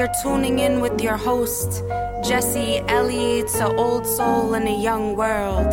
You're 0.00 0.08
tuning 0.22 0.60
in 0.60 0.80
with 0.80 1.02
your 1.02 1.18
host, 1.18 1.84
Jesse 2.24 2.78
Ellie, 2.88 3.42
to 3.58 3.76
Old 3.76 4.06
Soul 4.06 4.54
in 4.54 4.66
a 4.66 4.82
Young 4.82 5.14
World. 5.14 5.70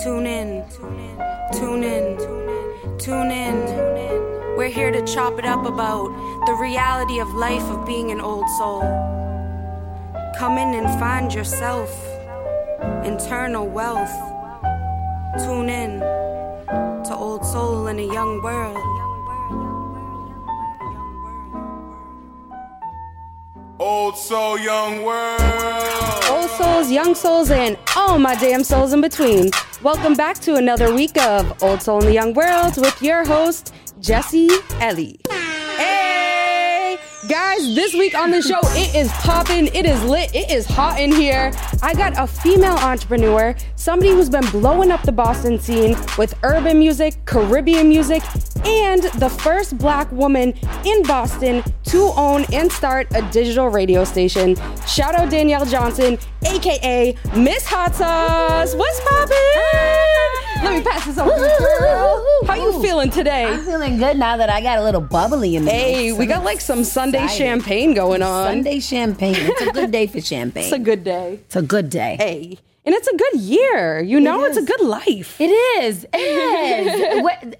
Tune 0.00 0.28
in, 0.28 0.64
tune 1.52 1.82
in, 1.82 2.16
tune 2.98 3.32
in. 3.32 3.56
We're 4.56 4.68
here 4.68 4.92
to 4.92 5.04
chop 5.04 5.40
it 5.40 5.44
up 5.44 5.66
about 5.66 6.06
the 6.46 6.52
reality 6.52 7.18
of 7.18 7.26
life 7.34 7.64
of 7.64 7.84
being 7.84 8.12
an 8.12 8.20
old 8.20 8.48
soul. 8.58 8.82
Come 10.38 10.56
in 10.56 10.74
and 10.74 10.86
find 11.00 11.34
yourself, 11.34 11.90
internal 13.04 13.66
wealth. 13.66 14.16
Tune 15.38 15.68
in 15.68 15.98
to 15.98 17.12
Old 17.12 17.44
Soul 17.44 17.88
in 17.88 17.98
a 17.98 18.06
Young 18.06 18.40
World. 18.40 18.95
Old 23.96 24.18
soul, 24.18 24.58
young 24.58 25.04
world. 25.04 25.40
Old 26.30 26.50
souls, 26.50 26.90
young 26.90 27.14
souls, 27.14 27.50
and 27.50 27.78
all 27.96 28.18
my 28.18 28.34
damn 28.34 28.62
souls 28.62 28.92
in 28.92 29.00
between. 29.00 29.50
Welcome 29.82 30.12
back 30.12 30.38
to 30.40 30.56
another 30.56 30.94
week 30.94 31.16
of 31.16 31.62
Old 31.62 31.80
Soul 31.80 32.00
in 32.00 32.08
the 32.08 32.12
Young 32.12 32.34
World 32.34 32.76
with 32.76 33.00
your 33.00 33.24
host, 33.24 33.72
Jesse 33.98 34.50
Ellie. 34.80 35.18
Hey! 35.30 36.98
Guys, 37.26 37.74
this 37.74 37.94
week 37.94 38.14
on 38.14 38.30
the 38.30 38.42
show, 38.42 38.60
it 38.62 38.94
is 38.94 39.10
popping, 39.12 39.68
it 39.68 39.86
is 39.86 40.04
lit, 40.04 40.32
it 40.34 40.50
is 40.50 40.66
hot 40.66 41.00
in 41.00 41.10
here. 41.10 41.50
I 41.82 41.94
got 41.94 42.18
a 42.18 42.26
female 42.26 42.76
entrepreneur, 42.76 43.56
somebody 43.76 44.10
who's 44.10 44.28
been 44.28 44.46
blowing 44.50 44.90
up 44.90 45.02
the 45.04 45.12
Boston 45.12 45.58
scene 45.58 45.96
with 46.18 46.34
urban 46.42 46.78
music, 46.78 47.14
Caribbean 47.24 47.88
music, 47.88 48.22
and 48.64 49.02
the 49.20 49.28
first 49.28 49.76
black 49.78 50.10
woman 50.12 50.54
in 50.84 51.02
Boston 51.04 51.62
to 51.84 52.12
own 52.16 52.44
and 52.52 52.70
start 52.70 53.06
a 53.14 53.22
digital 53.30 53.68
radio 53.68 54.04
station. 54.04 54.56
Shout 54.86 55.14
out 55.14 55.30
Danielle 55.30 55.66
Johnson, 55.66 56.18
aka 56.44 57.16
Miss 57.36 57.66
Hot 57.66 57.94
Sauce. 57.94 58.74
What's 58.74 59.00
poppin'? 59.00 59.36
Let 60.64 60.74
me 60.74 60.82
pass 60.90 61.04
this 61.06 61.18
over 61.18 61.30
to 61.30 61.36
you, 61.38 61.78
girl. 61.78 62.24
How 62.46 62.54
you 62.54 62.80
feeling 62.82 63.10
today? 63.10 63.44
I'm 63.44 63.64
feeling 63.64 63.98
good 63.98 64.16
now 64.18 64.36
that 64.38 64.48
I 64.48 64.60
got 64.62 64.78
a 64.78 64.82
little 64.82 65.00
bubbly 65.02 65.54
in 65.56 65.64
me. 65.64 65.70
Hey, 65.70 66.12
we 66.12 66.26
got 66.26 66.44
like 66.44 66.60
some 66.60 66.82
Sunday 66.82 67.22
excited. 67.24 67.36
champagne 67.44 67.94
going 67.94 68.22
on. 68.22 68.46
Sunday 68.46 68.80
champagne. 68.80 69.34
It's 69.36 69.60
a 69.60 69.72
good 69.72 69.90
day 69.90 70.06
for 70.06 70.20
champagne. 70.20 70.64
It's 70.66 70.72
a 70.72 70.78
good 70.78 71.04
day. 71.04 71.34
It's 71.44 71.56
a 71.56 71.62
good 71.62 71.90
day. 71.90 72.16
Hey. 72.18 72.58
And 72.86 72.94
it's 72.94 73.06
a 73.08 73.16
good 73.16 73.40
year. 73.40 74.00
You 74.00 74.18
know, 74.20 74.44
it's 74.44 74.56
a 74.56 74.62
good 74.62 74.80
life. 74.80 75.40
It 75.40 75.48
is. 75.50 76.06
It 76.12 76.16
is. 76.16 77.22
What- 77.22 77.56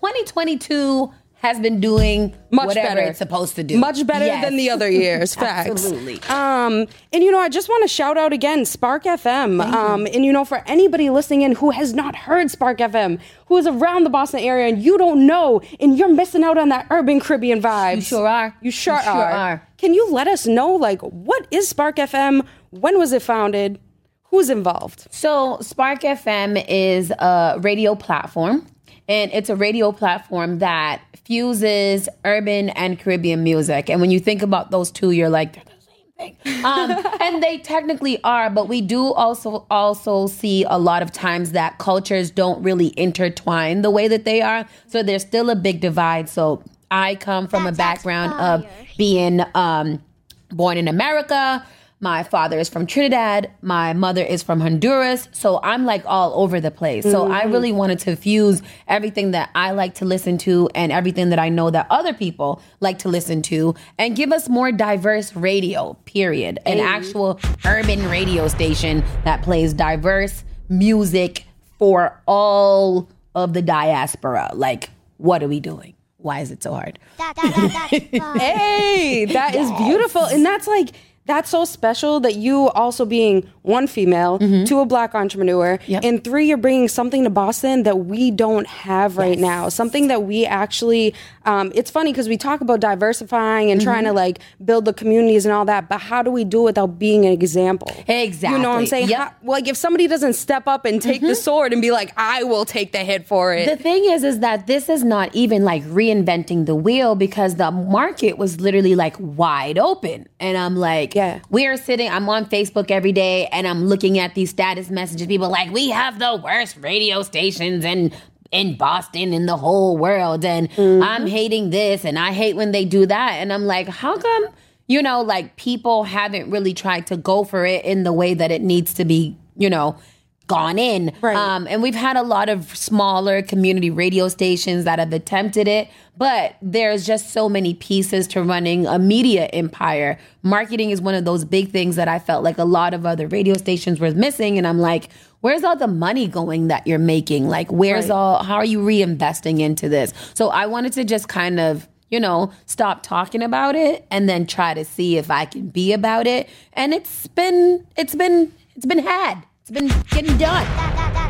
2022 0.00 1.12
has 1.40 1.60
been 1.60 1.78
doing 1.78 2.34
Much 2.50 2.66
whatever 2.66 2.96
better. 2.96 3.00
it's 3.10 3.18
supposed 3.18 3.54
to 3.54 3.62
do. 3.62 3.78
Much 3.78 4.04
better 4.04 4.24
Yes. 4.26 4.42
than 4.44 4.56
the 4.56 4.70
other 4.70 4.90
years. 4.90 5.34
Facts. 5.36 5.70
Absolutely. 5.70 6.20
Um, 6.28 6.86
and 7.12 7.22
you 7.22 7.30
know, 7.30 7.38
I 7.38 7.48
just 7.48 7.68
want 7.68 7.82
to 7.82 7.88
shout 7.88 8.18
out 8.18 8.32
again 8.32 8.64
Spark 8.64 9.04
FM. 9.04 9.60
Um, 9.62 10.06
and 10.06 10.24
you 10.24 10.32
know, 10.32 10.44
for 10.44 10.64
anybody 10.66 11.10
listening 11.10 11.42
in 11.42 11.52
who 11.54 11.70
has 11.70 11.94
not 11.94 12.16
heard 12.16 12.50
Spark 12.50 12.78
FM, 12.78 13.20
who 13.46 13.56
is 13.56 13.68
around 13.68 14.02
the 14.02 14.10
Boston 14.10 14.40
area 14.40 14.66
and 14.66 14.82
you 14.82 14.98
don't 14.98 15.28
know, 15.28 15.60
and 15.78 15.96
you're 15.96 16.12
missing 16.12 16.42
out 16.42 16.58
on 16.58 16.70
that 16.70 16.88
urban 16.90 17.20
Caribbean 17.20 17.62
vibe. 17.62 17.96
You 17.96 18.02
sure 18.02 18.26
are. 18.26 18.56
You 18.60 18.72
sure, 18.72 18.96
You 18.96 19.02
sure 19.02 19.12
are. 19.12 19.30
are. 19.30 19.68
Can 19.76 19.94
you 19.94 20.10
let 20.10 20.26
us 20.26 20.44
know, 20.44 20.72
like, 20.74 21.00
what 21.02 21.46
is 21.52 21.68
Spark 21.68 21.96
FM? 21.96 22.44
When 22.70 22.98
was 22.98 23.12
it 23.12 23.22
founded? 23.22 23.78
Who's 24.24 24.50
involved? 24.50 25.06
So, 25.12 25.58
Spark 25.60 26.00
FM 26.00 26.62
is 26.68 27.12
a 27.12 27.58
radio 27.60 27.94
platform, 27.94 28.66
and 29.08 29.30
it's 29.32 29.50
a 29.50 29.56
radio 29.56 29.92
platform 29.92 30.58
that 30.58 31.02
fuses 31.24 32.08
urban 32.24 32.70
and 32.70 32.98
Caribbean 32.98 33.42
music. 33.42 33.88
And 33.90 34.00
when 34.00 34.10
you 34.10 34.20
think 34.20 34.42
about 34.42 34.70
those 34.70 34.90
two, 34.90 35.10
you're 35.10 35.28
like, 35.28 35.54
they're 35.54 35.64
the 35.64 35.80
same 35.80 36.34
thing. 36.44 36.64
Um, 36.64 36.90
and 37.20 37.42
they 37.42 37.58
technically 37.58 38.22
are, 38.24 38.50
but 38.50 38.68
we 38.68 38.80
do 38.80 39.12
also 39.12 39.66
also 39.70 40.26
see 40.26 40.64
a 40.68 40.78
lot 40.78 41.02
of 41.02 41.12
times 41.12 41.52
that 41.52 41.78
cultures 41.78 42.30
don't 42.30 42.62
really 42.62 42.92
intertwine 42.96 43.82
the 43.82 43.90
way 43.90 44.08
that 44.08 44.24
they 44.24 44.40
are. 44.42 44.66
So 44.86 45.02
there's 45.02 45.22
still 45.22 45.50
a 45.50 45.56
big 45.56 45.80
divide. 45.80 46.28
So 46.28 46.62
I 46.90 47.16
come 47.16 47.48
from 47.48 47.66
a 47.66 47.72
background 47.72 48.32
of 48.34 48.66
being 48.96 49.42
um, 49.54 50.02
born 50.50 50.76
in 50.78 50.88
America. 50.88 51.64
My 52.00 52.22
father 52.22 52.60
is 52.60 52.68
from 52.68 52.86
Trinidad. 52.86 53.50
My 53.60 53.92
mother 53.92 54.22
is 54.22 54.42
from 54.42 54.60
Honduras. 54.60 55.28
So 55.32 55.58
I'm 55.64 55.84
like 55.84 56.04
all 56.06 56.32
over 56.40 56.60
the 56.60 56.70
place. 56.70 57.02
So 57.04 57.30
I 57.30 57.42
really 57.44 57.72
wanted 57.72 57.98
to 58.00 58.14
fuse 58.14 58.62
everything 58.86 59.32
that 59.32 59.50
I 59.56 59.72
like 59.72 59.94
to 59.96 60.04
listen 60.04 60.38
to 60.38 60.68
and 60.76 60.92
everything 60.92 61.30
that 61.30 61.40
I 61.40 61.48
know 61.48 61.70
that 61.70 61.88
other 61.90 62.14
people 62.14 62.62
like 62.78 62.98
to 63.00 63.08
listen 63.08 63.42
to 63.42 63.74
and 63.98 64.14
give 64.14 64.30
us 64.30 64.48
more 64.48 64.70
diverse 64.70 65.34
radio, 65.34 65.94
period. 66.04 66.60
An 66.66 66.78
actual 66.78 67.40
urban 67.64 68.08
radio 68.08 68.46
station 68.46 69.02
that 69.24 69.42
plays 69.42 69.72
diverse 69.72 70.44
music 70.68 71.44
for 71.78 72.20
all 72.26 73.08
of 73.34 73.54
the 73.54 73.62
diaspora. 73.62 74.50
Like, 74.54 74.90
what 75.16 75.42
are 75.42 75.48
we 75.48 75.58
doing? 75.58 75.94
Why 76.18 76.40
is 76.40 76.50
it 76.50 76.62
so 76.62 76.72
hard? 76.74 76.98
Hey, 78.38 79.24
that 79.26 79.54
is 79.54 79.70
beautiful. 79.72 80.24
And 80.24 80.44
that's 80.44 80.66
like, 80.66 80.90
that's 81.28 81.50
so 81.50 81.64
special 81.64 82.18
that 82.20 82.34
you 82.34 82.68
also 82.70 83.04
being 83.04 83.48
one 83.62 83.86
female, 83.86 84.38
two 84.66 84.80
a 84.80 84.84
black 84.86 85.14
entrepreneur, 85.14 85.78
Mm-hmm. 85.78 85.92
Yep. 85.92 86.04
and 86.04 86.24
three, 86.24 86.48
you're 86.48 86.56
bringing 86.56 86.88
something 86.88 87.22
to 87.24 87.30
Boston 87.30 87.84
that 87.84 87.98
we 88.00 88.30
don't 88.32 88.66
have 88.66 89.16
right 89.18 89.38
now. 89.38 89.68
Something 89.68 90.08
that 90.08 90.22
we 90.24 90.44
actually, 90.46 91.14
um, 91.48 91.72
it's 91.74 91.90
funny 91.90 92.12
because 92.12 92.28
we 92.28 92.36
talk 92.36 92.60
about 92.60 92.80
diversifying 92.80 93.70
and 93.72 93.80
trying 93.80 94.04
to 94.04 94.08
Mm-hmm. 94.08 94.16
like 94.26 94.38
build 94.64 94.84
the 94.84 94.92
communities 94.92 95.44
and 95.46 95.52
all 95.56 95.64
that, 95.66 95.88
but 95.88 95.98
how 96.00 96.22
do 96.22 96.30
we 96.30 96.44
do 96.44 96.60
it 96.62 96.64
without 96.70 96.98
being 96.98 97.24
an 97.26 97.32
example? 97.32 97.90
Exactly. 98.06 98.56
You 98.56 98.62
know 98.62 98.70
what 98.70 98.78
I'm 98.80 98.86
saying? 98.86 99.08
Yep. 99.08 99.18
How- 99.18 99.34
like 99.54 99.66
if 99.68 99.76
somebody 99.76 100.06
doesn't 100.14 100.32
step 100.34 100.64
up 100.66 100.84
and 100.84 101.00
take 101.02 101.20
the 101.20 101.34
sword 101.34 101.72
and 101.72 101.80
be 101.82 101.90
like, 101.90 102.12
I 102.16 102.42
will 102.44 102.64
take 102.64 102.92
the 102.92 102.98
hit 103.10 103.26
for 103.26 103.54
it. 103.54 103.68
The 103.68 103.76
thing 103.76 104.04
is, 104.14 104.24
is 104.24 104.40
that 104.40 104.66
this 104.66 104.88
is 104.88 105.02
not 105.04 105.34
even 105.34 105.64
like 105.64 105.82
reinventing 105.84 106.66
the 106.66 106.74
wheel 106.74 107.14
because 107.14 107.56
the 107.56 107.70
market 107.70 108.38
was 108.38 108.60
literally 108.60 108.94
like 108.94 109.16
wide 109.18 109.78
open. 109.78 110.26
And 110.40 110.56
I'm 110.56 110.76
like, 110.76 111.14
Yeah. 111.14 111.40
we 111.50 111.66
are 111.66 111.76
sitting, 111.76 112.08
I'm 112.10 112.28
on 112.28 112.46
Facebook 112.46 112.90
every 112.90 113.12
day 113.12 113.46
and 113.48 113.66
I'm 113.66 113.84
looking 113.86 114.18
at 114.18 114.34
these 114.34 114.50
status 114.50 114.90
messages. 114.90 115.26
People 115.26 115.50
like, 115.50 115.70
we 115.70 115.90
have 115.90 116.18
the 116.18 116.40
worst 116.42 116.76
radio 116.80 117.22
stations 117.22 117.84
in 117.84 118.12
in 118.50 118.76
Boston 118.76 119.32
in 119.32 119.46
the 119.46 119.56
whole 119.56 119.96
world. 119.96 120.44
And 120.44 120.68
I'm 120.78 121.26
hating 121.26 121.70
this 121.70 122.04
and 122.04 122.18
I 122.18 122.32
hate 122.32 122.56
when 122.56 122.72
they 122.72 122.84
do 122.84 123.06
that. 123.06 123.32
And 123.34 123.52
I'm 123.52 123.64
like, 123.64 123.88
how 123.88 124.16
come, 124.16 124.46
you 124.86 125.02
know, 125.02 125.20
like 125.20 125.56
people 125.56 126.04
haven't 126.04 126.50
really 126.50 126.72
tried 126.72 127.06
to 127.08 127.16
go 127.16 127.44
for 127.44 127.66
it 127.66 127.84
in 127.84 128.04
the 128.04 128.12
way 128.12 128.34
that 128.34 128.50
it 128.50 128.62
needs 128.62 128.94
to 128.94 129.04
be, 129.04 129.36
you 129.56 129.68
know, 129.68 129.98
gone 130.46 130.78
in. 130.78 131.12
Right. 131.20 131.36
Um, 131.36 131.66
and 131.68 131.82
we've 131.82 131.94
had 131.94 132.16
a 132.16 132.22
lot 132.22 132.48
of 132.48 132.74
smaller 132.74 133.42
community 133.42 133.90
radio 133.90 134.28
stations 134.28 134.84
that 134.84 134.98
have 134.98 135.12
attempted 135.12 135.68
it, 135.68 135.88
but 136.16 136.56
there's 136.62 137.06
just 137.06 137.34
so 137.34 137.50
many 137.50 137.74
pieces 137.74 138.26
to 138.28 138.42
running 138.42 138.86
a 138.86 138.98
media 138.98 139.44
empire. 139.52 140.18
Marketing 140.42 140.88
is 140.88 141.02
one 141.02 141.14
of 141.14 141.26
those 141.26 141.44
big 141.44 141.70
things 141.70 141.96
that 141.96 142.08
I 142.08 142.18
felt 142.18 142.42
like 142.42 142.56
a 142.56 142.64
lot 142.64 142.94
of 142.94 143.04
other 143.04 143.28
radio 143.28 143.58
stations 143.58 144.00
were 144.00 144.10
missing. 144.12 144.56
And 144.56 144.66
I'm 144.66 144.78
like, 144.78 145.10
where's 145.40 145.64
all 145.64 145.76
the 145.76 145.86
money 145.88 146.26
going 146.28 146.68
that 146.68 146.86
you're 146.86 146.98
making? 146.98 147.48
Like, 147.48 147.70
where's 147.70 148.08
Right. 148.08 148.14
all, 148.14 148.42
how 148.42 148.56
are 148.56 148.64
you 148.64 148.80
reinvesting 148.80 149.60
into 149.60 149.88
this? 149.88 150.12
So 150.34 150.48
I 150.48 150.66
wanted 150.66 150.92
to 150.94 151.04
just 151.04 151.28
kind 151.28 151.60
of, 151.60 151.88
you 152.10 152.18
know, 152.20 152.50
stop 152.66 153.02
talking 153.02 153.42
about 153.42 153.74
it 153.76 154.06
and 154.10 154.28
then 154.28 154.46
try 154.46 154.74
to 154.74 154.84
see 154.84 155.16
if 155.18 155.30
I 155.30 155.44
can 155.44 155.68
be 155.68 155.92
about 155.92 156.26
it. 156.26 156.48
And 156.72 156.94
it's 156.94 157.26
been, 157.28 157.86
it's 157.96 158.14
been, 158.14 158.52
it's 158.74 158.86
been 158.86 158.98
had. 159.00 159.42
It's 159.62 159.70
been 159.70 159.88
getting 160.10 160.36
done. 160.38 161.27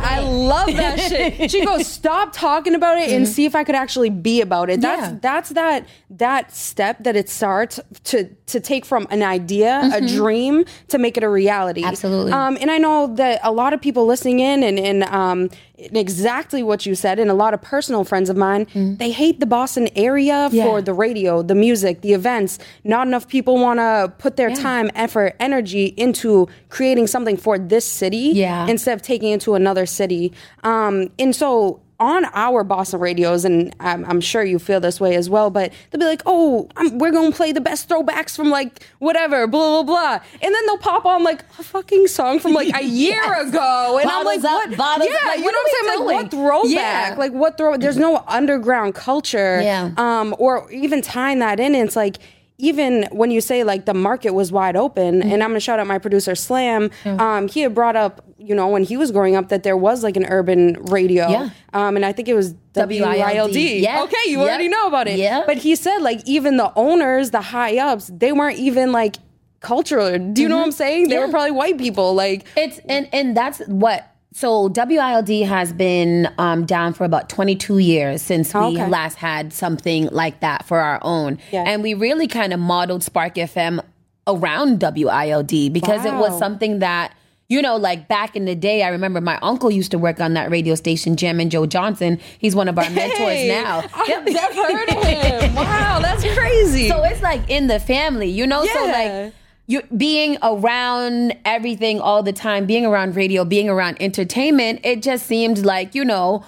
I 0.00 0.20
love 0.20 0.66
that 0.68 0.98
shit. 1.08 1.50
She 1.50 1.64
goes, 1.64 1.86
stop 1.86 2.32
talking 2.32 2.74
about 2.74 2.98
it 2.98 3.10
and 3.10 3.26
see 3.26 3.44
if 3.44 3.54
I 3.54 3.64
could 3.64 3.74
actually 3.74 4.10
be 4.10 4.40
about 4.40 4.70
it. 4.70 4.80
That's 4.80 4.98
Mm-hmm. 4.98 5.14
Yeah. 5.14 5.18
that's 5.22 5.50
that 5.50 5.86
that 6.10 6.54
step 6.54 7.04
that 7.04 7.14
it 7.14 7.28
starts 7.28 7.78
to 8.04 8.24
to 8.46 8.58
take 8.60 8.84
from 8.84 9.06
an 9.10 9.22
idea, 9.22 9.88
a 9.92 10.00
dream, 10.00 10.64
to 10.88 10.98
make 10.98 11.16
it 11.16 11.22
a 11.22 11.28
reality. 11.28 11.82
Mm-hmm. 11.82 11.90
Absolutely. 11.90 12.32
Um, 12.32 12.58
and 12.60 12.70
I 12.70 12.78
know 12.78 13.14
that 13.16 13.40
a 13.44 13.52
lot 13.52 13.72
of 13.74 13.80
people 13.80 14.06
listening 14.06 14.40
in 14.40 14.62
and, 14.64 14.78
and 14.78 15.04
um 15.04 15.50
exactly 15.78 16.62
what 16.62 16.84
you 16.86 16.94
said, 16.94 17.18
and 17.18 17.30
a 17.30 17.34
lot 17.34 17.54
of 17.54 17.62
personal 17.62 18.04
friends 18.04 18.28
of 18.28 18.36
mine, 18.36 18.66
they 18.98 19.10
hate 19.10 19.40
the 19.40 19.46
Boston 19.46 19.88
area 19.96 20.34
Mm-hmm. 20.48 20.56
Yeah. 20.56 20.64
for 20.64 20.82
the 20.82 20.92
radio, 20.92 21.42
the 21.42 21.54
music, 21.54 22.00
the 22.00 22.12
events. 22.12 22.58
Not 22.84 23.06
enough 23.06 23.28
people 23.28 23.54
want 23.58 23.78
to 23.78 24.12
put 24.18 24.36
their 24.36 24.54
time, 24.54 24.90
effort, 24.94 25.36
energy 25.40 25.86
into 25.96 26.48
creating 26.68 27.06
something 27.06 27.36
for 27.36 27.58
this 27.58 27.84
city 27.84 28.32
Yeah. 28.34 28.66
instead 28.66 28.94
of 28.94 29.02
taking 29.02 29.30
it 29.32 29.40
to 29.42 29.54
another 29.54 29.86
city. 29.86 30.32
Um, 30.64 31.10
and 31.18 31.34
so 31.34 31.80
on 32.00 32.26
our 32.26 32.62
Boston 32.62 33.00
radios, 33.00 33.44
and 33.44 33.74
I'm, 33.80 34.04
I'm 34.04 34.20
sure 34.20 34.44
you 34.44 34.58
feel 34.60 34.78
this 34.78 35.00
way 35.00 35.16
as 35.16 35.28
well, 35.28 35.50
but 35.50 35.72
they'll 35.90 35.98
be 35.98 36.04
like, 36.04 36.22
oh, 36.26 36.68
I'm, 36.76 36.98
we're 36.98 37.10
going 37.10 37.32
to 37.32 37.36
play 37.36 37.50
the 37.50 37.60
best 37.60 37.88
throwbacks 37.88 38.36
from 38.36 38.50
like 38.50 38.86
whatever, 39.00 39.46
blah, 39.48 39.82
blah, 39.82 40.18
blah. 40.18 40.24
And 40.40 40.54
then 40.54 40.66
they'll 40.66 40.78
pop 40.78 41.04
on 41.06 41.24
like 41.24 41.40
a 41.58 41.62
fucking 41.64 42.06
song 42.06 42.38
from 42.38 42.52
like 42.52 42.72
a 42.74 42.84
year 42.86 43.20
ago. 43.42 43.98
And 44.00 44.08
I'm 44.08 44.24
like, 44.24 44.38
up, 44.38 44.44
what? 44.44 44.76
bottles- 44.76 45.08
yeah, 45.10 45.28
like, 45.28 45.38
you 45.38 45.44
know 45.44 45.50
what 45.50 45.66
I'm 45.82 45.88
saying? 45.96 46.06
Like, 46.06 46.22
what 46.22 46.30
throwback? 46.30 46.70
Yeah. 46.70 47.14
Like, 47.18 47.32
what 47.32 47.58
throw? 47.58 47.76
There's 47.76 47.96
no 47.98 48.22
underground 48.28 48.94
culture. 48.94 49.60
Yeah. 49.60 49.90
Um, 49.96 50.36
or 50.38 50.70
even 50.70 51.02
tying 51.02 51.40
that 51.40 51.58
in, 51.58 51.74
it's 51.74 51.96
like, 51.96 52.18
even 52.60 53.06
when 53.12 53.30
you 53.30 53.40
say 53.40 53.62
like 53.62 53.84
the 53.86 53.94
market 53.94 54.32
was 54.34 54.50
wide 54.50 54.74
open, 54.76 55.20
Mm-hmm. 55.20 55.30
and 55.32 55.42
I'm 55.44 55.50
gonna 55.50 55.60
shout 55.60 55.78
out 55.78 55.86
my 55.86 55.98
producer 55.98 56.34
Slam. 56.34 56.90
Um, 57.04 57.46
he 57.48 57.60
had 57.60 57.72
brought 57.74 57.94
up, 57.94 58.24
you 58.38 58.54
know, 58.54 58.68
when 58.68 58.84
he 58.84 58.96
was 58.96 59.10
growing 59.10 59.34
up, 59.36 59.48
that 59.48 59.64
there 59.64 59.76
was 59.76 60.02
like 60.04 60.16
an 60.16 60.24
urban 60.26 60.74
radio. 60.84 61.28
Yeah. 61.28 61.50
Um, 61.72 61.96
and 61.96 62.04
I 62.06 62.12
think 62.12 62.28
it 62.28 62.34
was 62.34 62.54
WILD. 62.74 63.00
WILD. 63.18 63.56
Yeah. 63.56 64.02
Okay, 64.04 64.16
you 64.26 64.38
Yep. 64.38 64.48
already 64.48 64.68
know 64.68 64.86
about 64.86 65.08
it. 65.08 65.18
Yeah. 65.18 65.42
But 65.44 65.56
he 65.58 65.74
said 65.74 65.98
like 65.98 66.20
even 66.26 66.56
the 66.56 66.72
owners, 66.76 67.30
the 67.32 67.40
high 67.40 67.78
ups, 67.78 68.10
they 68.16 68.30
weren't 68.32 68.58
even 68.58 68.92
like 68.92 69.16
cultural. 69.60 70.16
Do 70.18 70.40
you 70.40 70.48
know 70.48 70.56
what 70.58 70.64
I'm 70.66 70.72
saying? 70.72 71.08
They 71.08 71.16
Mm-hmm. 71.16 71.20
Yeah. 71.20 71.26
were 71.26 71.32
probably 71.32 71.50
white 71.50 71.78
people. 71.78 72.14
Like 72.14 72.46
It's 72.56 72.78
and 72.88 73.08
and 73.12 73.36
that's 73.36 73.58
what. 73.66 74.14
So 74.34 74.68
WILD 74.68 75.30
has 75.48 75.72
been 75.72 76.28
um, 76.38 76.64
down 76.64 76.92
for 76.92 77.02
about 77.04 77.28
22 77.28 77.78
years 77.78 78.22
since 78.22 78.54
we 78.54 78.60
Okay. 78.60 78.86
last 78.86 79.16
had 79.16 79.52
something 79.52 80.08
like 80.12 80.40
that 80.40 80.64
for 80.64 80.78
our 80.78 81.00
own, 81.02 81.38
Yeah. 81.50 81.64
and 81.66 81.82
we 81.82 81.94
really 81.94 82.28
kind 82.28 82.52
of 82.52 82.60
modeled 82.60 83.02
Spark 83.02 83.34
FM 83.34 83.80
around 84.28 84.80
WILD 84.80 85.72
because 85.72 86.04
it 86.04 86.14
was 86.14 86.38
something 86.38 86.78
that. 86.80 87.12
You 87.50 87.62
know, 87.62 87.76
like 87.76 88.08
back 88.08 88.36
in 88.36 88.44
the 88.44 88.54
day, 88.54 88.82
I 88.82 88.88
remember 88.88 89.22
my 89.22 89.38
uncle 89.40 89.70
used 89.70 89.90
to 89.92 89.98
work 89.98 90.20
on 90.20 90.34
that 90.34 90.50
radio 90.50 90.74
station, 90.74 91.16
Jim 91.16 91.40
and 91.40 91.50
Joe 91.50 91.64
Johnson. 91.64 92.20
He's 92.38 92.54
one 92.54 92.68
of 92.68 92.76
our 92.76 92.90
mentors 92.90 93.18
Hey, 93.18 93.48
now. 93.48 93.84
I've 93.94 94.24
never 94.26 94.54
heard 94.54 94.88
of 94.90 95.02
him. 95.04 95.54
Wow, 95.54 95.98
that's 96.02 96.22
crazy. 96.36 96.90
So 96.90 97.02
it's 97.04 97.22
like 97.22 97.40
in 97.48 97.66
the 97.68 97.80
family, 97.80 98.28
you 98.28 98.46
know? 98.46 98.66
So 98.66 98.84
like 98.84 99.32
you 99.66 99.80
being 99.96 100.36
around 100.42 101.34
everything 101.46 102.02
all 102.02 102.22
the 102.22 102.34
time, 102.34 102.66
being 102.66 102.84
around 102.84 103.16
radio, 103.16 103.46
being 103.46 103.70
around 103.70 103.96
entertainment, 103.98 104.80
it 104.84 105.02
just 105.02 105.24
seemed 105.24 105.64
like, 105.64 105.94
you 105.94 106.04
know, 106.04 106.44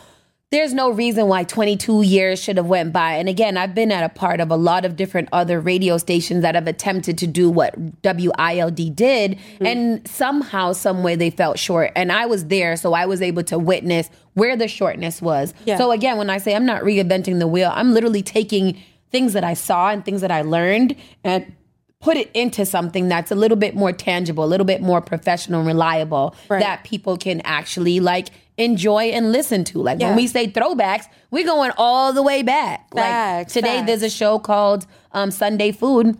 there's 0.50 0.74
no 0.74 0.90
reason 0.90 1.28
why 1.28 1.44
22 1.44 2.02
years 2.02 2.42
should 2.42 2.56
have 2.56 2.66
went 2.66 2.92
by. 2.92 3.12
And 3.14 3.28
again, 3.28 3.56
I've 3.56 3.72
been 3.72 3.92
at 3.92 4.02
a 4.02 4.08
part 4.08 4.40
of 4.40 4.50
a 4.50 4.56
lot 4.56 4.84
of 4.84 4.96
different 4.96 5.28
other 5.32 5.60
radio 5.60 5.96
stations 5.96 6.42
that 6.42 6.56
have 6.56 6.66
attempted 6.66 7.16
to 7.18 7.26
do 7.28 7.48
what 7.48 7.76
WILD 8.02 8.96
did 8.96 9.30
Mm-hmm. 9.30 9.66
and 9.66 10.08
somehow 10.08 10.72
some 10.72 11.02
way 11.04 11.14
they 11.14 11.30
felt 11.30 11.58
short. 11.58 11.92
And 11.94 12.10
I 12.10 12.26
was 12.26 12.46
there 12.46 12.76
so 12.76 12.94
I 12.94 13.06
was 13.06 13.22
able 13.22 13.44
to 13.44 13.58
witness 13.60 14.10
where 14.34 14.56
the 14.56 14.66
shortness 14.66 15.22
was. 15.22 15.54
Yeah. 15.66 15.78
So 15.78 15.92
again, 15.92 16.18
when 16.18 16.30
I 16.30 16.38
say 16.38 16.56
I'm 16.56 16.66
not 16.66 16.82
reinventing 16.82 17.38
the 17.38 17.46
wheel, 17.46 17.70
I'm 17.72 17.92
literally 17.94 18.22
taking 18.22 18.76
things 19.12 19.34
that 19.34 19.44
I 19.44 19.54
saw 19.54 19.90
and 19.90 20.04
things 20.04 20.20
that 20.20 20.32
I 20.32 20.42
learned 20.42 20.96
and 21.22 21.52
put 22.00 22.16
it 22.16 22.30
into 22.32 22.64
something 22.64 23.08
that's 23.08 23.30
a 23.30 23.34
little 23.34 23.58
bit 23.58 23.74
more 23.76 23.92
tangible, 23.92 24.42
a 24.42 24.46
little 24.46 24.64
bit 24.66 24.80
more 24.80 25.00
professional 25.00 25.60
and 25.60 25.66
reliable 25.66 26.34
Right. 26.48 26.60
that 26.60 26.82
people 26.82 27.16
can 27.18 27.40
actually 27.42 28.00
like 28.00 28.30
enjoy 28.64 29.04
and 29.04 29.32
listen 29.32 29.64
to. 29.64 29.78
Like 29.82 30.00
Yeah. 30.00 30.08
when 30.08 30.16
we 30.16 30.26
say 30.26 30.46
throwbacks, 30.48 31.06
we're 31.30 31.44
going 31.44 31.72
all 31.76 32.12
the 32.12 32.22
way 32.22 32.42
back. 32.42 32.92
Facts, 32.94 32.94
like 32.94 33.48
today 33.48 33.76
facts. 33.78 33.86
there's 33.86 34.02
a 34.02 34.10
show 34.10 34.38
called 34.38 34.86
um, 35.12 35.30
Sunday 35.30 35.72
Food. 35.72 36.16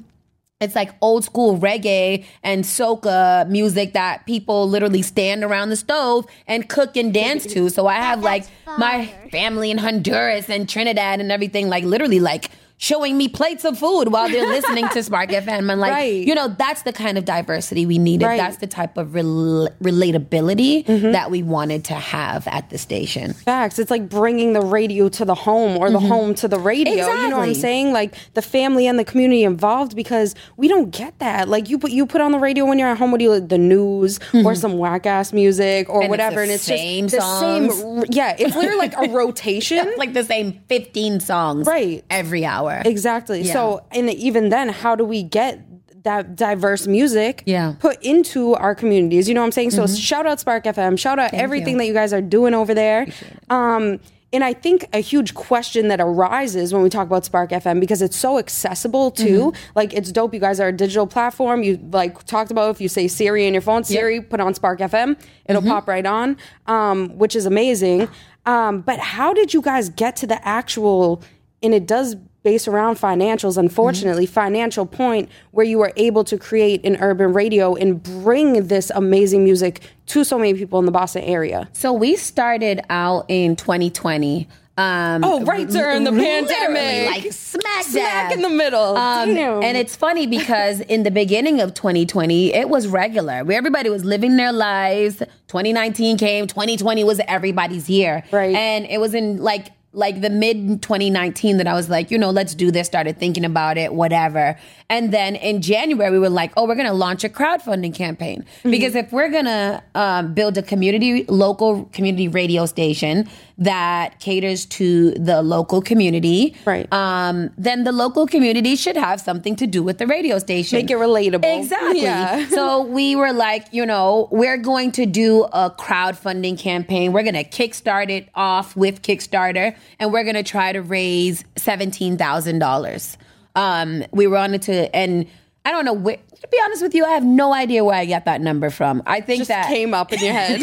It's 0.60 0.74
like 0.74 0.90
old 1.00 1.24
school 1.24 1.56
reggae 1.58 2.26
and 2.42 2.64
soca 2.64 3.48
music 3.48 3.94
that 3.94 4.26
people 4.26 4.68
literally 4.68 5.00
stand 5.00 5.42
around 5.42 5.70
the 5.70 5.76
stove 5.76 6.26
and 6.46 6.68
cook 6.68 6.98
and 6.98 7.14
dance 7.14 7.46
to. 7.46 7.70
So 7.70 7.86
I 7.86 7.94
have 7.94 8.22
like 8.22 8.44
my 8.76 9.06
family 9.32 9.70
in 9.70 9.78
Honduras 9.78 10.50
and 10.50 10.68
Trinidad 10.68 11.18
and 11.18 11.32
everything, 11.32 11.70
like 11.70 11.84
literally 11.84 12.20
like 12.20 12.50
showing 12.82 13.16
me 13.18 13.28
plates 13.28 13.64
of 13.66 13.78
food 13.78 14.08
while 14.08 14.26
they're 14.28 14.46
listening 14.56 14.88
to 14.88 15.02
Spark 15.02 15.28
FM. 15.28 15.70
And 15.70 15.80
like, 15.80 15.92
Right. 15.92 16.26
you 16.26 16.34
know, 16.34 16.48
that's 16.48 16.80
the 16.82 16.92
kind 16.94 17.18
of 17.18 17.26
diversity 17.26 17.84
we 17.84 17.98
needed. 17.98 18.24
Right. 18.24 18.38
That's 18.38 18.56
the 18.56 18.66
type 18.66 18.96
of 18.96 19.14
rel- 19.14 19.68
relatability 19.82 20.86
that 21.12 21.30
we 21.30 21.42
wanted 21.42 21.84
to 21.84 21.94
have 21.94 22.46
at 22.48 22.70
the 22.70 22.78
station. 22.78 23.34
Facts. 23.34 23.78
It's 23.78 23.90
like 23.90 24.08
bringing 24.08 24.54
the 24.54 24.62
radio 24.62 25.10
to 25.10 25.24
the 25.26 25.34
home 25.34 25.76
or 25.76 25.90
the 25.90 26.00
home 26.00 26.34
to 26.36 26.48
the 26.48 26.58
radio. 26.58 26.94
You 26.94 27.00
know 27.28 27.36
what 27.36 27.42
I'm 27.44 27.50
Mm-hmm. 27.50 27.60
Saying? 27.60 27.92
Like 27.92 28.14
the 28.34 28.42
family 28.42 28.86
and 28.86 28.98
the 28.98 29.04
community 29.04 29.44
involved 29.44 29.94
because 29.94 30.34
we 30.56 30.66
don't 30.68 30.90
get 30.90 31.18
that. 31.18 31.48
Like 31.48 31.68
you 31.68 31.78
put 31.78 31.90
you 31.90 32.06
put 32.06 32.20
on 32.22 32.32
the 32.32 32.38
radio 32.38 32.64
when 32.64 32.78
you're 32.78 32.88
at 32.88 32.96
home. 32.96 33.10
What 33.10 33.18
do 33.18 33.24
you 33.24 33.40
the 33.40 33.58
news 33.58 34.18
or 34.32 34.54
some 34.54 34.78
whack 34.78 35.04
ass 35.04 35.32
music 35.32 35.88
or 35.90 36.00
Mm-hmm. 36.00 36.04
And 36.04 36.04
it's 36.04 36.10
whatever? 36.10 36.36
the 36.36 36.42
and 36.42 36.50
it's 36.52 36.62
same 36.64 37.08
just 37.08 37.26
songs. 37.26 37.76
the 37.82 37.82
same. 37.82 38.04
Yeah, 38.10 38.36
it's 38.38 38.54
literally 38.56 38.78
like 38.78 38.94
a 38.96 39.10
rotation. 39.12 39.92
like 39.98 40.14
the 40.14 40.24
same 40.24 40.60
15 40.68 41.20
songs 41.20 41.66
Right. 41.66 42.04
every 42.08 42.44
hour. 42.46 42.69
Exactly. 42.84 43.42
Yeah. 43.42 43.52
So, 43.52 43.84
and 43.92 44.10
even 44.10 44.48
then, 44.48 44.68
how 44.68 44.94
do 44.96 45.04
we 45.04 45.22
get 45.22 45.64
that 46.04 46.34
diverse 46.34 46.86
music 46.86 47.42
Yeah. 47.46 47.70
Mm-hmm. 47.72 47.80
put 47.80 48.02
into 48.02 48.54
our 48.54 48.74
communities? 48.74 49.28
You 49.28 49.34
know 49.34 49.42
what 49.42 49.46
I'm 49.46 49.52
saying? 49.52 49.72
So, 49.72 49.86
shout 49.86 50.26
out 50.26 50.40
Spark 50.40 50.64
FM. 50.64 50.98
Shout 50.98 51.18
out 51.18 51.34
everything 51.34 51.74
you. 51.74 51.78
that 51.78 51.86
you 51.86 51.92
guys 51.94 52.12
are 52.12 52.22
doing 52.22 52.54
over 52.54 52.72
there. 52.74 53.06
Um, 53.48 54.00
and 54.32 54.44
I 54.44 54.52
think 54.52 54.86
a 54.92 55.00
huge 55.00 55.34
question 55.34 55.88
that 55.88 56.00
arises 56.00 56.72
when 56.72 56.82
we 56.84 56.88
talk 56.88 57.04
about 57.08 57.24
Spark 57.24 57.50
FM 57.50 57.80
because 57.80 58.00
it's 58.00 58.16
so 58.16 58.38
accessible 58.38 59.10
too. 59.10 59.50
Mm-hmm. 59.50 59.70
Like 59.74 59.92
it's 59.92 60.12
dope. 60.12 60.32
You 60.32 60.38
guys 60.38 60.60
are 60.60 60.68
a 60.68 60.72
digital 60.72 61.06
platform. 61.08 61.64
You 61.64 61.80
like 61.90 62.22
talked 62.26 62.52
about 62.52 62.70
if 62.70 62.80
you 62.80 62.88
say 62.88 63.08
Siri 63.08 63.48
in 63.48 63.54
your 63.54 63.60
phone, 63.60 63.82
Siri, 63.82 64.20
put 64.20 64.38
on 64.38 64.54
Spark 64.54 64.78
FM, 64.78 65.20
it'll 65.46 65.60
Mm-hmm. 65.62 65.70
pop 65.70 65.88
right 65.88 66.06
on, 66.06 66.36
um, 66.68 67.08
which 67.18 67.34
is 67.34 67.44
amazing. 67.44 68.08
Um, 68.46 68.82
but 68.82 69.00
how 69.00 69.34
did 69.34 69.52
you 69.52 69.60
guys 69.62 69.88
get 69.88 70.14
to 70.16 70.28
the 70.28 70.46
actual? 70.46 71.22
And 71.62 71.74
it 71.74 71.86
does 71.88 72.14
base 72.42 72.66
around 72.66 72.96
financials. 72.96 73.56
Unfortunately, 73.58 74.26
financial 74.26 74.86
point 74.86 75.28
where 75.50 75.66
you 75.66 75.78
were 75.78 75.92
able 75.96 76.24
to 76.24 76.38
create 76.38 76.84
an 76.84 76.96
urban 77.00 77.32
radio 77.32 77.74
and 77.74 78.02
bring 78.02 78.66
this 78.68 78.90
amazing 78.94 79.44
music 79.44 79.80
to 80.06 80.24
so 80.24 80.38
many 80.38 80.54
people 80.54 80.78
in 80.78 80.86
the 80.86 80.92
Boston 80.92 81.22
area. 81.22 81.68
So 81.72 81.92
we 81.92 82.16
started 82.16 82.80
out 82.88 83.26
in 83.28 83.56
2020. 83.56 84.48
Um, 84.78 85.22
Oh, 85.24 85.44
right 85.44 85.68
during 85.68 86.04
the 86.04 86.12
pandemic. 86.12 87.10
like 87.24 87.32
smack 87.32 87.84
Smack 87.84 88.32
in 88.32 88.40
the 88.40 88.48
middle. 88.48 88.96
Um, 88.96 89.28
and 89.30 89.76
it's 89.76 89.94
funny 89.94 90.26
because 90.26 90.80
in 90.88 91.02
the 91.02 91.10
beginning 91.10 91.60
of 91.60 91.74
2020, 91.74 92.54
it 92.54 92.70
was 92.70 92.86
regular. 92.86 93.44
Where 93.44 93.58
everybody 93.58 93.90
was 93.90 94.04
living 94.06 94.36
their 94.38 94.52
lives. 94.52 95.18
2019 95.48 96.16
came. 96.16 96.46
2020 96.46 97.04
was 97.04 97.20
everybody's 97.28 97.90
year. 97.90 98.22
Right. 98.30 98.54
And 98.54 98.86
it 98.86 98.98
was 99.00 99.12
in 99.14 99.42
like 99.42 99.68
like 99.92 100.20
the 100.20 100.30
mid 100.30 100.82
2019 100.82 101.56
that 101.56 101.66
I 101.66 101.74
was 101.74 101.90
like, 101.90 102.10
you 102.12 102.18
know, 102.18 102.30
let's 102.30 102.54
do 102.54 102.70
this. 102.70 102.86
Started 102.86 103.18
thinking 103.18 103.44
about 103.44 103.76
it, 103.76 103.92
whatever. 103.92 104.56
And 104.88 105.12
then 105.12 105.34
in 105.36 105.62
January, 105.62 106.10
we 106.12 106.18
were 106.18 106.30
like, 106.30 106.52
oh, 106.56 106.66
we're 106.66 106.76
gonna 106.76 106.92
launch 106.92 107.24
a 107.24 107.28
crowdfunding 107.28 107.94
campaign 107.94 108.44
Mm-hmm. 108.60 108.70
because 108.70 108.94
if 108.94 109.12
we're 109.12 109.30
gonna 109.30 109.82
um, 109.94 110.32
build 110.34 110.56
a 110.58 110.62
community, 110.62 111.24
local 111.24 111.86
community 111.86 112.28
radio 112.28 112.66
station 112.66 113.28
that 113.60 114.18
caters 114.20 114.64
to 114.64 115.10
the 115.12 115.42
local 115.42 115.82
community, 115.82 116.56
Right. 116.64 116.90
Um, 116.92 117.50
then 117.58 117.84
the 117.84 117.92
local 117.92 118.26
community 118.26 118.74
should 118.74 118.96
have 118.96 119.20
something 119.20 119.54
to 119.56 119.66
do 119.66 119.82
with 119.82 119.98
the 119.98 120.06
radio 120.06 120.38
station. 120.38 120.78
Make 120.78 120.90
it 120.90 120.96
relatable. 120.96 121.60
Exactly. 121.60 122.02
Yeah. 122.02 122.48
so 122.48 122.82
we 122.82 123.14
were 123.14 123.32
like, 123.32 123.66
you 123.72 123.84
know, 123.84 124.28
we're 124.30 124.56
going 124.56 124.92
to 124.92 125.06
do 125.06 125.44
a 125.44 125.70
crowdfunding 125.70 126.58
campaign. 126.58 127.12
We're 127.12 127.22
going 127.22 127.34
to 127.34 127.44
kickstart 127.44 128.10
it 128.10 128.28
off 128.34 128.76
with 128.76 129.02
Kickstarter, 129.02 129.76
and 129.98 130.12
we're 130.12 130.24
going 130.24 130.36
to 130.36 130.42
try 130.42 130.72
to 130.72 130.80
raise 130.80 131.44
seventeen 131.56 132.16
thousand 132.16 132.58
dollars. 132.60 133.18
Um, 133.54 134.04
we 134.12 134.26
wanted 134.26 134.62
to, 134.62 134.94
and 134.94 135.26
I 135.64 135.72
don't 135.72 135.84
know 135.84 135.92
where. 135.92 136.16
To 136.16 136.48
be 136.48 136.58
honest 136.64 136.82
with 136.82 136.94
you, 136.94 137.04
I 137.04 137.10
have 137.10 137.22
no 137.22 137.52
idea 137.52 137.84
where 137.84 137.94
I 137.94 138.06
got 138.06 138.24
that 138.24 138.40
number 138.40 138.70
from. 138.70 139.02
I 139.06 139.20
think 139.20 139.40
just 139.40 139.48
that 139.48 139.66
came 139.68 139.92
up 139.92 140.10
in 140.10 140.18
your 140.20 140.32
head. 140.40 140.58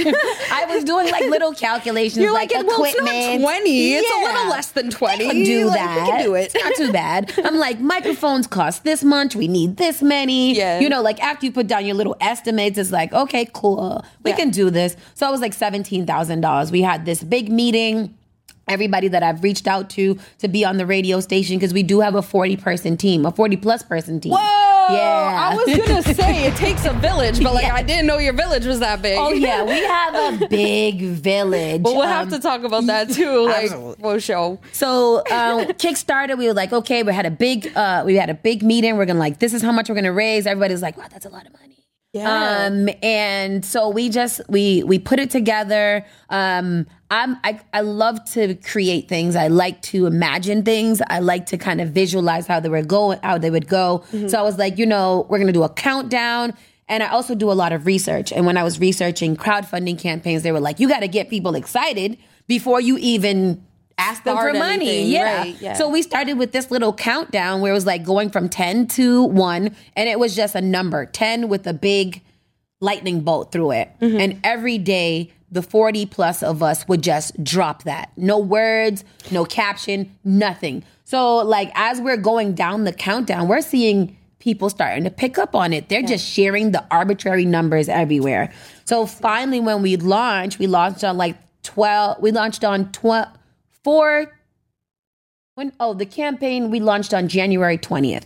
I 0.52 0.66
was 0.74 0.84
doing 0.84 1.12
like 1.12 1.22
little 1.26 1.54
calculations, 1.54 2.18
You're 2.18 2.34
like, 2.34 2.52
like, 2.52 2.66
well, 2.66 2.84
it's 2.84 2.96
not 3.00 3.08
equipment. 3.08 3.42
20. 3.44 3.94
It's 3.94 4.12
a 4.12 4.26
little 4.34 4.50
less 4.50 4.72
than 4.72 4.90
20. 4.90 5.14
I 5.26 5.30
can 5.34 5.44
do 5.44 5.66
Like, 5.68 5.74
we 5.80 5.86
that. 5.86 6.08
can 6.10 6.24
do 6.24 6.34
it. 6.34 6.52
It's 6.52 6.56
not 6.56 6.74
too 6.76 6.92
bad. 6.92 7.32
I'm 7.46 7.58
like, 7.58 7.80
microphones 7.80 8.48
cost 8.48 8.84
this 8.86 9.04
much. 9.04 9.36
We 9.36 9.48
need 9.48 9.78
this 9.78 10.02
many. 10.02 10.56
Yeah. 10.58 10.80
You 10.80 10.90
know, 10.90 11.04
like 11.04 11.22
after 11.24 11.46
you 11.46 11.52
put 11.52 11.68
down 11.68 11.86
your 11.86 11.96
little 11.96 12.16
estimates, 12.20 12.80
it's 12.80 12.92
like, 12.92 13.14
okay, 13.14 13.48
cool. 13.54 14.04
We 14.24 14.32
Yeah. 14.32 14.38
can 14.38 14.50
do 14.50 14.72
this. 14.72 14.98
So 15.14 15.28
it 15.28 15.32
was 15.32 15.42
like 15.42 15.54
$17,000. 15.56 16.72
We 16.72 16.82
had 16.82 17.06
this 17.06 17.22
big 17.24 17.52
meeting. 17.52 18.16
Everybody 18.68 19.08
that 19.10 19.24
I've 19.24 19.44
reached 19.44 19.66
out 19.66 19.90
to 19.92 20.18
to 20.40 20.48
be 20.50 20.66
on 20.66 20.76
the 20.76 20.86
radio 20.86 21.22
station 21.22 21.56
because 21.58 21.72
we 21.74 21.84
do 21.84 22.02
have 22.02 22.16
a 22.16 22.22
40 22.22 22.58
person 22.58 22.98
team, 22.98 23.26
a 23.26 23.32
40 23.32 23.56
plus 23.58 23.82
person 23.82 24.20
team. 24.20 24.34
Whoa! 24.34 24.67
Yeah. 24.90 25.50
I 25.52 25.56
was 25.56 25.78
gonna 25.78 26.02
say 26.14 26.46
it 26.48 26.56
takes 26.56 26.86
a 26.86 26.94
village, 26.94 27.42
but 27.44 27.54
like 27.54 27.64
Yeah. 27.66 27.76
I 27.76 27.84
didn't 27.84 28.06
know 28.08 28.18
your 28.18 28.34
village 28.34 28.66
was 28.66 28.80
that 28.80 29.02
big. 29.02 29.18
Oh 29.20 29.32
yeah, 29.32 29.64
we 29.64 29.80
have 29.86 30.42
a 30.44 30.48
big 30.48 31.02
village. 31.02 31.82
But 31.84 31.94
we'll 31.96 32.04
have 32.08 32.28
Um, 32.28 32.34
to 32.34 32.40
talk 32.40 32.64
about 32.64 32.86
that 32.88 33.10
too, 33.18 33.46
like 33.46 33.66
absolutely. 33.66 34.02
for 34.02 34.20
sure. 34.20 34.60
So 34.72 35.18
um, 35.32 35.66
Kickstarter, 35.84 36.38
we 36.38 36.48
were 36.48 36.54
like, 36.54 36.74
okay, 36.74 37.04
we 37.04 37.14
had 37.14 37.26
a 37.26 37.32
big, 37.32 37.76
uh, 37.76 38.04
we 38.06 38.16
had 38.16 38.30
a 38.30 38.34
big 38.34 38.64
meeting. 38.64 38.98
We're 38.98 39.06
gonna 39.06 39.20
like, 39.20 39.40
this 39.40 39.54
is 39.54 39.62
how 39.62 39.72
much 39.72 39.90
we're 39.90 39.96
gonna 39.96 40.12
raise. 40.14 40.46
Everybody's 40.48 40.82
like, 40.82 40.98
wow, 40.98 41.06
that's 41.10 41.26
a 41.26 41.30
lot 41.30 41.46
of 41.46 41.54
money. 41.54 41.77
Yeah. 42.14 42.66
Um, 42.66 42.90
and 43.04 43.64
so 43.64 43.90
we 43.90 44.10
just 44.10 44.42
we 44.50 44.84
we 44.84 44.98
put 44.98 45.20
it 45.20 45.30
together. 45.30 46.06
Um, 46.30 46.88
I'm 47.12 47.38
I, 47.44 47.60
I 47.74 47.82
love 47.82 48.24
to 48.32 48.56
create 48.56 49.08
things. 49.08 49.36
I 49.36 49.48
like 49.50 49.82
to 49.84 50.08
imagine 50.08 50.64
things. 50.64 51.02
I 51.10 51.20
like 51.20 51.46
to 51.48 51.58
kind 51.58 51.80
of 51.82 51.90
visualize 51.90 52.48
how 52.48 52.60
they 52.60 52.70
were 52.70 52.82
going, 52.84 53.20
how 53.24 53.38
they 53.38 53.52
would 53.52 53.68
go. 53.68 54.04
So 54.28 54.40
I 54.40 54.42
was 54.42 54.58
like, 54.58 54.78
you 54.78 54.86
know, 54.86 55.28
we're 55.30 55.40
gonna 55.40 55.52
do 55.52 55.64
a 55.64 55.70
countdown. 55.70 56.54
And 56.90 57.04
I 57.04 57.10
also 57.10 57.36
do 57.36 57.52
a 57.52 57.54
lot 57.54 57.74
of 57.74 57.86
research. 57.86 58.32
And 58.32 58.46
when 58.46 58.56
I 58.56 58.64
was 58.64 58.80
researching 58.80 59.36
crowdfunding 59.36 60.00
campaigns, 60.00 60.44
they 60.44 60.54
were 60.54 60.62
like, 60.62 60.80
you 60.80 60.88
got 60.88 61.02
to 61.02 61.10
get 61.10 61.30
people 61.30 61.54
excited 61.56 62.18
before 62.48 62.80
you 62.80 62.98
even 63.00 63.62
ask 63.98 64.24
them 64.24 64.38
for 64.38 64.54
money. 64.54 64.90
anything, 64.90 65.08
Yeah. 65.10 65.38
right, 65.38 65.56
yeah. 65.62 65.74
So 65.74 65.90
we 65.90 66.02
started 66.02 66.38
with 66.38 66.52
this 66.52 66.70
little 66.72 66.94
countdown 66.94 67.62
where 67.62 67.72
it 67.72 67.76
was 67.76 67.86
like 67.86 68.04
going 68.04 68.30
from 68.30 68.50
10 68.50 68.88
to 68.88 69.24
1 69.24 69.76
and 69.96 70.10
it 70.10 70.20
was 70.20 70.36
just 70.36 70.56
a 70.56 70.62
number 70.62 71.06
10 71.06 71.50
with 71.50 71.66
a 71.68 71.74
big 71.74 72.22
lightning 72.80 73.22
bolt 73.22 73.52
through 73.52 73.72
it. 73.72 73.90
Mm-hmm. 74.02 74.20
And 74.20 74.40
every 74.44 74.78
day 74.78 75.32
the 75.52 75.62
40 75.62 76.06
plus 76.08 76.44
of 76.44 76.62
us 76.62 76.88
would 76.88 77.02
just 77.02 77.42
drop 77.44 77.84
that. 77.84 78.12
No 78.18 78.38
words, 78.38 79.04
no 79.32 79.46
caption, 79.46 80.12
nothing. 80.24 80.84
So 81.06 81.38
like 81.38 81.72
as 81.74 82.00
we're 82.02 82.18
going 82.18 82.54
down 82.54 82.84
the 82.84 82.94
countdown, 82.94 83.48
we're 83.48 83.62
seeing 83.62 84.16
people 84.40 84.70
starting 84.70 85.04
to 85.06 85.10
pick 85.10 85.38
up 85.38 85.56
on 85.56 85.74
it. 85.74 85.90
They're 85.90 86.04
just 86.04 86.26
sharing 86.26 86.72
the 86.72 86.86
arbitrary 86.92 87.46
numbers 87.46 87.90
everywhere. 87.90 88.54
So 88.86 89.06
finally 89.06 89.60
when 89.60 89.82
we 89.82 89.98
launched, 89.98 90.60
we 90.60 90.68
launched 90.68 91.04
on 91.04 91.18
like 91.18 91.36
12 91.64 92.22
we 92.22 92.32
launched 92.32 92.64
on 92.64 92.92
12 92.92 93.28
4 93.88 94.38
when 95.56 95.72
oh 95.80 95.94
the 95.94 96.06
campaign 96.06 96.70
we 96.70 96.82
launched 96.82 97.14
on 97.14 97.30
January 97.30 97.78
20th. 97.78 98.26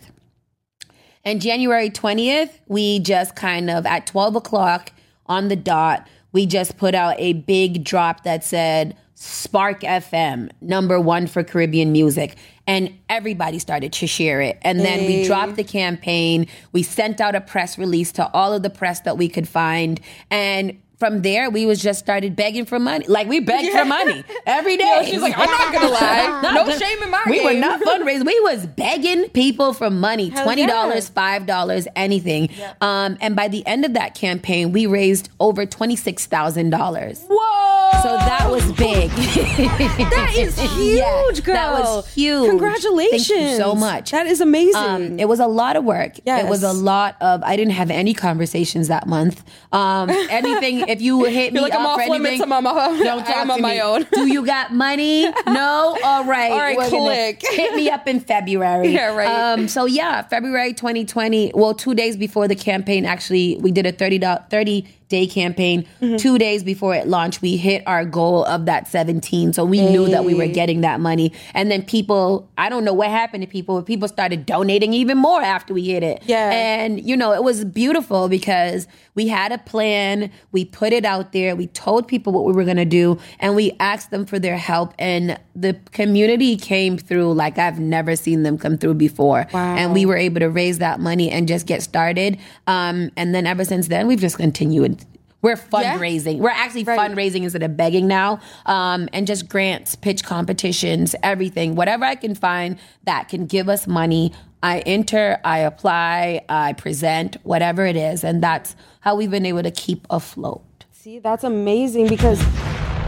And 1.24 1.40
January 1.40 1.88
20th, 1.88 2.50
we 2.66 2.98
just 2.98 3.36
kind 3.36 3.70
of 3.70 3.86
at 3.86 4.08
12 4.08 4.34
o'clock 4.34 4.90
on 5.26 5.46
the 5.46 5.54
dot, 5.54 6.08
we 6.32 6.46
just 6.46 6.78
put 6.78 6.96
out 6.96 7.14
a 7.18 7.34
big 7.34 7.84
drop 7.84 8.24
that 8.24 8.42
said 8.42 8.96
Spark 9.14 9.82
FM, 9.82 10.50
number 10.60 10.98
one 10.98 11.28
for 11.28 11.44
Caribbean 11.44 11.92
music. 11.92 12.34
And 12.66 12.98
everybody 13.08 13.60
started 13.60 13.92
to 13.92 14.08
share 14.08 14.40
it. 14.40 14.58
And 14.62 14.80
then 14.80 15.06
we 15.06 15.24
dropped 15.24 15.54
the 15.54 15.62
campaign. 15.62 16.48
We 16.72 16.82
sent 16.82 17.20
out 17.20 17.36
a 17.36 17.40
press 17.40 17.78
release 17.78 18.10
to 18.12 18.28
all 18.32 18.52
of 18.52 18.64
the 18.64 18.70
press 18.70 18.98
that 19.02 19.16
we 19.16 19.28
could 19.28 19.46
find. 19.46 20.00
And 20.28 20.81
from 21.02 21.22
there, 21.22 21.50
we 21.50 21.66
was 21.66 21.82
just 21.82 21.98
started 21.98 22.36
begging 22.36 22.64
for 22.64 22.78
money. 22.78 23.04
Like 23.08 23.26
we 23.26 23.40
begged 23.40 23.72
for 23.72 23.84
money 23.84 24.22
every 24.46 24.76
day. 24.76 25.02
she's 25.10 25.20
like, 25.20 25.36
I'm 25.36 25.50
not 25.50 25.72
gonna 25.72 25.88
lie. 25.88 26.52
No 26.52 26.70
shame 26.78 27.02
in 27.02 27.10
my 27.10 27.24
We 27.28 27.42
were 27.44 27.54
not 27.54 27.80
fundraising. 27.80 28.24
We 28.24 28.38
was 28.38 28.66
begging 28.66 29.28
people 29.30 29.72
for 29.72 29.90
money, 29.90 30.28
Hell 30.28 30.44
twenty 30.44 30.60
yeah. 30.62 30.68
dollars, 30.68 31.08
five 31.08 31.44
dollars, 31.44 31.88
anything. 31.96 32.50
Um, 32.80 33.18
and 33.20 33.34
by 33.34 33.48
the 33.48 33.66
end 33.66 33.84
of 33.84 33.94
that 33.94 34.14
campaign, 34.14 34.70
we 34.70 34.86
raised 34.86 35.28
over 35.40 35.66
twenty 35.66 35.96
six 35.96 36.26
thousand 36.26 36.70
dollars. 36.70 37.24
Whoa! 37.28 37.72
So 38.02 38.16
that 38.16 38.50
was 38.50 38.64
big. 38.72 39.10
that 39.10 40.34
is 40.36 40.58
huge, 40.74 41.44
girl. 41.44 41.54
That 41.54 41.72
was 41.72 42.12
huge. 42.14 42.48
Congratulations. 42.48 43.28
Thank 43.28 43.50
you 43.50 43.56
so 43.56 43.74
much. 43.74 44.10
That 44.10 44.26
is 44.26 44.40
amazing. 44.40 44.74
Um, 44.74 45.18
it 45.20 45.28
was 45.28 45.40
a 45.40 45.46
lot 45.46 45.76
of 45.76 45.84
work. 45.84 46.14
Yes. 46.26 46.44
It 46.44 46.48
was 46.48 46.62
a 46.62 46.72
lot 46.72 47.16
of. 47.20 47.42
I 47.42 47.56
didn't 47.56 47.74
have 47.74 47.90
any 47.90 48.14
conversations 48.14 48.88
that 48.88 49.06
month. 49.06 49.44
Um, 49.72 50.10
anything. 50.10 50.88
If 50.92 51.02
you 51.02 51.24
hit 51.24 51.52
me 51.52 51.60
like, 51.60 51.74
I'm 51.74 51.86
off 51.86 51.96
for 51.96 52.02
anything, 52.02 52.22
limits, 52.22 52.42
I'm 52.42 52.52
on 52.52 52.64
my- 52.64 52.72
don't 53.02 53.24
talk 53.24 53.36
I'm 53.36 53.46
to 53.48 53.52
on 53.54 53.62
my 53.62 53.80
own. 53.80 54.06
Do 54.12 54.26
you 54.32 54.44
got 54.46 54.72
money? 54.72 55.24
No. 55.46 55.96
All 56.04 56.24
right. 56.24 56.52
All 56.52 56.58
right, 56.58 56.76
We're 56.76 56.88
click. 56.88 57.42
hit 57.42 57.74
me 57.74 57.90
up 57.90 58.06
in 58.08 58.20
February. 58.20 58.88
Yeah, 58.92 59.14
right. 59.14 59.26
Um, 59.54 59.68
so 59.68 59.86
yeah, 59.86 60.22
February 60.22 60.74
2020. 60.74 61.52
Well, 61.54 61.72
two 61.74 61.94
days 61.94 62.16
before 62.16 62.46
the 62.46 62.54
campaign, 62.54 63.06
actually, 63.06 63.56
we 63.60 63.70
did 63.72 63.86
a 63.86 63.92
30 63.92 64.20
30 64.50 64.86
day 65.12 65.26
campaign. 65.26 65.86
Mm-hmm. 66.00 66.16
Two 66.16 66.38
days 66.38 66.64
before 66.64 66.94
it 66.94 67.06
launched, 67.06 67.42
we 67.42 67.58
hit 67.58 67.82
our 67.86 68.06
goal 68.06 68.46
of 68.46 68.64
that 68.64 68.88
17. 68.88 69.52
So 69.52 69.62
we 69.62 69.86
knew 69.86 70.08
that 70.08 70.24
we 70.24 70.32
were 70.32 70.46
getting 70.46 70.80
that 70.80 71.00
money. 71.00 71.32
And 71.52 71.70
then 71.70 71.82
people, 71.82 72.48
I 72.56 72.70
don't 72.70 72.82
know 72.82 72.94
what 72.94 73.10
happened 73.10 73.42
to 73.42 73.46
people, 73.46 73.76
but 73.76 73.86
people 73.86 74.08
started 74.08 74.46
donating 74.46 74.94
even 74.94 75.18
more 75.18 75.42
after 75.42 75.74
we 75.74 75.84
hit 75.84 76.02
it. 76.02 76.22
Yeah. 76.24 76.50
And 76.50 77.06
you 77.06 77.14
know, 77.14 77.34
it 77.34 77.44
was 77.44 77.62
beautiful 77.66 78.30
because 78.30 78.86
we 79.14 79.28
had 79.28 79.52
a 79.52 79.58
plan, 79.58 80.32
we 80.50 80.64
put 80.64 80.94
it 80.94 81.04
out 81.04 81.32
there, 81.32 81.54
we 81.54 81.66
told 81.66 82.08
people 82.08 82.32
what 82.32 82.46
we 82.46 82.54
were 82.54 82.64
gonna 82.64 82.86
do, 82.86 83.18
and 83.38 83.54
we 83.54 83.76
asked 83.78 84.10
them 84.10 84.24
for 84.24 84.38
their 84.38 84.56
help. 84.56 84.94
And 84.98 85.38
the 85.54 85.74
community 85.92 86.56
came 86.56 86.96
through 86.96 87.34
like 87.34 87.58
I've 87.58 87.78
never 87.78 88.16
seen 88.16 88.44
them 88.44 88.56
come 88.56 88.78
through 88.78 88.94
before. 88.94 89.46
Wow. 89.52 89.76
And 89.76 89.92
we 89.92 90.06
were 90.06 90.16
able 90.16 90.40
to 90.40 90.48
raise 90.48 90.78
that 90.78 91.00
money 91.00 91.30
and 91.30 91.46
just 91.46 91.66
get 91.66 91.82
started. 91.82 92.38
Um, 92.66 93.10
and 93.18 93.34
then 93.34 93.46
ever 93.46 93.66
since 93.66 93.88
then, 93.88 94.06
we've 94.06 94.20
just 94.20 94.38
continued. 94.38 95.01
We're 95.42 95.56
fundraising. 95.56 96.38
We're 96.38 96.50
actually 96.50 96.84
Right. 96.84 96.98
fundraising 96.98 97.42
instead 97.42 97.62
of 97.64 97.76
begging 97.76 98.06
now. 98.06 98.38
Um, 98.64 99.08
and 99.12 99.26
just 99.26 99.48
grants, 99.48 99.96
pitch 99.96 100.24
competitions, 100.24 101.14
everything. 101.22 101.74
Whatever 101.74 102.04
I 102.04 102.14
can 102.14 102.34
find 102.34 102.76
that 103.04 103.28
can 103.28 103.46
give 103.46 103.68
us 103.68 103.86
money, 103.88 104.32
I 104.62 104.78
enter, 104.80 105.38
I 105.44 105.58
apply, 105.58 106.42
I 106.48 106.74
present, 106.74 107.36
whatever 107.42 107.84
it 107.84 107.96
is. 107.96 108.22
And 108.22 108.40
that's 108.40 108.76
how 109.00 109.16
we've 109.16 109.30
been 109.30 109.44
able 109.46 109.64
to 109.64 109.72
keep 109.72 110.06
afloat. 110.08 110.62
See, 110.92 111.18
that's 111.18 111.42
amazing 111.42 112.06
because 112.06 112.40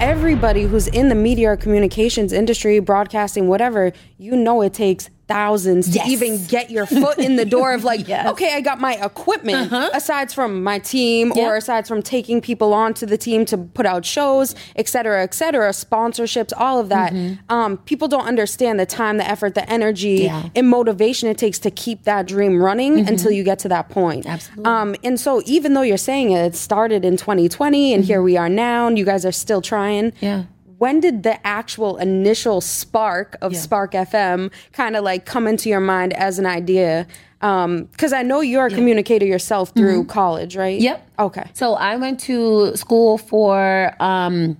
everybody 0.00 0.64
who's 0.64 0.88
in 0.88 1.08
the 1.08 1.14
media 1.14 1.50
or 1.52 1.56
communications 1.56 2.32
industry, 2.32 2.80
broadcasting, 2.80 3.46
whatever, 3.46 3.92
you 4.18 4.34
know 4.34 4.60
it 4.62 4.74
takes 4.74 5.08
thousands 5.26 5.88
Yes. 5.94 6.06
to 6.06 6.10
even 6.12 6.44
get 6.46 6.70
your 6.70 6.86
foot 6.86 7.18
in 7.18 7.36
the 7.36 7.44
door 7.44 7.72
of 7.72 7.84
like, 7.84 8.06
Yes. 8.08 8.20
Uh-huh. 8.24 8.32
okay, 8.32 8.54
I 8.54 8.60
got 8.60 8.80
my 8.80 8.94
equipment 8.94 9.72
aside 9.72 10.30
from 10.32 10.62
my 10.62 10.78
team 10.78 11.32
Yeah. 11.34 11.48
or 11.48 11.56
aside 11.56 11.86
from 11.86 12.02
taking 12.02 12.40
people 12.40 12.74
onto 12.74 13.06
the 13.06 13.16
team 13.16 13.44
to 13.46 13.56
put 13.58 13.86
out 13.86 14.04
shows, 14.04 14.54
et 14.76 14.88
cetera, 14.88 15.22
et 15.22 15.32
cetera, 15.34 15.70
sponsorships, 15.70 16.52
all 16.56 16.78
of 16.78 16.88
that. 16.90 17.12
Um, 17.48 17.78
people 17.78 18.08
don't 18.08 18.26
understand 18.26 18.78
the 18.78 18.86
time, 18.86 19.16
the 19.16 19.28
effort, 19.28 19.54
the 19.54 19.68
energy, 19.70 20.04
Mm-hmm. 20.04 20.24
Yeah. 20.24 20.38
Mm-hmm. 20.42 20.48
and 20.56 20.68
motivation 20.68 21.28
it 21.28 21.38
takes 21.38 21.58
to 21.60 21.70
keep 21.70 22.04
that 22.04 22.26
dream 22.26 22.62
running 22.62 23.06
until 23.08 23.30
you 23.30 23.42
get 23.44 23.58
to 23.60 23.68
that 23.68 23.88
point. 23.88 24.26
Absolutely. 24.26 24.64
Um, 24.64 24.94
and 25.04 25.18
so 25.18 25.40
even 25.46 25.74
though 25.74 25.82
you're 25.82 25.96
saying 25.96 26.30
it, 26.32 26.44
it 26.44 26.54
started 26.56 27.04
in 27.04 27.16
2020 27.16 27.94
and 27.94 28.04
here 28.04 28.22
we 28.22 28.36
are 28.36 28.48
now 28.48 28.86
and 28.86 28.98
you 28.98 29.04
guys 29.04 29.24
are 29.24 29.32
still 29.32 29.62
trying. 29.62 30.12
Yeah. 30.20 30.44
When 30.78 31.00
did 31.00 31.22
the 31.22 31.44
actual 31.46 31.96
initial 31.98 32.60
spark 32.60 33.36
of 33.42 33.52
Yeah. 33.52 33.58
Spark 33.60 33.92
FM 33.92 34.50
kind 34.72 34.96
of 34.96 35.04
like 35.04 35.24
come 35.24 35.46
into 35.46 35.68
your 35.68 35.80
mind 35.80 36.12
as 36.14 36.38
an 36.38 36.46
idea? 36.46 37.06
Because 37.40 38.14
I 38.14 38.22
know 38.22 38.40
you're 38.40 38.66
a 38.66 38.70
communicator 38.70 39.26
yourself 39.26 39.70
through 39.74 40.06
college, 40.06 40.56
right? 40.56 40.80
Yep. 40.80 41.10
Okay. 41.18 41.50
So 41.52 41.74
I 41.74 41.96
went 41.96 42.20
to 42.20 42.74
school 42.74 43.18
for 43.18 43.92
um, 44.00 44.56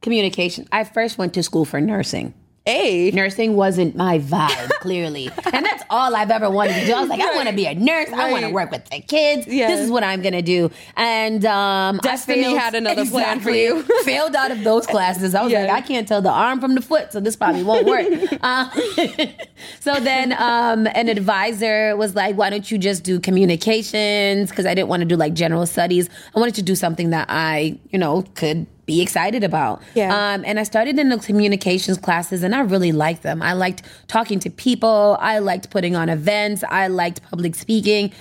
communication. 0.00 0.66
I 0.72 0.84
first 0.84 1.18
went 1.18 1.34
to 1.34 1.42
school 1.42 1.66
for 1.66 1.78
nursing. 1.80 2.32
Hey. 2.64 3.10
Nursing 3.12 3.56
wasn't 3.56 3.96
my 3.96 4.18
vibe, 4.20 4.68
clearly. 4.80 5.28
And 5.52 5.66
that's 5.66 5.82
all 5.90 6.14
I've 6.14 6.30
ever 6.30 6.48
wanted 6.48 6.74
to 6.80 6.86
do. 6.86 6.92
I 6.92 7.00
was 7.00 7.08
like, 7.10 7.20
I 7.20 7.34
want 7.34 7.48
to 7.48 7.54
be 7.54 7.66
a 7.66 7.74
nurse. 7.74 8.08
I 8.12 8.30
want 8.30 8.44
to 8.44 8.50
work 8.50 8.70
with 8.70 8.84
the 8.88 9.00
kids. 9.00 9.48
Yeah. 9.48 9.66
This 9.68 9.80
is 9.80 9.90
what 9.90 10.04
I'm 10.04 10.22
going 10.22 10.32
to 10.34 10.42
do. 10.42 10.70
And 10.96 11.44
um, 11.44 11.98
Destiny 12.02 12.42
failed- 12.44 12.58
had 12.58 12.74
another 12.76 13.04
plan 13.04 13.40
for 13.40 13.50
Exactly. 13.50 13.62
you. 13.64 13.82
failed 14.04 14.36
out 14.36 14.52
of 14.52 14.62
those 14.62 14.86
classes. 14.86 15.34
I 15.34 15.42
was 15.42 15.50
Yeah. 15.52 15.62
like, 15.62 15.70
I 15.70 15.80
can't 15.80 16.06
tell 16.06 16.22
the 16.22 16.30
arm 16.30 16.60
from 16.60 16.76
the 16.76 16.82
foot, 16.82 17.12
so 17.12 17.18
this 17.20 17.34
probably 17.34 17.62
won't 17.64 17.86
work. 17.86 18.06
Uh, 18.42 18.68
so 19.80 19.94
then 20.00 20.32
um, 20.32 20.86
an 20.94 21.08
advisor 21.08 21.96
was 21.96 22.14
like, 22.14 22.36
why 22.36 22.50
don't 22.50 22.70
you 22.70 22.78
just 22.78 23.04
do 23.04 23.20
communications? 23.20 24.50
Because 24.50 24.66
I 24.66 24.74
didn't 24.74 24.88
want 24.88 25.00
to 25.00 25.06
do 25.06 25.16
like 25.16 25.34
general 25.34 25.66
studies. 25.66 26.08
I 26.34 26.38
wanted 26.40 26.54
to 26.56 26.62
do 26.62 26.74
something 26.74 27.10
that 27.10 27.26
I, 27.28 27.78
you 27.90 27.98
know, 27.98 28.22
could 28.34 28.66
be 28.86 29.00
excited 29.00 29.44
about. 29.44 29.82
Yeah. 29.94 30.12
Um, 30.14 30.44
and 30.44 30.58
I 30.58 30.64
started 30.64 30.98
in 30.98 31.08
the 31.08 31.18
communications 31.18 31.98
classes 31.98 32.42
and 32.42 32.54
I 32.54 32.60
really 32.60 32.92
liked 32.92 33.22
them. 33.22 33.42
I 33.42 33.52
liked 33.52 33.82
talking 34.08 34.38
to 34.40 34.50
people. 34.50 35.16
I 35.20 35.38
liked 35.38 35.70
putting 35.70 35.94
on 35.94 36.08
events. 36.08 36.64
I 36.68 36.88
liked 36.88 37.22
public 37.22 37.54
speaking. 37.54 38.12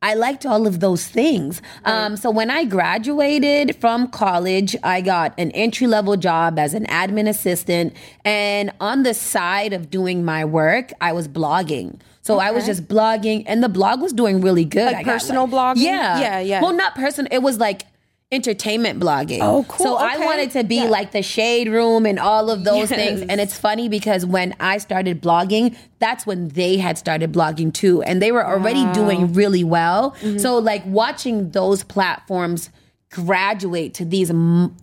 I 0.00 0.14
liked 0.14 0.46
all 0.46 0.68
of 0.68 0.78
those 0.78 1.08
things. 1.08 1.60
Um, 1.84 2.16
so 2.16 2.30
when 2.30 2.52
I 2.52 2.64
graduated 2.64 3.74
from 3.76 4.08
college, 4.08 4.76
I 4.84 5.00
got 5.00 5.34
an 5.38 5.50
entry 5.52 5.88
level 5.88 6.16
job 6.16 6.56
as 6.56 6.72
an 6.72 6.86
admin 6.86 7.28
assistant. 7.28 7.94
And 8.24 8.70
on 8.80 9.02
the 9.02 9.12
side 9.12 9.72
of 9.72 9.90
doing 9.90 10.24
my 10.24 10.44
work, 10.44 10.92
I 11.00 11.12
was 11.12 11.26
blogging. 11.26 11.98
So 12.22 12.38
I 12.38 12.50
was 12.50 12.66
just 12.66 12.86
blogging, 12.86 13.44
and 13.46 13.62
the 13.62 13.70
blog 13.70 14.02
was 14.02 14.12
doing 14.12 14.42
really 14.42 14.66
good. 14.66 14.84
Like 14.84 14.96
I 14.96 15.02
got, 15.02 15.12
personal 15.12 15.48
blogging? 15.48 15.78
Yeah. 15.78 16.20
Yeah, 16.20 16.40
yeah. 16.40 16.60
Well, 16.60 16.74
not 16.74 16.94
personal. 16.94 17.26
It 17.32 17.42
was 17.42 17.58
like 17.58 17.86
entertainment 18.30 19.00
blogging. 19.00 19.38
Oh, 19.40 19.64
cool. 19.68 19.86
So 19.86 19.96
I 19.96 20.18
wanted 20.18 20.50
to 20.50 20.62
be 20.62 20.76
Yeah. 20.76 20.84
like 20.84 21.12
the 21.12 21.22
shade 21.22 21.68
room 21.68 22.04
and 22.04 22.18
all 22.18 22.50
of 22.50 22.62
those 22.64 22.90
things. 22.90 23.22
And 23.22 23.40
it's 23.40 23.56
funny 23.58 23.88
because 23.88 24.26
when 24.26 24.54
I 24.60 24.78
started 24.78 25.22
blogging, 25.22 25.74
that's 25.98 26.26
when 26.26 26.48
they 26.48 26.76
had 26.76 26.98
started 26.98 27.32
blogging 27.32 27.72
too. 27.72 28.02
And 28.02 28.20
they 28.20 28.30
were 28.30 28.46
already 28.46 28.84
doing 28.92 29.32
really 29.32 29.64
well. 29.64 30.10
Mm-hmm. 30.20 30.38
So 30.38 30.58
like 30.58 30.82
watching 30.84 31.50
those 31.52 31.82
platforms 31.82 32.68
graduate 33.10 33.94
to 33.94 34.04
these 34.04 34.30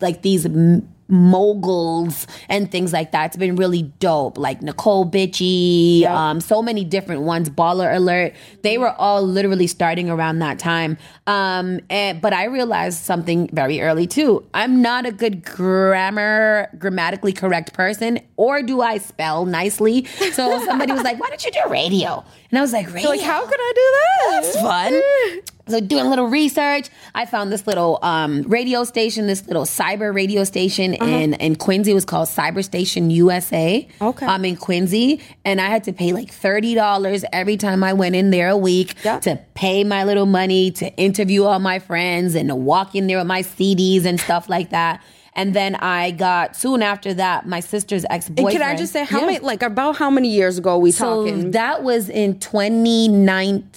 like 0.02 0.24
these 0.24 0.48
moguls 1.08 2.28
and 2.50 2.72
things 2.72 2.92
like 2.94 3.12
that. 3.12 3.28
It's 3.28 3.38
been 3.38 3.56
really 3.56 3.84
dope. 4.00 4.38
Like 4.38 4.62
Necole 4.62 5.12
Bitchie, 5.12 6.10
um, 6.10 6.42
so 6.42 6.62
many 6.62 6.84
different 6.84 7.22
ones. 7.22 7.50
Baller 7.50 7.96
Alert. 7.96 8.34
They 8.62 8.78
were 8.78 8.92
all 8.92 9.22
literally 9.22 9.68
starting 9.68 10.10
around 10.10 10.40
that 10.40 10.60
time. 10.60 10.98
Um, 11.28 11.80
and 11.90 12.22
but 12.22 12.34
I 12.34 12.46
realized 12.46 13.04
something 13.04 13.50
very 13.54 13.82
early 13.82 14.08
too. 14.08 14.46
I'm 14.54 14.82
not 14.82 15.06
a 15.06 15.12
good 15.12 15.44
grammar, 15.44 16.70
grammatically 16.78 17.34
correct 17.34 17.74
person, 17.74 18.20
or 18.38 18.62
do 18.62 18.82
I 18.82 18.98
spell 18.98 19.46
nicely? 19.46 20.06
So 20.34 20.64
somebody 20.66 20.92
was 20.92 21.04
like, 21.04 21.20
"Why 21.20 21.30
don't 21.30 21.44
you 21.46 21.52
do 21.52 21.70
radio?" 21.70 22.24
And 22.50 22.60
I 22.60 22.62
was 22.62 22.74
like, 22.74 22.92
"Radio." 22.92 23.10
Like, 23.10 23.22
how 23.22 23.46
could 23.46 23.60
I 23.60 23.74
do 23.76 23.82
that? 23.82 24.42
That's 24.42 24.62
fun. 24.62 25.42
So 25.68 25.80
doing 25.80 26.06
a 26.06 26.10
little 26.10 26.28
research, 26.28 26.90
I 27.16 27.26
found 27.26 27.52
this 27.52 27.66
little 27.66 27.98
um, 28.04 28.44
radio 28.44 28.84
station, 28.84 29.26
this 29.26 29.48
little 29.48 29.64
cyber 29.64 30.14
radio 30.14 30.44
station 30.44 30.94
in 30.94 31.34
in 31.36 31.56
Quincy. 31.56 31.92
It 31.92 31.96
was 31.96 32.06
called 32.06 32.28
Cyber 32.28 32.64
Station 32.64 33.10
USA. 33.10 33.88
Okay. 34.00 34.26
I'm 34.28 34.46
in 34.46 34.58
Quincy, 34.58 35.22
and 35.44 35.60
I 35.60 35.68
had 35.68 35.84
to 35.86 35.94
pay 35.94 36.12
like 36.14 36.30
thirty 36.32 36.76
dollars 36.76 37.26
every 37.34 37.58
time 37.58 37.84
I 37.84 37.94
went 37.94 38.16
in 38.16 38.30
there 38.30 38.50
a 38.50 38.58
week 38.58 38.94
Yeah. 39.04 39.20
to 39.22 39.40
pay 39.56 39.84
my 39.84 40.04
little 40.04 40.28
money 40.28 40.70
to 40.72 40.94
interview 40.98 41.44
all 41.46 41.60
my 41.60 41.80
friends 41.80 42.36
and 42.36 42.50
to 42.50 42.56
walk 42.56 42.94
in 42.94 43.08
there 43.08 43.18
with 43.18 43.28
my 43.28 43.42
CDs 43.42 44.06
and 44.06 44.20
stuff 44.20 44.48
like 44.50 44.70
that. 44.70 45.02
And 45.38 45.54
then 45.54 45.76
I 45.76 46.12
got 46.12 46.56
soon 46.56 46.82
after 46.84 47.14
that 47.16 47.46
my 47.48 47.60
sister's 47.60 48.06
ex 48.10 48.30
boyfriend. 48.30 48.52
can 48.60 48.62
I 48.62 48.76
just 48.76 48.94
say 48.94 49.04
how 49.04 49.22
many, 49.26 49.40
like, 49.40 49.64
about 49.64 49.98
how 49.98 50.10
many 50.10 50.30
years 50.30 50.58
ago 50.58 50.78
we 50.78 50.92
So 50.92 51.26
talking? 51.26 51.52
that 51.52 51.84
was 51.84 52.08
in 52.08 52.40
29. 52.40 53.68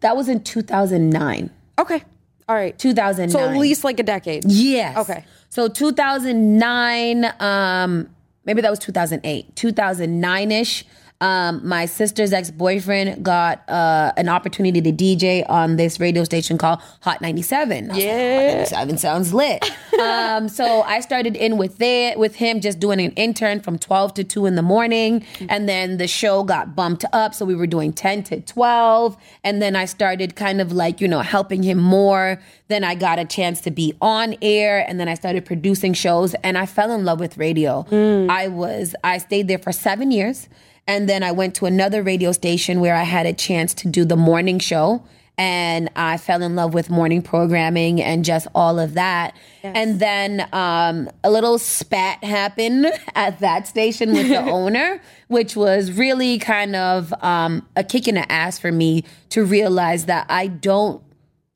That 0.00 0.16
was 0.16 0.28
in 0.28 0.42
2009. 0.44 1.50
okay, 1.78 2.02
all 2.48 2.54
right. 2.56 2.78
2009. 2.78 3.30
So 3.30 3.46
at 3.46 3.58
least 3.58 3.84
like 3.84 4.00
a 4.00 4.02
decade. 4.02 4.44
Yes. 4.46 4.96
Okay. 4.96 5.24
So 5.50 5.68
2009, 5.68 7.32
um, 7.40 8.08
maybe 8.44 8.62
that 8.62 8.70
was 8.70 8.78
2008, 8.78 9.54
2009 9.54 10.52
ish. 10.52 10.84
Um, 11.20 11.66
my 11.66 11.86
sister's 11.86 12.32
ex 12.32 12.50
boyfriend 12.52 13.24
got 13.24 13.68
uh, 13.68 14.12
an 14.16 14.28
opportunity 14.28 14.80
to 14.80 14.92
DJ 14.92 15.44
on 15.48 15.74
this 15.74 15.98
radio 15.98 16.22
station 16.22 16.58
called 16.58 16.80
Hot 17.00 17.20
97. 17.20 17.76
I 17.76 17.88
was 17.88 17.96
like, 17.96 18.04
Yeah. 18.04 18.34
Hot 18.50 18.54
97 18.58 18.98
sounds 18.98 19.34
lit. 19.34 19.64
um, 20.00 20.48
so 20.48 20.82
I 20.82 21.00
started 21.00 21.34
in 21.34 21.56
with 21.58 21.82
it 21.82 22.20
with 22.20 22.36
him 22.36 22.60
just 22.60 22.78
doing 22.78 23.00
an 23.00 23.10
intern 23.12 23.58
from 23.60 23.78
12 23.80 24.14
to 24.14 24.24
2 24.24 24.46
in 24.46 24.54
the 24.54 24.62
morning. 24.62 25.26
And 25.48 25.68
then 25.68 25.96
the 25.96 26.06
show 26.06 26.44
got 26.44 26.76
bumped 26.76 27.04
up. 27.12 27.34
So 27.34 27.44
we 27.44 27.56
were 27.56 27.66
doing 27.66 27.92
10 27.92 28.22
to 28.24 28.40
12. 28.40 29.16
And 29.42 29.60
then 29.60 29.74
I 29.74 29.86
started 29.86 30.36
kind 30.36 30.60
of 30.60 30.70
like, 30.70 31.00
you 31.00 31.08
know, 31.08 31.20
helping 31.20 31.64
him 31.64 31.78
more. 31.78 32.40
Then 32.68 32.84
I 32.84 32.94
got 32.94 33.18
a 33.18 33.24
chance 33.24 33.60
to 33.62 33.72
be 33.72 33.92
on 34.00 34.36
air. 34.40 34.84
And 34.88 35.00
then 35.00 35.08
I 35.08 35.14
started 35.14 35.44
producing 35.44 35.94
shows. 35.94 36.34
And 36.44 36.56
I 36.56 36.64
fell 36.66 36.92
in 36.92 37.04
love 37.04 37.18
with 37.18 37.36
radio. 37.38 37.84
I 38.30 38.46
was, 38.46 38.94
I 39.02 39.18
stayed 39.18 39.48
there 39.48 39.58
for 39.58 39.72
seven 39.72 40.12
years. 40.12 40.48
And 40.88 41.06
then 41.06 41.22
I 41.22 41.32
went 41.32 41.54
to 41.56 41.66
another 41.66 42.02
radio 42.02 42.32
station 42.32 42.80
where 42.80 42.96
I 42.96 43.02
had 43.02 43.26
a 43.26 43.34
chance 43.34 43.74
to 43.74 43.88
do 43.88 44.06
the 44.06 44.16
morning 44.16 44.58
show. 44.58 45.04
And 45.36 45.88
I 45.94 46.16
fell 46.16 46.42
in 46.42 46.56
love 46.56 46.74
with 46.74 46.90
morning 46.90 47.22
programming 47.22 48.02
and 48.02 48.24
just 48.24 48.48
all 48.56 48.80
of 48.80 48.94
that. 48.94 49.36
And 49.62 50.00
then 50.00 50.48
um, 50.52 51.08
a 51.22 51.30
little 51.30 51.58
spat 51.58 52.24
happened 52.24 52.86
at 53.14 53.38
that 53.38 53.68
station 53.68 54.12
with 54.14 54.28
the 54.28 54.40
owner, 54.50 55.00
which 55.28 55.54
was 55.54 55.92
really 55.92 56.38
kind 56.38 56.74
of 56.74 57.14
um, 57.22 57.68
a 57.76 57.84
kick 57.84 58.08
in 58.08 58.16
the 58.16 58.32
ass 58.32 58.58
for 58.58 58.72
me 58.72 59.04
to 59.28 59.44
realize 59.44 60.06
that 60.06 60.26
I 60.28 60.48
don't 60.48 61.02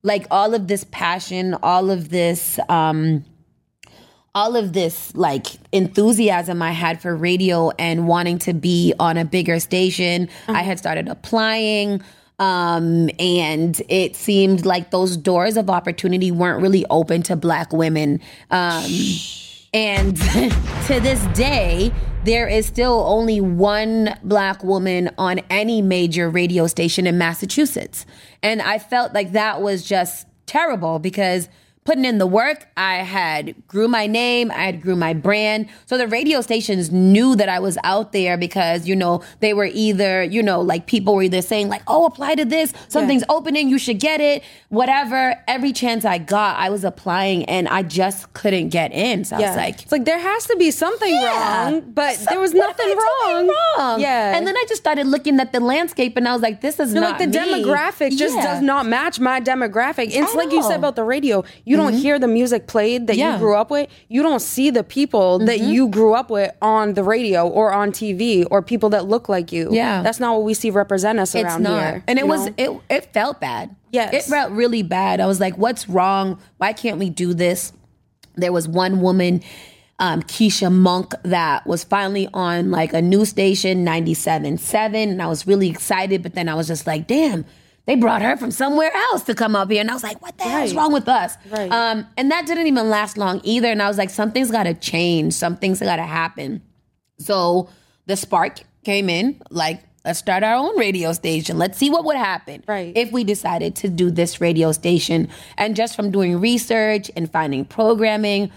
like 0.04 0.26
all 0.30 0.54
of 0.54 0.68
this 0.68 0.84
passion, 0.84 1.54
all 1.62 1.90
of 1.90 2.10
this. 2.10 2.60
Um, 2.68 3.24
all 4.34 4.56
of 4.56 4.72
this 4.72 5.14
like 5.14 5.46
enthusiasm 5.72 6.62
I 6.62 6.72
had 6.72 7.02
for 7.02 7.14
radio 7.14 7.70
and 7.78 8.06
wanting 8.08 8.38
to 8.40 8.54
be 8.54 8.94
on 8.98 9.18
a 9.18 9.24
bigger 9.24 9.60
station. 9.60 10.28
I 10.48 10.62
had 10.62 10.78
started 10.78 11.08
applying. 11.08 12.02
Um, 12.38 13.10
and 13.18 13.80
it 13.88 14.16
seemed 14.16 14.64
like 14.64 14.90
those 14.90 15.16
doors 15.16 15.56
of 15.56 15.70
opportunity 15.70 16.30
weren't 16.30 16.62
really 16.62 16.84
open 16.90 17.22
to 17.24 17.36
black 17.36 17.72
women. 17.72 18.20
Um, 18.50 18.90
and 19.74 20.16
to 20.86 21.00
this 21.00 21.24
day, 21.36 21.92
there 22.24 22.48
is 22.48 22.66
still 22.66 23.04
only 23.06 23.40
one 23.40 24.16
black 24.22 24.64
woman 24.64 25.10
on 25.18 25.40
any 25.50 25.82
major 25.82 26.30
radio 26.30 26.66
station 26.66 27.06
in 27.06 27.18
Massachusetts. 27.18 28.06
And 28.42 28.62
I 28.62 28.78
felt 28.78 29.12
like 29.12 29.32
that 29.32 29.60
was 29.60 29.84
just 29.84 30.26
terrible 30.46 30.98
because 30.98 31.48
putting 31.84 32.04
in 32.04 32.18
the 32.18 32.26
work, 32.26 32.68
I 32.76 32.96
had 32.98 33.54
grew 33.66 33.88
my 33.88 34.06
name, 34.06 34.50
I 34.52 34.64
had 34.66 34.80
grew 34.82 34.94
my 34.94 35.14
brand. 35.14 35.68
So 35.86 35.98
the 35.98 36.06
radio 36.06 36.40
stations 36.40 36.90
knew 36.92 37.34
that 37.36 37.48
I 37.48 37.58
was 37.58 37.76
out 37.82 38.12
there 38.12 38.36
because, 38.36 38.86
you 38.86 38.94
know, 38.94 39.22
they 39.40 39.52
were 39.52 39.68
either, 39.72 40.22
you 40.22 40.42
know, 40.42 40.60
like 40.60 40.86
people 40.86 41.14
were 41.16 41.22
either 41.24 41.42
saying 41.42 41.68
like, 41.68 41.82
"Oh, 41.88 42.06
apply 42.06 42.36
to 42.36 42.44
this. 42.44 42.72
Something's 42.88 43.24
opening, 43.28 43.68
you 43.68 43.78
should 43.78 43.98
get 43.98 44.20
it." 44.20 44.42
Whatever. 44.68 45.34
Every 45.48 45.72
chance 45.72 46.04
I 46.04 46.18
got, 46.18 46.56
I 46.58 46.70
was 46.70 46.84
applying 46.84 47.44
and 47.46 47.68
I 47.68 47.82
just 47.82 48.32
couldn't 48.32 48.68
get 48.68 48.92
in. 48.92 49.24
So 49.24 49.36
I 49.36 49.40
was 49.40 49.56
like, 49.56 49.82
it's 49.82 49.92
like 49.92 50.04
there 50.04 50.18
has 50.18 50.46
to 50.46 50.56
be 50.56 50.70
something 50.70 51.12
yeah. 51.12 51.64
wrong, 51.70 51.80
but 51.92 52.14
Some- 52.16 52.26
there 52.30 52.40
was 52.40 52.54
nothing 52.54 52.88
wrong. 52.96 53.48
wrong. 53.78 54.00
Yeah. 54.00 54.36
And 54.36 54.46
then 54.46 54.56
I 54.56 54.64
just 54.68 54.80
started 54.80 55.06
looking 55.06 55.40
at 55.40 55.52
the 55.52 55.60
landscape 55.60 56.16
and 56.16 56.26
I 56.28 56.32
was 56.32 56.42
like, 56.42 56.60
this 56.60 56.78
is 56.80 56.92
You're 56.92 57.02
not 57.02 57.20
like 57.20 57.30
the 57.32 57.38
me. 57.40 57.64
demographic 57.64 58.16
just 58.16 58.36
Yeah. 58.36 58.44
does 58.54 58.62
not 58.62 58.86
match 58.86 59.20
my 59.20 59.40
demographic. 59.40 60.10
It's 60.12 60.34
like 60.34 60.52
you 60.52 60.62
said 60.62 60.76
about 60.78 60.96
the 60.96 61.04
radio. 61.04 61.44
You 61.64 61.71
don't 61.76 61.92
hear 61.92 62.18
the 62.18 62.28
music 62.28 62.66
played 62.66 63.06
that 63.06 63.16
Yeah. 63.16 63.34
you 63.34 63.38
grew 63.38 63.54
up 63.56 63.70
with. 63.70 63.88
You 64.08 64.22
don't 64.22 64.40
see 64.40 64.70
the 64.70 64.82
people 64.84 65.38
that 65.40 65.60
you 65.60 65.88
grew 65.88 66.14
up 66.14 66.30
with 66.30 66.50
on 66.60 66.94
the 66.94 67.02
radio 67.04 67.46
or 67.48 67.72
on 67.72 67.92
TV 67.92 68.44
or 68.50 68.62
people 68.62 68.90
that 68.90 69.06
look 69.06 69.28
like 69.28 69.52
you. 69.52 69.68
Yeah. 69.72 70.02
That's 70.02 70.20
not 70.20 70.34
what 70.34 70.44
we 70.44 70.54
see 70.54 70.70
represent 70.70 71.18
us 71.18 71.34
It's 71.34 71.44
around 71.44 71.62
not. 71.62 71.80
here. 71.82 72.04
And 72.06 72.18
it 72.18 72.26
was 72.26 72.46
know? 72.46 72.54
it 72.56 72.70
it 72.90 73.12
felt 73.12 73.40
bad. 73.40 73.74
Yes. 73.90 74.12
It 74.14 74.30
felt 74.30 74.52
really 74.52 74.82
bad. 74.82 75.20
I 75.20 75.26
was 75.26 75.38
like, 75.40 75.56
what's 75.58 75.88
wrong? 75.88 76.38
Why 76.58 76.72
can't 76.72 76.98
we 76.98 77.10
do 77.10 77.34
this? 77.34 77.72
There 78.34 78.52
was 78.52 78.66
one 78.66 79.02
woman, 79.02 79.42
um, 79.98 80.22
Keisha 80.22 80.72
Monk, 80.72 81.12
that 81.22 81.66
was 81.66 81.84
finally 81.84 82.26
on 82.32 82.70
like 82.70 82.94
a 82.94 83.02
new 83.02 83.26
station, 83.26 83.84
97.7. 83.84 84.94
And 85.10 85.20
I 85.22 85.26
was 85.26 85.46
really 85.46 85.68
excited, 85.68 86.22
but 86.22 86.34
then 86.34 86.48
I 86.48 86.54
was 86.54 86.66
just 86.68 86.86
like, 86.86 87.06
damn, 87.06 87.44
they 87.86 87.96
brought 87.96 88.22
her 88.22 88.36
from 88.36 88.50
somewhere 88.50 88.92
else 88.94 89.22
to 89.24 89.34
come 89.34 89.56
up 89.56 89.70
here. 89.70 89.80
And 89.80 89.90
I 89.90 89.94
was 89.94 90.02
like, 90.04 90.22
what 90.22 90.36
the 90.38 90.44
hell's 90.44 90.72
Right. 90.72 90.80
wrong 90.80 90.92
with 90.92 91.08
us? 91.08 91.36
Right. 91.50 91.70
Um, 91.70 92.06
and 92.16 92.30
that 92.30 92.46
didn't 92.46 92.66
even 92.68 92.88
last 92.90 93.16
long 93.18 93.40
either. 93.44 93.68
And 93.68 93.82
I 93.82 93.88
was 93.88 93.98
like, 93.98 94.10
something's 94.10 94.50
gotta 94.50 94.74
change, 94.74 95.34
something's 95.34 95.80
gotta 95.80 96.04
happen. 96.04 96.62
So 97.18 97.68
the 98.06 98.16
spark 98.16 98.60
came 98.84 99.08
in, 99.08 99.40
like, 99.50 99.80
let's 100.04 100.18
start 100.18 100.42
our 100.42 100.54
own 100.54 100.76
radio 100.78 101.12
station. 101.12 101.58
Let's 101.58 101.78
see 101.78 101.88
what 101.90 102.04
would 102.04 102.16
happen 102.16 102.64
Right. 102.66 102.92
if 102.96 103.12
we 103.12 103.22
decided 103.24 103.76
to 103.76 103.88
do 103.88 104.10
this 104.10 104.40
radio 104.40 104.72
station. 104.72 105.28
And 105.56 105.76
just 105.76 105.94
from 105.96 106.10
doing 106.10 106.40
research 106.40 107.10
and 107.16 107.30
finding 107.30 107.64
programming, 107.64 108.50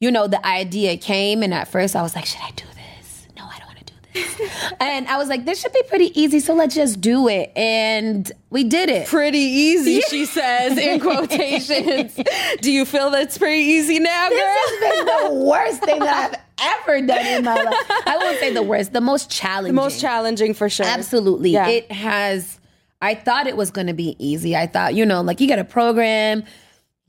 you 0.00 0.10
know, 0.10 0.26
the 0.26 0.44
idea 0.46 0.96
came. 0.96 1.42
And 1.42 1.52
at 1.52 1.68
first 1.68 1.94
I 1.94 2.00
was 2.02 2.14
like, 2.14 2.24
should 2.26 2.40
I 2.42 2.50
do 2.56 2.64
this? 2.74 3.26
No, 3.36 3.44
I 3.44 3.58
don't 3.58 3.66
want 3.66 3.78
to 3.78 3.84
do 3.84 3.94
this. 3.99 3.99
and 4.80 5.06
I 5.08 5.16
was 5.16 5.28
like, 5.28 5.44
this 5.44 5.60
should 5.60 5.72
be 5.72 5.82
pretty 5.84 6.18
easy. 6.20 6.40
So 6.40 6.54
let's 6.54 6.74
just 6.74 7.00
do 7.00 7.28
it. 7.28 7.52
And 7.56 8.30
we 8.50 8.64
did 8.64 8.88
it. 8.88 9.06
pretty 9.06 9.38
easy, 9.38 10.00
she 10.02 10.26
says 10.26 10.76
in 10.76 11.00
quotations. 11.00 12.18
Do 12.60 12.72
you 12.72 12.84
feel 12.84 13.10
that's 13.10 13.38
pretty 13.38 13.62
easy 13.62 13.98
now, 13.98 14.28
girl? 14.28 14.38
This 14.38 14.70
has 14.70 14.96
been 14.96 15.06
the 15.06 15.44
worst 15.44 15.82
thing 15.82 16.00
that 16.00 16.42
I've 16.58 16.82
ever 16.88 17.06
done 17.06 17.26
in 17.26 17.44
my 17.44 17.54
life. 17.54 17.74
I 18.06 18.18
won't 18.20 18.38
say 18.38 18.52
the 18.52 18.62
worst, 18.62 18.92
the 18.92 19.00
most 19.00 19.30
challenging. 19.30 19.74
The 19.74 19.80
most 19.80 20.00
challenging 20.00 20.54
for 20.54 20.68
sure. 20.68 20.86
Absolutely. 20.86 21.50
Yeah. 21.50 21.68
It 21.68 21.90
has, 21.92 22.58
I 23.00 23.14
thought 23.14 23.46
it 23.46 23.56
was 23.56 23.70
going 23.70 23.86
to 23.86 23.94
be 23.94 24.16
easy. 24.18 24.56
I 24.56 24.66
thought, 24.66 24.94
you 24.94 25.06
know, 25.06 25.20
like 25.20 25.40
you 25.40 25.46
get 25.46 25.58
a 25.58 25.64
program, 25.64 26.42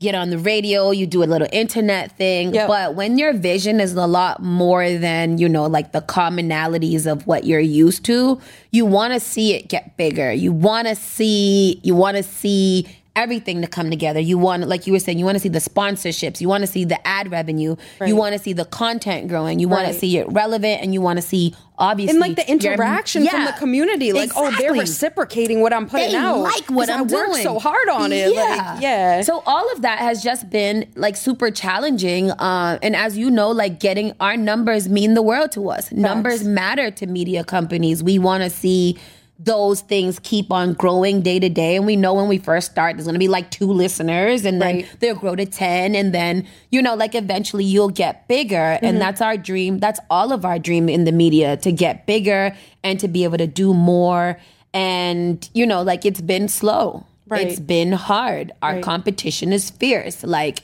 get 0.02 0.14
on 0.14 0.30
the 0.30 0.38
radio, 0.38 0.90
you 0.90 1.06
do 1.06 1.22
a 1.22 1.24
little 1.24 1.48
internet 1.52 2.16
thing. 2.18 2.52
Yep. 2.52 2.68
But 2.68 2.94
when 2.94 3.16
your 3.16 3.32
vision 3.32 3.80
is 3.80 3.94
a 3.94 4.06
lot 4.06 4.42
more 4.42 4.90
than, 4.98 5.38
you 5.38 5.48
know, 5.48 5.66
like 5.66 5.92
the 5.92 6.02
commonalities 6.02 7.10
of 7.10 7.26
what 7.26 7.44
you're 7.44 7.60
used 7.60 8.04
to, 8.06 8.40
you 8.70 8.84
want 8.84 9.14
to 9.14 9.20
see 9.20 9.54
it 9.54 9.68
get 9.68 9.96
bigger. 9.96 10.32
You 10.32 10.52
want 10.52 10.88
to 10.88 10.94
see, 10.96 11.80
you 11.82 11.94
want 11.94 12.18
to 12.18 12.22
see 12.22 12.86
everything 13.14 13.60
to 13.60 13.68
come 13.68 13.90
together. 13.90 14.18
You 14.20 14.38
want, 14.38 14.66
like 14.68 14.86
you 14.86 14.92
were 14.94 14.98
saying, 14.98 15.18
you 15.18 15.24
want 15.26 15.36
to 15.36 15.40
see 15.40 15.48
the 15.50 15.58
sponsorships, 15.58 16.40
you 16.40 16.48
want 16.48 16.62
to 16.62 16.66
see 16.66 16.84
the 16.84 17.04
ad 17.06 17.30
revenue, 17.30 17.76
you 18.06 18.16
want 18.16 18.32
to 18.34 18.38
see 18.38 18.52
the 18.54 18.64
content 18.64 19.28
growing, 19.28 19.58
you 19.58 19.68
want 19.68 19.84
Right. 19.86 19.92
to 19.92 19.98
see 19.98 20.16
it 20.16 20.26
relevant, 20.32 20.80
and 20.82 20.94
you 20.94 21.00
want 21.02 21.18
to 21.18 21.22
see 21.22 21.54
obviously 21.78 22.10
and 22.12 22.20
like 22.20 22.36
the 22.36 22.48
interaction 22.50 23.26
from 23.26 23.40
Yeah. 23.42 23.50
the 23.50 23.58
community, 23.58 24.12
like 24.12 24.30
oh, 24.36 24.50
they're 24.56 24.72
reciprocating 24.72 25.60
what 25.60 25.72
I'm 25.74 25.88
putting 25.88 26.12
They 26.12 26.16
out. 26.16 26.38
like 26.38 26.70
what 26.70 26.88
I'm 26.88 27.02
I 27.02 27.04
doing. 27.04 27.30
worked 27.30 27.42
so 27.42 27.58
hard 27.58 27.88
on 27.88 28.12
it. 28.12 28.34
Like, 28.34 28.80
yeah. 28.82 29.20
So 29.22 29.42
all 29.46 29.70
of 29.72 29.82
that 29.82 29.98
has 29.98 30.22
just 30.22 30.48
been 30.48 30.86
like 30.96 31.16
super 31.16 31.50
challenging. 31.50 32.30
Uh, 32.30 32.78
and 32.82 32.94
as 32.96 33.18
you 33.18 33.30
know, 33.30 33.50
like 33.50 33.78
getting 33.80 34.12
our 34.20 34.36
numbers 34.36 34.88
mean 34.88 35.14
the 35.14 35.22
world 35.22 35.52
to 35.52 35.68
us. 35.70 35.90
Numbers 35.92 36.44
matter 36.44 36.90
to 36.92 37.06
media 37.06 37.44
companies. 37.44 38.02
We 38.02 38.18
want 38.18 38.42
to 38.44 38.50
see 38.50 38.96
those 39.44 39.80
things 39.80 40.18
keep 40.20 40.52
on 40.52 40.72
growing 40.74 41.20
day 41.22 41.40
to 41.40 41.48
day. 41.48 41.74
And 41.76 41.84
we 41.84 41.96
know 41.96 42.14
when 42.14 42.28
we 42.28 42.38
first 42.38 42.70
start, 42.70 42.96
there's 42.96 43.06
going 43.06 43.14
to 43.14 43.18
be 43.18 43.28
like 43.28 43.50
two 43.50 43.66
listeners 43.66 44.44
and 44.44 44.62
then 44.62 44.76
Right. 44.76 44.96
they'll 45.00 45.16
grow 45.16 45.34
to 45.34 45.46
10. 45.46 45.94
And 45.96 46.14
then, 46.14 46.46
you 46.70 46.80
know, 46.80 46.94
like 46.94 47.14
eventually 47.14 47.64
you'll 47.64 47.88
get 47.88 48.28
bigger. 48.28 48.56
Mm-hmm. 48.56 48.84
And 48.84 49.00
that's 49.00 49.20
our 49.20 49.36
dream. 49.36 49.78
That's 49.78 49.98
all 50.10 50.32
of 50.32 50.44
our 50.44 50.58
dream 50.58 50.88
in 50.88 51.04
the 51.04 51.12
media 51.12 51.56
to 51.58 51.72
get 51.72 52.06
bigger 52.06 52.54
and 52.84 53.00
to 53.00 53.08
be 53.08 53.24
able 53.24 53.38
to 53.38 53.46
do 53.48 53.74
more. 53.74 54.38
And, 54.72 55.48
you 55.54 55.66
know, 55.66 55.82
like 55.82 56.04
it's 56.06 56.20
been 56.20 56.48
slow. 56.48 57.04
Right. 57.28 57.46
It's 57.48 57.60
been 57.60 57.92
hard. 57.92 58.52
Our 58.62 58.74
Right. 58.74 58.82
competition 58.82 59.52
is 59.52 59.70
fierce. 59.70 60.22
Like. 60.22 60.60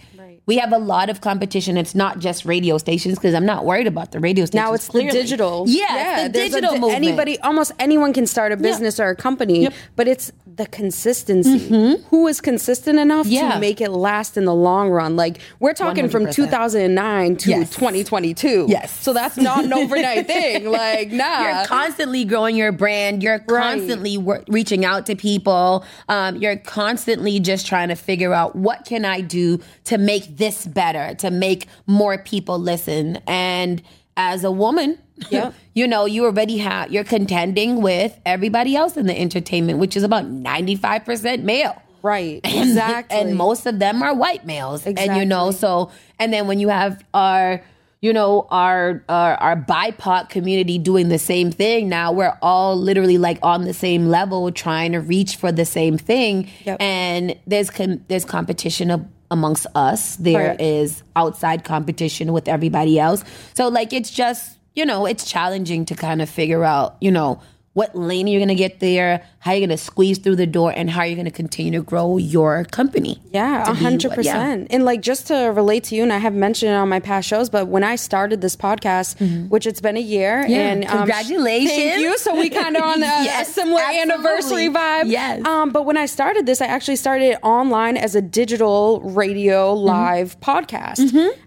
We 0.49 0.59
have 0.59 0.73
a 0.73 0.79
lot 0.79 1.09
of 1.11 1.21
competition. 1.21 1.77
It's 1.77 1.95
not 1.95 2.19
just 2.19 2.45
radio 2.45 2.77
stations 2.79 3.15
because 3.19 3.35
I'm 3.35 3.47
not 3.47 3.65
worried 3.65 3.87
about 3.87 4.11
the 4.11 4.19
radio 4.19 4.45
stations. 4.47 4.65
now 4.65 4.73
it's 4.73 4.89
clearly. 4.89 5.11
the 5.11 5.17
digital. 5.23 5.65
Yeah, 5.69 6.25
it's 6.25 6.33
the 6.35 6.41
a 6.41 6.45
digital 6.45 6.73
di- 6.73 6.81
movement. 6.81 6.97
Anybody, 7.05 7.39
almost 7.41 7.71
anyone 7.79 8.13
can 8.13 8.27
start 8.27 8.51
a 8.51 8.57
business 8.57 8.99
or 8.99 9.09
a 9.11 9.15
company, 9.17 9.69
but 9.95 10.09
it's 10.09 10.33
the 10.57 10.67
consistency. 10.67 11.99
Who 12.11 12.27
is 12.27 12.41
consistent 12.41 12.99
enough 12.99 13.27
Mm-hmm. 13.27 13.33
Yeah. 13.35 13.55
to 13.55 13.61
make 13.61 13.81
it 13.81 13.91
last 13.91 14.37
in 14.37 14.45
the 14.45 14.55
long 14.55 14.91
run? 14.91 15.15
Like 15.17 15.39
we're 15.61 15.75
talking 15.75 16.09
from 16.09 16.25
100%. 16.27 16.35
2009 16.35 17.37
to 17.37 17.51
Yes. 17.51 17.71
2022. 17.71 18.67
Yes. 18.69 18.91
So 19.03 19.13
that's 19.13 19.37
not 19.37 19.65
an 19.65 19.73
overnight 19.73 20.27
thing. 20.27 20.65
Like, 20.79 21.11
nah. 21.13 21.43
You're 21.59 21.67
constantly 21.67 22.25
growing 22.25 22.57
your 22.57 22.73
brand. 22.73 23.23
You're 23.23 23.39
constantly 23.41 24.17
wor- 24.19 24.45
reaching 24.49 24.85
out 24.85 25.07
to 25.07 25.15
people. 25.17 25.85
Um, 26.09 26.37
you're 26.37 26.57
constantly 26.57 27.39
just 27.41 27.67
trying 27.67 27.89
to 27.89 27.95
figure 27.97 28.33
out 28.33 28.55
what 28.57 28.85
can 28.85 29.05
I 29.05 29.21
do 29.21 29.61
to 29.85 29.99
make 29.99 30.37
this 30.39 30.67
better, 30.67 31.15
to 31.17 31.31
make 31.31 31.67
more 31.87 32.17
people 32.19 32.59
listen. 32.59 33.19
And 33.27 33.83
as 34.17 34.45
a 34.45 34.51
woman, 34.51 34.99
Yep. 35.31 35.53
you 35.75 35.87
know, 35.87 36.05
you 36.07 36.25
already 36.25 36.59
have 36.59 36.91
you're 36.93 37.05
contending 37.05 37.83
with 37.83 38.19
everybody 38.25 38.77
else 38.77 38.97
in 38.97 39.07
the 39.07 39.19
entertainment, 39.19 39.79
which 39.79 39.97
is 39.97 40.03
about 40.05 40.25
95% 40.25 41.43
male. 41.43 41.81
right. 42.03 42.41
And- 42.45 42.69
Exactly. 42.71 43.19
And 43.19 43.37
most 43.37 43.67
of 43.67 43.79
them 43.81 44.03
are 44.03 44.15
white 44.15 44.47
males. 44.47 44.87
And 44.87 45.17
you 45.17 45.25
know, 45.25 45.51
so 45.51 45.91
and 46.19 46.33
then 46.33 46.47
when 46.47 46.61
you 46.61 46.69
have 46.69 47.05
our 47.15 47.63
you 48.01 48.13
know 48.13 48.47
our, 48.51 49.03
our 49.09 49.35
our 49.35 49.57
BIPOC 49.57 50.29
community 50.29 50.79
doing 50.79 51.09
the 51.09 51.19
same 51.19 51.51
thing 51.51 51.89
now 51.89 52.13
we're 52.13 52.39
all 52.41 52.77
literally 52.77 53.19
like 53.19 53.41
on 53.43 53.65
the 53.65 53.75
same 53.75 54.07
level 54.07 54.53
trying 54.53 54.93
to 54.93 55.01
reach 55.01 55.35
for 55.35 55.51
the 55.51 55.65
same 55.65 55.99
thing 55.99 56.49
Yep. 56.65 56.81
and 56.81 57.37
there's 57.49 57.71
com- 57.71 58.05
there's 58.07 58.25
competition 58.25 58.93
of, 58.93 59.05
amongst 59.31 59.67
us 59.75 60.17
There 60.17 60.57
is 60.59 61.03
Right. 61.03 61.25
outside 61.25 61.65
competition 61.65 62.33
with 62.33 62.49
everybody 62.49 62.99
else 62.99 63.25
so 63.55 63.69
like 63.69 63.93
it's 63.93 64.11
just 64.11 64.59
you 64.75 64.85
know 64.87 65.07
it's 65.07 65.29
challenging 65.31 65.85
to 65.87 65.95
kind 65.95 66.23
of 66.23 66.29
figure 66.31 66.65
out 66.65 66.97
you 67.01 67.11
know 67.11 67.41
what 67.79 67.95
lane 67.95 68.27
you're 68.27 68.41
going 68.45 68.49
to 68.59 68.63
get 68.67 68.81
there 68.81 69.13
how 69.41 69.53
you're 69.53 69.61
going 69.69 69.79
to 69.81 69.85
squeeze 69.93 70.19
through 70.19 70.35
the 70.45 70.47
door 70.59 70.71
and 70.79 70.91
how 70.91 71.03
you're 71.05 71.15
going 71.23 71.25
to 71.35 71.39
continue 71.45 71.71
to 71.79 71.83
grow 71.93 72.19
your 72.19 72.65
company 72.79 73.15
Yeah, 73.33 73.63
to 73.65 73.71
a 73.71 73.75
hundred 73.75 74.11
what- 74.11 74.25
yeah. 74.25 74.33
percent. 74.35 74.67
And 74.75 74.85
like 74.85 75.01
just 75.01 75.29
to 75.29 75.37
relate 75.61 75.85
to 75.89 75.95
you, 75.95 76.03
and 76.03 76.13
I 76.13 76.19
have 76.19 76.35
mentioned 76.35 76.73
it 76.73 76.75
on 76.75 76.89
my 76.89 76.99
past 76.99 77.29
shows, 77.29 77.49
but 77.49 77.69
when 77.69 77.85
I 77.85 77.95
started 77.97 78.41
this 78.41 78.57
podcast, 78.57 79.09
which 79.49 79.65
it's 79.71 79.81
been 79.81 79.97
a 79.97 80.01
year, 80.17 80.43
Mm-hmm. 80.43 80.51
Yeah, 80.53 80.73
and 80.73 80.85
um, 80.87 80.97
congratulations. 80.99 81.71
thank 81.71 82.01
you. 82.01 82.19
So 82.19 82.35
we 82.35 82.51
kind 82.51 82.77
of 82.77 82.83
on 82.93 82.99
a, 83.03 83.07
Yes, 83.31 83.49
a 83.49 83.53
similar 83.53 83.81
absolutely. 83.81 84.13
anniversary 84.13 84.69
vibe. 84.69 85.05
Yes. 85.19 85.47
Um, 85.47 85.71
but 85.71 85.83
when 85.89 85.97
I 85.97 86.07
started 86.07 86.45
this, 86.47 86.61
I 86.61 86.67
actually 86.67 86.97
started 86.97 87.39
online 87.45 87.97
as 87.97 88.15
a 88.17 88.21
digital 88.23 89.01
radio 89.03 89.73
live 89.73 90.39
podcast. 90.41 90.99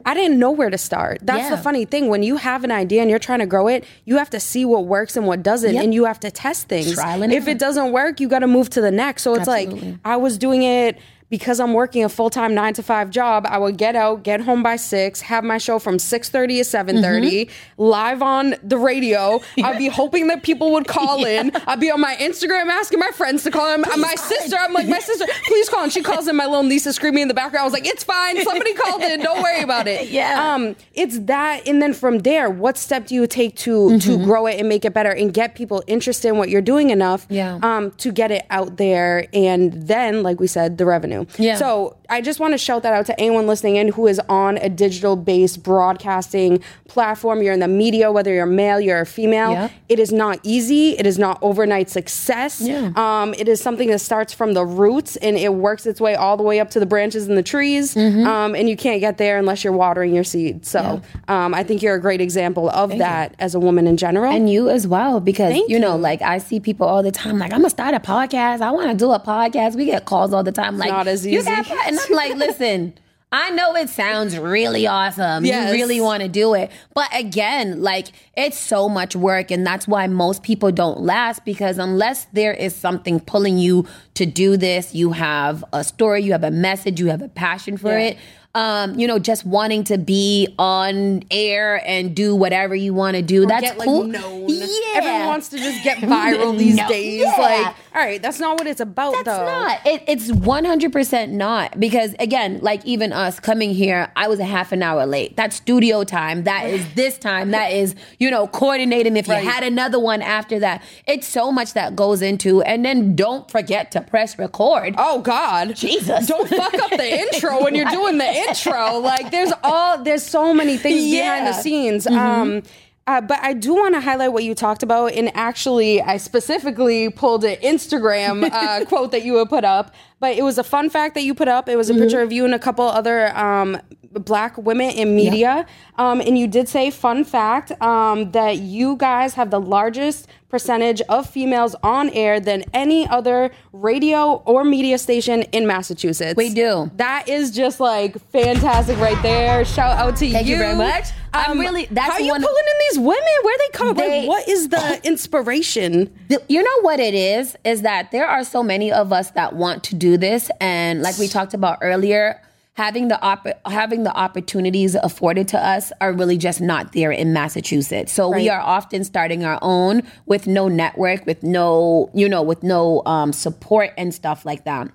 I 0.05 0.13
didn't 0.13 0.39
know 0.39 0.51
where 0.51 0.69
to 0.69 0.77
start. 0.77 1.19
That's 1.21 1.41
Mm-hmm. 1.41 1.49
Yeah. 1.51 1.55
the 1.57 1.61
funny 1.61 1.85
thing. 1.85 2.07
When 2.07 2.23
you 2.23 2.37
have 2.37 2.63
an 2.63 2.71
idea 2.71 3.01
and 3.01 3.09
you're 3.09 3.19
trying 3.29 3.39
to 3.39 3.45
grow 3.45 3.67
it, 3.67 3.83
you 4.05 4.17
have 4.17 4.29
to 4.31 4.39
see 4.39 4.63
what 4.63 4.85
works 4.85 5.17
and 5.17 5.27
what 5.27 5.43
doesn't, 5.43 5.73
Yep. 5.75 5.83
and 5.83 5.93
you 5.93 6.05
have 6.05 6.19
to 6.21 6.31
test 6.31 6.67
things. 6.67 6.93
Trial 6.93 7.23
and 7.23 7.31
if 7.33 7.43
error. 7.43 7.51
it 7.51 7.59
doesn't 7.59 7.91
work, 7.91 8.19
you 8.19 8.27
got 8.27 8.39
to 8.39 8.47
move 8.47 8.69
to 8.71 8.81
the 8.81 8.91
next. 8.91 9.23
So 9.23 9.33
it's 9.35 9.47
Absolutely. 9.47 9.91
like 9.91 9.99
I 10.05 10.17
was 10.17 10.37
doing 10.37 10.63
it 10.63 10.97
because 11.31 11.59
I'm 11.59 11.73
working 11.73 12.03
a 12.03 12.09
full 12.09 12.29
time 12.29 12.53
nine 12.53 12.75
to 12.75 12.83
five 12.83 13.09
job. 13.09 13.47
I 13.49 13.57
would 13.57 13.77
get 13.77 13.95
out, 13.95 14.21
get 14.21 14.41
home 14.41 14.61
by 14.61 14.75
six, 14.75 15.21
have 15.21 15.43
my 15.43 15.57
show 15.57 15.79
from 15.79 15.97
six 15.97 16.29
thirty 16.29 16.57
to 16.57 16.61
7:30, 16.63 17.01
Mm-hmm. 17.01 17.81
live 17.81 18.21
on 18.21 18.53
the 18.61 18.77
radio. 18.77 19.41
I'd 19.63 19.79
be 19.79 19.87
hoping 19.87 20.27
that 20.27 20.43
people 20.43 20.71
would 20.73 20.87
call 20.87 21.25
in. 21.25 21.51
I'd 21.65 21.79
be 21.79 21.89
on 21.89 21.99
my 22.01 22.15
Instagram 22.17 22.67
asking 22.67 22.99
my 22.99 23.09
friends 23.11 23.41
to 23.45 23.51
call 23.51 23.73
in. 23.73 23.81
my 23.81 24.13
sister, 24.15 24.57
I'm 24.59 24.73
like, 24.73 24.87
my 24.87 24.99
sister, 24.99 25.25
please 25.47 25.69
call. 25.69 25.83
And 25.83 25.91
she 25.91 26.03
calls 26.03 26.27
in. 26.27 26.35
My 26.35 26.45
little 26.45 26.63
niece 26.63 26.85
is 26.85 26.95
screaming 26.97 27.23
in 27.23 27.27
the 27.29 27.33
background. 27.33 27.61
I 27.61 27.65
was 27.65 27.73
like, 27.73 27.87
it's 27.87 28.03
fine. 28.03 28.43
Somebody 28.43 28.73
called 28.73 29.01
in. 29.01 29.21
Don't 29.21 29.41
worry 29.41 29.61
about 29.61 29.87
it. 29.87 30.09
Yeah. 30.11 30.53
Um, 30.53 30.75
it's 30.93 31.17
that, 31.19 31.65
and 31.67 31.81
then 31.81 31.93
from 31.93 32.19
there, 32.19 32.49
what 32.49 32.77
step 32.77 33.07
do 33.07 33.15
you 33.15 33.25
take 33.27 33.55
to 33.57 33.97
to 33.99 34.09
Mm-hmm. 34.11 34.23
grow 34.25 34.45
it 34.47 34.59
and 34.59 34.67
make 34.67 34.83
it 34.83 34.93
better 34.93 35.11
and 35.11 35.33
get 35.33 35.55
people 35.55 35.81
interested 35.87 36.27
in 36.27 36.37
what 36.37 36.49
you're 36.49 36.61
doing 36.61 36.89
enough? 36.89 37.25
Yeah. 37.29 37.59
um, 37.63 37.91
to 37.91 38.11
get 38.11 38.29
it 38.31 38.45
out 38.49 38.75
there. 38.75 39.27
And 39.33 39.71
then, 39.87 40.21
like 40.21 40.39
we 40.41 40.47
said, 40.47 40.77
the 40.77 40.85
revenue. 40.85 41.20
Yeah. 41.37 41.55
So 41.55 41.97
I 42.09 42.21
just 42.21 42.39
want 42.39 42.53
to 42.53 42.57
shout 42.57 42.83
that 42.83 42.93
out 42.93 43.05
to 43.07 43.19
anyone 43.19 43.47
listening 43.47 43.75
in 43.77 43.89
who 43.89 44.07
is 44.07 44.19
on 44.29 44.57
a 44.57 44.69
digital 44.69 45.15
based 45.15 45.63
broadcasting 45.63 46.61
platform. 46.87 47.41
You're 47.41 47.53
in 47.53 47.59
the 47.59 47.67
media, 47.67 48.11
whether 48.11 48.33
you're 48.33 48.45
male, 48.45 48.79
you're 48.79 49.01
a 49.01 49.05
female. 49.05 49.51
Yeah. 49.51 49.69
It 49.89 49.99
is 49.99 50.11
not 50.11 50.39
easy. 50.43 50.97
It 50.97 51.05
is 51.05 51.17
not 51.17 51.39
overnight 51.41 51.89
success. 51.89 52.61
Yeah. 52.61 52.91
Um, 52.95 53.33
it 53.35 53.47
is 53.47 53.61
something 53.61 53.89
that 53.89 53.99
starts 53.99 54.33
from 54.33 54.53
the 54.53 54.65
roots 54.65 55.15
and 55.17 55.37
it 55.37 55.53
works 55.53 55.85
its 55.85 56.01
way 56.01 56.15
all 56.15 56.37
the 56.37 56.43
way 56.43 56.59
up 56.59 56.69
to 56.71 56.79
the 56.79 56.85
branches 56.85 57.27
and 57.27 57.37
the 57.37 57.43
trees. 57.43 57.95
Mm-hmm. 57.95 58.27
Um, 58.27 58.55
and 58.55 58.69
you 58.69 58.75
can't 58.77 58.99
get 58.99 59.17
there 59.17 59.37
unless 59.37 59.63
you're 59.63 59.73
watering 59.73 60.13
your 60.13 60.23
seed. 60.23 60.65
So 60.65 61.01
um, 61.27 61.53
I 61.53 61.63
think 61.63 61.81
you're 61.81 61.95
a 61.95 62.01
great 62.01 62.21
example 62.21 62.69
of 62.69 62.97
that 62.97 63.35
as 63.39 63.55
a 63.55 63.59
woman 63.59 63.87
in 63.87 63.97
general. 63.97 64.31
and 64.33 64.49
you 64.49 64.69
as 64.69 64.87
well 64.87 65.19
because 65.19 65.51
Thank 65.53 65.69
you 65.69 65.79
know 65.79 65.95
like 65.95 66.21
i 66.21 66.37
see 66.37 66.59
people 66.59 66.87
all 66.87 67.03
the 67.03 67.11
time 67.11 67.37
like 67.39 67.53
i'm 67.53 67.59
gonna 67.59 67.69
start 67.69 67.93
a 67.93 67.99
podcast 67.99 68.61
i 68.61 68.71
want 68.71 68.91
to 68.91 68.97
do 68.97 69.11
a 69.11 69.19
podcast 69.19 69.75
we 69.75 69.85
get 69.85 70.05
calls 70.05 70.33
all 70.33 70.43
the 70.43 70.51
time 70.51 70.77
like 70.77 70.89
as 71.11 71.25
"You 71.25 71.43
got 71.43 71.59
easy." 71.65 71.69
pod-" 71.75 71.87
and 71.87 71.99
i'm 71.99 72.11
like 72.15 72.35
listen 72.47 72.93
I 73.33 73.49
know 73.51 73.73
it 73.77 73.87
sounds 73.87 74.37
really 74.37 74.85
awesome. 74.87 75.45
Yes. 75.45 75.67
You 75.69 75.73
really 75.81 76.01
want 76.01 76.21
to 76.21 76.27
do 76.27 76.53
it. 76.53 76.69
But 76.93 77.07
again, 77.17 77.81
like 77.81 78.07
it's 78.35 78.57
so 78.57 78.89
much 78.89 79.15
work 79.15 79.51
and 79.51 79.65
that's 79.65 79.87
why 79.87 80.05
most 80.07 80.43
people 80.43 80.69
don't 80.69 80.99
last 80.99 81.45
because 81.45 81.77
unless 81.77 82.25
there 82.33 82.51
is 82.53 82.75
something 82.75 83.21
pulling 83.21 83.57
you 83.57 83.87
to 84.15 84.25
do 84.25 84.57
this, 84.57 84.93
you 84.93 85.13
have 85.13 85.63
a 85.71 85.81
story, 85.85 86.23
you 86.23 86.33
have 86.33 86.43
a 86.43 86.51
message, 86.51 86.99
you 86.99 87.07
have 87.07 87.21
a 87.21 87.29
passion 87.29 87.77
for 87.77 87.97
Yeah. 87.97 88.07
it. 88.09 88.17
Um, 88.53 88.99
you 88.99 89.07
know, 89.07 89.17
just 89.17 89.45
wanting 89.45 89.85
to 89.85 89.97
be 89.97 90.53
on 90.59 91.23
air 91.31 91.81
and 91.87 92.13
do 92.13 92.35
whatever 92.35 92.75
you 92.75 92.93
want 92.93 93.15
to 93.15 93.21
do. 93.21 93.45
that's 93.45 93.61
get 93.63 93.77
like 93.77 93.87
cool. 93.87 94.03
known. 94.03 94.45
Yeah. 94.49 94.65
Everyone 94.95 95.27
wants 95.27 95.47
to 95.49 95.57
just 95.57 95.81
get 95.85 95.99
viral 95.99 96.57
these 96.57 96.75
No. 96.75 96.87
days. 96.89 97.21
Yeah. 97.21 97.35
Like, 97.37 97.75
all 97.95 98.01
right, 98.01 98.21
that's 98.21 98.39
not 98.41 98.57
what 98.59 98.67
it's 98.67 98.81
about 98.81 99.13
That's 99.13 99.25
though. 99.25 99.45
not. 99.45 99.79
It, 99.85 100.03
it's 100.07 100.29
100% 100.31 101.29
not. 101.29 101.79
Because 101.79 102.13
again, 102.19 102.59
like 102.61 102.85
even 102.85 103.13
us 103.13 103.39
coming 103.39 103.73
here, 103.73 104.11
I 104.17 104.27
was 104.27 104.39
a 104.39 104.45
half 104.45 104.71
an 104.73 104.83
hour 104.83 105.05
late. 105.05 105.37
That's 105.37 105.55
studio 105.55 106.03
time. 106.03 106.43
That 106.43 106.65
is 106.67 106.85
this 106.95 107.17
time. 107.17 107.51
That 107.51 107.71
is, 107.71 107.95
you 108.19 108.29
know, 108.29 108.47
coordinating 108.47 109.15
if 109.15 109.29
Right. 109.29 109.43
you 109.43 109.49
had 109.49 109.63
another 109.63 109.99
one 109.99 110.21
after 110.21 110.59
that. 110.59 110.83
It's 111.07 111.27
so 111.27 111.53
much 111.53 111.71
that 111.73 111.95
goes 111.95 112.21
into. 112.21 112.61
And 112.63 112.83
then 112.83 113.15
don't 113.15 113.49
forget 113.49 113.91
to 113.91 114.01
press 114.01 114.37
record. 114.37 114.95
Oh 114.97 115.21
God, 115.21 115.73
Jesus. 115.75 116.27
Don't 116.27 116.49
fuck 116.49 116.73
up 116.73 116.89
the 116.91 117.19
intro 117.33 117.63
when 117.63 117.75
you're 117.75 117.89
doing 117.89 118.17
the 118.17 118.25
intro. 118.47 118.99
Like, 118.99 119.31
there's 119.31 119.51
all 119.63 119.97
there's 120.03 120.23
so 120.23 120.53
many 120.53 120.77
things 120.77 121.03
behind 121.11 121.47
the 121.47 121.51
Yeah. 121.51 121.61
scenes. 121.61 122.07
Um, 122.07 122.63
uh, 123.07 123.19
but 123.21 123.39
I 123.41 123.53
do 123.53 123.73
want 123.73 123.95
to 123.95 124.01
highlight 124.01 124.31
what 124.31 124.43
you 124.43 124.53
talked 124.53 124.83
about, 124.83 125.13
and 125.13 125.31
actually, 125.35 126.01
I 126.01 126.17
specifically 126.17 127.09
pulled 127.09 127.43
an 127.43 127.55
Instagram 127.57 128.49
uh, 128.51 128.85
quote 128.91 129.11
that 129.11 129.23
you 129.23 129.35
had 129.37 129.49
put 129.49 129.63
up. 129.65 129.93
But 130.21 130.37
it 130.37 130.43
was 130.43 130.57
a 130.57 130.63
fun 130.63 130.89
fact 130.89 131.15
that 131.15 131.23
you 131.23 131.33
put 131.33 131.47
up. 131.49 131.67
It 131.67 131.75
was 131.75 131.89
a 131.89 131.93
picture 131.95 132.21
of 132.21 132.31
you 132.31 132.45
and 132.45 132.53
a 132.53 132.59
couple 132.59 132.85
other 132.87 133.35
um, 133.37 133.77
black 134.13 134.55
women 134.57 134.91
in 134.91 135.15
media, 135.15 135.65
um, 135.97 136.21
and 136.21 136.37
you 136.37 136.47
did 136.47 136.69
say, 136.69 136.91
fun 136.91 137.23
fact, 137.25 137.71
um, 137.81 138.31
that 138.31 138.57
you 138.59 138.95
guys 138.97 139.33
have 139.33 139.49
the 139.49 139.59
largest 139.59 140.27
percentage 140.49 141.01
of 141.07 141.27
females 141.29 141.75
on 141.81 142.09
air 142.09 142.37
than 142.39 142.63
any 142.73 143.07
other 143.07 143.49
radio 143.71 144.43
or 144.45 144.65
media 144.65 144.97
station 144.97 145.43
in 145.53 145.65
Massachusetts. 145.65 146.35
We 146.35 146.53
do. 146.53 146.91
That 146.97 147.29
is 147.29 147.51
just 147.51 147.79
like 147.79 148.17
fantastic 148.31 148.97
right 148.99 149.19
there. 149.23 149.63
Shout 149.63 149.97
out 149.97 150.17
to 150.17 150.25
you. 150.25 150.33
Thank 150.33 150.47
you 150.47 150.57
very 150.57 150.75
much. 150.75 151.05
I'm 151.33 151.57
really- 151.57 151.87
that's 151.89 152.09
how 152.09 152.13
are 152.15 152.19
you 152.21 152.33
pulling 152.33 152.43
in 152.45 152.79
these 152.89 152.99
women? 152.99 153.33
Where 153.43 153.57
they 153.59 153.69
come? 153.77 153.93
They- 153.95 154.19
like, 154.19 154.27
what 154.27 154.49
is 154.49 154.67
the 154.67 154.99
inspiration? 155.07 156.13
The- 156.27 156.41
you 156.49 156.61
know 156.61 156.81
what 156.81 156.99
it 156.99 157.13
is 157.13 157.55
is 157.63 157.83
that 157.83 158.11
there 158.11 158.27
are 158.27 158.43
so 158.43 158.61
many 158.61 158.91
of 158.91 159.13
us 159.13 159.31
that 159.31 159.55
want 159.55 159.83
to 159.85 159.95
do 159.95 160.10
this. 160.17 160.49
And 160.59 161.01
like 161.01 161.17
we 161.17 161.27
talked 161.27 161.53
about 161.53 161.79
earlier 161.81 162.41
having 162.73 163.09
the 163.09 163.21
op- 163.21 163.47
having 163.65 164.03
the 164.03 164.15
opportunities 164.15 164.95
afforded 164.95 165.47
to 165.49 165.57
us 165.57 165.91
are 165.99 166.13
really 166.13 166.37
just 166.37 166.61
not 166.61 166.93
there 166.93 167.11
in 167.11 167.33
Massachusetts. 167.33 168.11
So 168.13 168.29
we 168.29 168.49
are 168.49 168.61
often 168.61 169.03
starting 169.03 169.43
our 169.43 169.59
own 169.61 170.03
with 170.25 170.47
no 170.47 170.67
network 170.67 171.25
with 171.25 171.43
no 171.43 172.09
you 172.13 172.29
know 172.29 172.41
with 172.41 172.63
no 172.63 173.03
um, 173.05 173.33
support 173.33 173.91
and 173.97 174.13
stuff 174.13 174.45
like 174.45 174.65
that. 174.65 174.89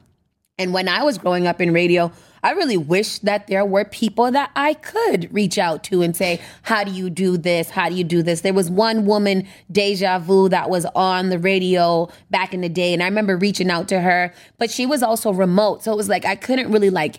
And 0.59 0.73
when 0.73 0.89
I 0.89 1.03
was 1.03 1.19
growing 1.19 1.47
up 1.47 1.61
in 1.61 1.73
radio, 1.73 2.11
I 2.43 2.53
really 2.53 2.77
wish 2.77 3.19
that 3.21 3.47
there 3.47 3.65
were 3.65 3.85
people 3.85 4.31
that 4.31 4.51
I 4.55 4.75
could 4.75 5.33
reach 5.33 5.59
out 5.59 5.83
to 5.85 6.03
and 6.03 6.17
say, 6.17 6.41
How 6.63 6.85
do 6.85 6.91
you 6.93 7.11
do 7.11 7.37
this? 7.37 7.71
How 7.71 7.89
do 7.89 7.95
you 7.95 8.05
do 8.05 8.23
this? 8.23 8.43
There 8.43 8.55
was 8.55 8.71
one 8.71 9.07
woman, 9.07 9.47
Deja 9.71 10.19
Vu, 10.19 10.49
that 10.51 10.71
was 10.71 10.87
on 10.95 11.29
the 11.31 11.39
radio 11.39 12.09
back 12.31 12.55
in 12.55 12.61
the 12.61 12.69
day. 12.69 12.93
And 12.93 13.03
I 13.03 13.07
remember 13.07 13.37
reaching 13.37 13.71
out 13.71 13.89
to 13.89 14.01
her, 14.01 14.33
but 14.59 14.71
she 14.71 14.87
was 14.87 15.03
also 15.03 15.33
remote. 15.33 15.83
So 15.83 15.93
it 15.93 15.97
was 15.97 16.09
like, 16.09 16.25
I 16.25 16.37
couldn't 16.37 16.71
really 16.71 16.91
like, 16.91 17.17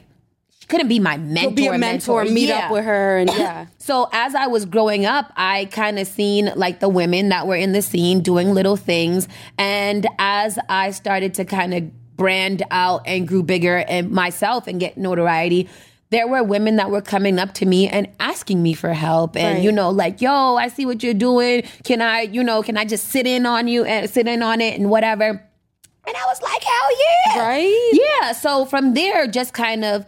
she 0.59 0.67
couldn't 0.67 0.87
be 0.87 0.99
my 0.99 1.17
mentor. 1.17 1.51
Be 1.51 1.67
a 1.67 1.77
mentor, 1.77 2.25
meet 2.25 2.49
Yeah. 2.49 2.65
up 2.65 2.71
with 2.71 2.85
her, 2.85 3.17
and 3.17 3.29
yeah. 3.29 3.65
So 3.77 4.09
as 4.11 4.35
I 4.35 4.47
was 4.47 4.65
growing 4.65 5.05
up, 5.05 5.31
I 5.37 5.65
kind 5.71 5.97
of 5.99 6.07
seen 6.07 6.51
like 6.55 6.79
the 6.79 6.89
women 6.89 7.29
that 7.29 7.47
were 7.47 7.55
in 7.55 7.71
the 7.71 7.81
scene 7.81 8.21
doing 8.21 8.53
little 8.53 8.75
things. 8.75 9.27
And 9.57 10.05
as 10.19 10.59
I 10.69 10.91
started 10.91 11.33
to 11.35 11.45
kind 11.45 11.73
of 11.73 11.83
brand 12.17 12.63
out 12.71 13.03
and 13.05 13.27
grew 13.27 13.43
bigger 13.43 13.77
and 13.77 14.11
myself 14.11 14.67
and 14.67 14.79
get 14.79 14.97
notoriety, 14.97 15.69
there 16.09 16.27
were 16.27 16.43
women 16.43 16.77
that 16.77 16.89
were 16.89 17.01
coming 17.01 17.37
up 17.37 17.53
to 17.55 17.65
me 17.65 17.87
and 17.87 18.07
asking 18.19 18.63
me 18.63 18.73
for 18.73 18.93
help. 18.93 19.35
And 19.35 19.55
Right. 19.57 19.63
you 19.63 19.71
know 19.71 19.89
like 19.89 20.21
yo 20.21 20.55
i 20.55 20.67
see 20.67 20.85
what 20.85 21.03
you're 21.03 21.13
doing. 21.13 21.63
Can 21.83 22.01
i 22.01 22.21
you 22.21 22.43
know 22.43 22.63
can 22.63 22.77
i 22.77 22.85
just 22.85 23.09
sit 23.09 23.27
in 23.27 23.45
on 23.45 23.67
you 23.67 23.83
and 23.85 24.09
sit 24.09 24.27
in 24.27 24.41
on 24.41 24.59
it 24.61 24.79
and 24.79 24.89
whatever? 24.89 25.25
And 25.25 26.15
i 26.15 26.25
was 26.25 26.41
like 26.41 26.63
hell 26.63 26.89
yeah. 27.35 27.39
Right? 27.47 27.89
yeah. 27.93 28.31
So 28.31 28.65
from 28.65 28.93
there 28.93 29.27
just 29.27 29.53
kind 29.53 29.83
of 29.85 30.05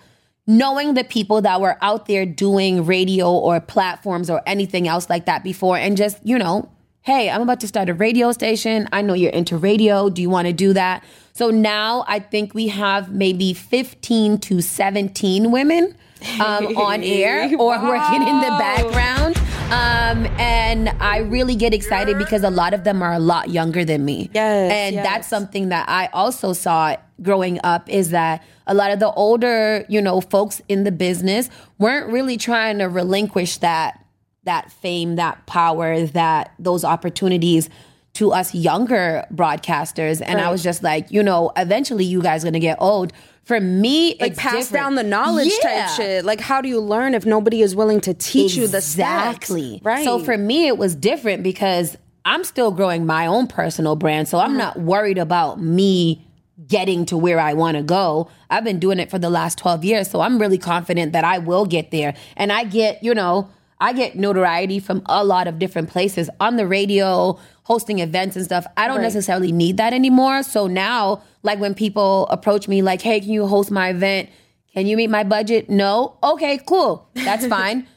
knowing 0.48 0.95
the 0.95 1.04
people 1.04 1.41
that 1.41 1.62
were 1.62 1.78
out 1.82 2.08
there 2.08 2.26
doing 2.26 2.86
radio 2.86 3.30
or 3.32 3.60
platforms 3.60 4.30
or 4.32 4.41
anything 4.48 4.88
else 4.88 5.08
like 5.10 5.26
that 5.26 5.43
before 5.43 5.78
and 5.78 5.95
just 5.95 6.17
you 6.24 6.38
know 6.39 6.67
hey 7.10 7.28
i'm 7.28 7.41
about 7.41 7.60
to 7.60 7.67
start 7.67 7.89
a 7.89 7.93
radio 7.95 8.32
station. 8.32 8.88
I 8.91 9.02
know 9.02 9.15
you're 9.15 9.32
into 9.32 9.58
radio. 9.58 10.12
Do 10.12 10.22
you 10.22 10.30
want 10.30 10.45
to 10.45 10.54
do 10.54 10.74
that? 10.74 11.04
So 11.34 11.50
now 11.50 12.06
i 12.08 12.19
think 12.19 12.54
we 12.54 12.67
have 12.67 13.12
maybe 13.12 13.56
15 13.56 14.38
to 14.38 14.62
17 14.62 15.50
women 15.52 15.95
um, 16.39 16.67
on 16.78 17.02
air 17.02 17.50
or 17.58 17.82
working 17.82 18.22
in 18.22 18.39
the 18.41 18.56
background. 18.60 19.38
Um, 19.72 20.28
and 20.39 20.89
i 21.00 21.17
really 21.17 21.56
get 21.56 21.74
excited 21.74 22.19
because 22.19 22.43
a 22.43 22.52
lot 22.52 22.76
of 22.76 22.84
them 22.84 23.02
are 23.02 23.13
a 23.13 23.19
lot 23.19 23.50
younger 23.50 23.84
than 23.84 24.06
me. 24.06 24.30
Yes, 24.32 24.72
and 24.72 24.93
yes. 24.93 25.04
that's 25.04 25.28
something 25.28 25.69
that 25.69 25.89
I 25.89 26.10
also 26.13 26.54
saw 26.54 26.95
growing 27.24 27.60
up 27.63 27.89
is 27.89 28.12
that 28.12 28.43
a 28.67 28.76
lot 28.76 28.91
of 28.91 29.00
the 29.00 29.12
older, 29.13 29.84
you 29.89 30.00
know, 30.00 30.22
folks 30.22 30.62
in 30.69 30.84
the 30.84 30.91
business 30.91 31.50
weren't 31.80 32.12
really 32.13 32.38
trying 32.38 32.78
to 32.78 32.86
relinquish 32.86 33.58
that 33.58 34.06
that 34.43 34.71
fame, 34.71 35.15
that 35.15 35.45
power, 35.45 36.06
that 36.08 36.54
those 36.60 36.84
opportunities 36.84 37.69
to 38.13 38.32
us 38.32 38.54
younger 38.54 39.25
broadcasters. 39.34 40.21
And 40.25 40.41
I 40.41 40.52
was 40.52 40.63
just 40.63 40.84
like, 40.84 41.12
you 41.12 41.23
know, 41.23 41.52
eventually 41.56 42.06
you 42.06 42.21
guys 42.21 42.43
gonna 42.43 42.60
get 42.60 42.78
old. 42.80 43.13
For 43.43 43.60
me, 43.60 44.15
Like 44.19 44.38
pass 44.38 44.54
different. 44.54 44.73
down 44.73 44.95
the 44.95 45.04
knowledge 45.04 45.52
Yeah. 45.63 45.86
type 45.86 45.89
shit. 45.95 46.25
Like 46.25 46.39
how 46.39 46.62
do 46.62 46.69
you 46.69 46.80
learn 46.80 47.13
if 47.13 47.25
nobody 47.25 47.62
is 47.62 47.75
willing 47.75 48.02
to 48.02 48.13
teach 48.13 48.56
you 48.56 48.67
the? 48.67 48.78
Exactly. 48.78 49.80
Right. 49.84 50.04
So 50.04 50.19
for 50.19 50.38
me, 50.38 50.67
it 50.67 50.78
was 50.78 50.95
different 50.95 51.43
because 51.43 51.97
I'm 52.25 52.43
still 52.43 52.71
growing 52.71 53.06
my 53.06 53.25
own 53.25 53.47
personal 53.47 53.95
brand. 53.95 54.28
So 54.28 54.39
I'm 54.39 54.52
uh-huh. 54.52 54.73
not 54.75 54.80
worried 54.80 55.17
about 55.17 55.62
me 55.62 56.25
getting 56.67 57.06
to 57.06 57.17
where 57.17 57.39
I 57.39 57.54
want 57.54 57.78
to 57.78 57.84
go. 57.84 58.30
I've 58.49 58.63
been 58.63 58.80
doing 58.80 58.99
it 58.99 59.10
for 59.10 59.17
the 59.17 59.30
last 59.30 59.58
12 59.58 59.86
years. 59.86 60.10
So 60.10 60.21
I'm 60.21 60.39
really 60.39 60.58
confident 60.58 61.13
that 61.13 61.23
I 61.23 61.38
will 61.38 61.65
get 61.65 61.91
there. 61.91 62.13
And 62.36 62.52
I 62.52 62.65
get, 62.65 63.04
you 63.04 63.15
know, 63.15 63.49
I 63.82 63.94
get 63.94 64.15
notoriety 64.18 64.80
from 64.80 65.02
a 65.06 65.24
lot 65.24 65.48
of 65.48 65.58
different 65.58 65.89
places 65.89 66.30
on 66.39 66.58
the 66.58 66.68
radio, 66.68 67.39
hosting 67.63 68.00
events 68.00 68.36
and 68.36 68.44
stuff. 68.44 68.65
I 68.76 68.88
don't 68.88 68.98
Right. 68.98 69.04
necessarily 69.04 69.52
need 69.52 69.78
that 69.78 69.94
anymore. 69.94 70.44
So 70.44 70.68
now, 70.68 71.22
like 71.44 71.60
when 71.60 71.74
people 71.74 72.28
approach 72.28 72.68
me, 72.68 72.82
like, 72.82 73.02
hey, 73.02 73.22
can 73.22 73.30
you 73.30 73.48
host 73.48 73.72
my 73.72 73.89
event? 73.89 74.30
Can 74.74 74.86
you 74.86 74.98
meet 74.98 75.10
my 75.10 75.24
budget? 75.24 75.70
No? 75.70 76.15
Okay, 76.22 76.60
cool. 76.65 77.08
That's 77.15 77.46
fine. 77.58 77.88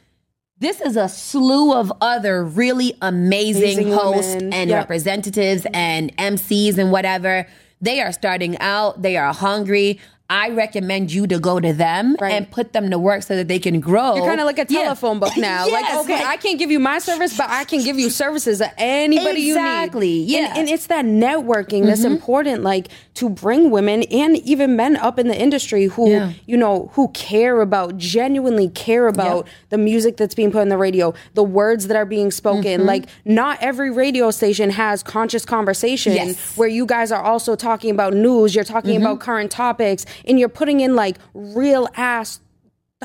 This 0.59 0.81
is 0.81 0.97
a 0.97 1.09
slew 1.09 1.73
of 1.75 1.93
other 2.01 2.45
really 2.45 2.95
amazing, 3.03 3.63
Amazing 3.79 3.93
hosts 3.93 4.35
women. 4.37 4.53
and 4.53 4.71
Yep. 4.71 4.79
representatives 4.79 5.67
and 5.75 6.17
MCs 6.17 6.79
and 6.79 6.93
whatever. 6.93 7.47
They 7.81 8.01
are 8.01 8.13
starting 8.13 8.57
out, 8.61 9.03
they 9.03 9.17
are 9.17 9.35
hungry. 9.35 9.99
I 10.33 10.49
recommend 10.49 11.13
you 11.13 11.27
to 11.27 11.39
go 11.39 11.61
to 11.61 11.75
them 11.75 12.17
Right. 12.19 12.33
and 12.33 12.51
put 12.51 12.73
them 12.73 12.91
to 12.91 12.99
work 12.99 13.23
so 13.23 13.37
that 13.37 13.49
they 13.49 13.59
can 13.59 13.81
grow. 13.81 14.17
You're 14.17 14.25
kind 14.25 14.41
of 14.41 14.47
like 14.47 14.59
a 14.59 14.65
Yeah. 14.67 14.85
telephone 14.85 15.19
book 15.19 15.37
now. 15.37 15.69
like, 15.69 15.85
okay, 15.95 16.15
like- 16.15 16.27
I 16.27 16.37
can't 16.39 16.59
give 16.59 16.71
you 16.71 16.81
my 16.81 17.01
service, 17.01 17.37
but 17.37 17.51
I 17.51 17.65
can 17.65 17.85
give 17.85 17.99
you 17.99 18.09
services 18.09 18.59
that 18.61 18.73
anybody 18.79 19.49
Exactly, 19.51 20.09
you 20.09 20.21
need. 20.25 20.33
yeah. 20.33 20.49
And, 20.51 20.59
and 20.61 20.69
it's 20.71 20.87
that 20.87 21.05
networking 21.05 21.85
that's 21.85 22.01
mm-hmm. 22.01 22.13
important, 22.13 22.63
like 22.63 22.89
to 23.15 23.29
bring 23.29 23.71
women 23.71 24.05
and 24.05 24.39
even 24.39 24.75
men 24.75 24.97
up 24.97 25.19
in 25.19 25.29
the 25.29 25.39
industry 25.39 25.85
who, 25.85 26.11
Yeah. 26.11 26.33
you 26.47 26.57
know, 26.57 26.91
who 26.95 27.09
care 27.09 27.61
about, 27.61 27.99
genuinely 27.99 28.69
care 28.71 29.09
about 29.09 29.47
the 29.69 29.77
music 29.77 30.17
that's 30.17 30.35
being 30.35 30.51
put 30.51 30.63
on 30.63 30.71
the 30.71 30.79
radio, 30.79 31.13
the 31.35 31.43
words 31.43 31.89
that 31.89 31.97
are 31.97 32.07
being 32.07 32.31
spoken. 32.31 32.79
Mm-hmm. 32.81 32.87
Like, 32.87 33.05
not 33.27 33.59
every 33.61 33.91
radio 33.91 34.31
station 34.31 34.71
has 34.71 35.03
conscious 35.03 35.45
conversation 35.45 36.15
Yes. 36.15 36.57
where 36.57 36.69
you 36.69 36.87
guys 36.87 37.13
are 37.13 37.23
also 37.23 37.55
talking 37.55 37.91
about 37.91 38.15
news, 38.15 38.55
you're 38.55 38.65
talking 38.65 38.95
mm-hmm. 38.95 39.03
about 39.07 39.21
current 39.21 39.51
topics, 39.51 40.07
and 40.25 40.39
you're 40.39 40.49
putting 40.49 40.81
in 40.81 40.95
like 40.95 41.17
real 41.35 41.89
ass 41.97 42.41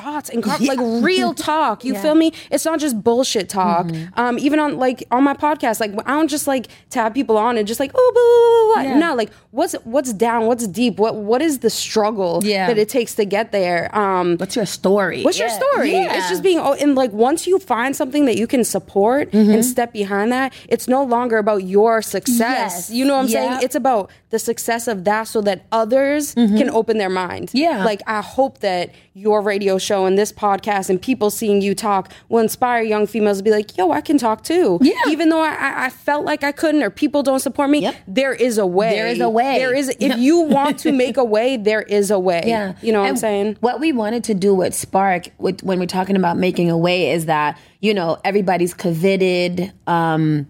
thoughts 0.02 0.30
and 0.30 0.44
con- 0.44 0.64
like 0.74 0.80
real 1.04 1.34
talk. 1.34 1.84
You 1.84 1.96
feel 2.04 2.16
me? 2.16 2.32
It's 2.52 2.66
not 2.66 2.80
just 2.80 2.96
bullshit 3.04 3.50
talk. 3.50 3.90
Um, 4.16 4.38
even 4.40 4.60
on 4.60 4.78
like 4.78 5.04
on 5.12 5.24
my 5.24 5.34
podcast, 5.34 5.80
like 5.80 5.92
I 6.06 6.12
don't 6.18 6.28
just 6.30 6.48
like 6.48 6.68
tab 6.90 7.14
people 7.14 7.38
on 7.38 7.58
and 7.58 7.68
just 7.68 7.80
like 7.80 7.92
oh 7.96 8.12
blah, 8.14 8.24
blah, 8.24 8.84
blah, 8.84 8.84
blah. 8.84 8.92
Yeah. 9.00 9.08
no, 9.10 9.16
like 9.16 9.32
what's 9.52 9.74
what's 9.84 10.14
down, 10.14 10.46
what's 10.46 10.68
deep, 10.68 10.98
what 11.00 11.16
what 11.16 11.42
is 11.42 11.60
the 11.60 11.70
struggle 11.70 12.42
Yeah. 12.44 12.68
that 12.68 12.78
it 12.78 12.90
takes 12.90 13.16
to 13.16 13.26
get 13.26 13.52
there? 13.52 13.90
Um, 13.98 14.38
What's 14.38 14.56
your 14.56 14.66
story? 14.66 15.24
What's 15.24 15.40
your 15.40 15.50
story? 15.50 15.92
Yeah. 15.94 16.18
It's 16.18 16.30
just 16.30 16.44
being, 16.44 16.60
oh, 16.60 16.74
and 16.74 16.96
like 16.96 17.12
once 17.12 17.48
you 17.48 17.58
find 17.60 17.96
something 17.96 18.26
that 18.26 18.38
you 18.38 18.48
can 18.48 18.64
support 18.64 19.32
Mm-hmm. 19.32 19.52
and 19.52 19.66
step 19.66 19.94
behind 19.94 20.32
that, 20.32 20.54
it's 20.70 20.88
no 20.88 21.04
longer 21.04 21.38
about 21.38 21.64
your 21.64 22.02
success. 22.02 22.40
Yes. 22.88 22.90
You 22.92 23.06
know 23.06 23.16
what 23.16 23.24
I'm 23.26 23.28
Yeah. 23.28 23.50
saying? 23.50 23.64
It's 23.64 23.76
about 23.76 24.12
the 24.30 24.40
success 24.40 24.88
of 24.88 25.04
that 25.06 25.24
so 25.28 25.42
that 25.42 25.66
others 25.72 26.34
can 26.34 26.70
open 26.70 26.98
their 26.98 27.10
mind. 27.10 27.48
Mm-hmm. 27.50 27.58
Yeah. 27.58 27.84
Like 27.86 28.02
I 28.08 28.22
hope 28.22 28.60
that 28.60 28.92
your 29.14 29.42
radio 29.42 29.78
show 29.88 30.06
and 30.06 30.18
this 30.18 30.32
podcast 30.32 30.90
and 30.90 31.02
people 31.02 31.32
seeing 31.32 31.62
you 31.62 31.74
talk 31.74 32.12
will 32.30 32.40
inspire 32.40 32.84
young 32.84 33.08
females 33.08 33.38
to 33.38 33.44
be 33.44 33.52
like, 33.52 33.78
yo, 33.78 33.92
I 33.92 34.02
can 34.02 34.18
talk 34.18 34.44
too. 34.44 34.78
Yeah. 34.82 34.94
Even 35.08 35.30
though 35.30 35.42
I, 35.42 35.86
I, 35.86 35.90
felt 35.90 36.26
like 36.26 36.44
I 36.44 36.52
couldn't 36.52 36.84
or 36.84 36.90
people 36.90 37.24
don't 37.24 37.40
support 37.40 37.70
me, 37.70 37.80
Yep. 37.80 37.96
there 38.08 38.34
is 38.34 38.58
a 38.58 38.66
way. 38.66 38.92
There 38.92 39.08
is 39.08 39.20
a 39.20 39.30
way. 39.30 39.58
There 39.58 39.74
is, 39.74 39.90
if 40.00 40.18
you 40.18 40.40
want 40.58 40.80
to 40.80 40.92
make 40.92 41.18
a 41.18 41.24
way, 41.24 41.58
there 41.58 41.82
is 41.82 42.12
a 42.12 42.20
way. 42.20 42.44
Yeah. 42.46 42.74
You 42.82 42.92
know 42.92 43.02
what 43.02 43.10
I'm 43.10 43.18
saying? 43.18 43.58
What 43.62 43.80
we 43.80 43.92
wanted 43.92 44.24
to 44.26 44.34
do 44.34 44.54
with 44.54 44.74
Spark, 44.74 45.30
with, 45.38 45.64
when 45.64 45.80
we're 45.80 45.86
talking 45.86 46.16
about 46.16 46.38
making 46.38 46.70
a 46.70 46.78
way, 46.78 47.12
is 47.12 47.26
that, 47.26 47.58
you 47.80 47.94
know, 47.94 48.20
everybody's 48.24 48.74
coveted 48.74 49.72
um, 49.88 50.48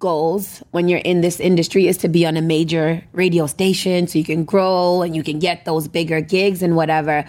goals 0.00 0.62
when 0.70 0.88
you're 0.88 1.00
in 1.00 1.20
this 1.20 1.38
industry 1.38 1.86
is 1.86 1.98
to 1.98 2.08
be 2.08 2.26
on 2.26 2.36
a 2.36 2.42
major 2.42 3.04
radio 3.12 3.46
station 3.46 4.06
so 4.06 4.18
you 4.18 4.24
can 4.24 4.44
grow 4.44 5.02
and 5.02 5.14
you 5.14 5.22
can 5.22 5.38
get 5.38 5.64
those 5.64 5.86
bigger 5.86 6.20
gigs 6.20 6.62
and 6.62 6.74
whatever. 6.74 7.24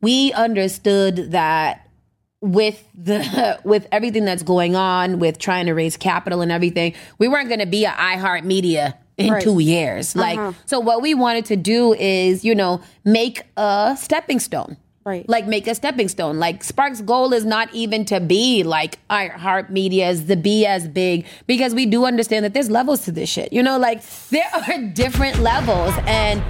We 0.00 0.32
understood 0.32 1.32
that 1.32 1.88
with 2.40 2.82
the 2.94 3.58
with 3.64 3.86
everything 3.90 4.24
that's 4.24 4.42
going 4.42 4.76
on 4.76 5.18
with 5.18 5.38
trying 5.38 5.66
to 5.66 5.72
raise 5.72 5.96
capital 5.96 6.40
and 6.42 6.52
everything, 6.52 6.94
we 7.18 7.28
weren't 7.28 7.48
going 7.48 7.60
to 7.60 7.66
be 7.66 7.84
a 7.84 7.90
iHeart 7.90 8.44
Media 8.44 8.96
in 9.16 9.32
Right. 9.32 9.42
two 9.42 9.58
years. 9.58 10.14
Uh-huh. 10.14 10.46
Like, 10.48 10.54
so 10.66 10.78
what 10.78 11.00
we 11.00 11.14
wanted 11.14 11.46
to 11.46 11.56
do 11.56 11.94
is, 11.94 12.44
you 12.44 12.54
know, 12.54 12.82
make 13.04 13.42
a 13.56 13.96
stepping 13.98 14.40
stone. 14.40 14.76
Right. 15.06 15.26
Like 15.28 15.46
make 15.46 15.68
a 15.68 15.74
stepping 15.76 16.08
stone. 16.08 16.38
Like 16.40 16.64
Spark's 16.64 17.00
goal 17.00 17.32
is 17.32 17.44
not 17.44 17.72
even 17.72 18.04
to 18.06 18.18
be 18.18 18.64
like 18.64 18.98
iHeart 19.08 19.70
Media's, 19.70 20.26
the 20.26 20.36
be 20.36 20.66
as 20.66 20.88
big, 20.88 21.26
because 21.46 21.76
we 21.76 21.86
do 21.86 22.04
understand 22.04 22.44
that 22.44 22.54
there's 22.54 22.70
levels 22.70 23.04
to 23.04 23.12
this 23.12 23.28
shit. 23.28 23.52
You 23.52 23.62
know, 23.62 23.78
like 23.78 24.02
there 24.30 24.50
are 24.52 24.82
different 24.94 25.38
levels 25.38 25.94
and 26.06 26.42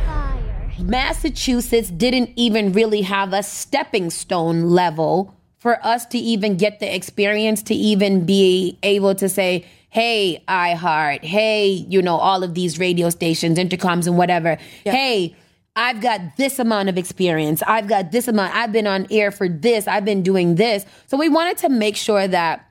Massachusetts 0.79 1.91
didn't 1.91 2.31
even 2.37 2.73
really 2.73 3.03
have 3.03 3.33
a 3.33 3.43
stepping 3.43 4.11
stone 4.11 4.71
level 4.71 5.35
for 5.59 5.85
us 5.85 6.07
to 6.07 6.19
even 6.19 6.57
get 6.57 6.81
the 6.81 6.95
experience 6.95 7.62
to 7.65 7.75
even 7.75 8.25
be 8.25 8.79
able 8.83 9.15
to 9.15 9.29
say, 9.29 9.65
hey, 9.91 10.43
iHeart, 10.47 11.25
hey, 11.25 11.67
you 11.67 12.03
know, 12.03 12.17
all 12.17 12.43
of 12.43 12.55
these 12.55 12.79
radio 12.79 13.09
stations, 13.11 13.59
Entercoms, 13.59 14.07
and 14.07 14.19
whatever. 14.19 14.59
Hey, 14.85 15.35
I've 15.75 16.01
got 16.01 16.21
this 16.37 16.59
amount 16.59 16.89
of 16.89 16.99
experience. 16.99 17.62
I've 17.67 17.87
got 17.87 18.12
this 18.12 18.29
amount. 18.29 18.55
I've 18.55 18.73
been 18.73 18.87
on 18.87 19.07
air 19.11 19.31
for 19.31 19.49
this. 19.49 19.87
I've 19.87 20.05
been 20.05 20.23
doing 20.23 20.57
this. 20.57 20.85
So 21.07 21.17
we 21.17 21.29
wanted 21.29 21.59
to 21.59 21.69
make 21.69 21.97
sure 21.97 22.29
that 22.29 22.65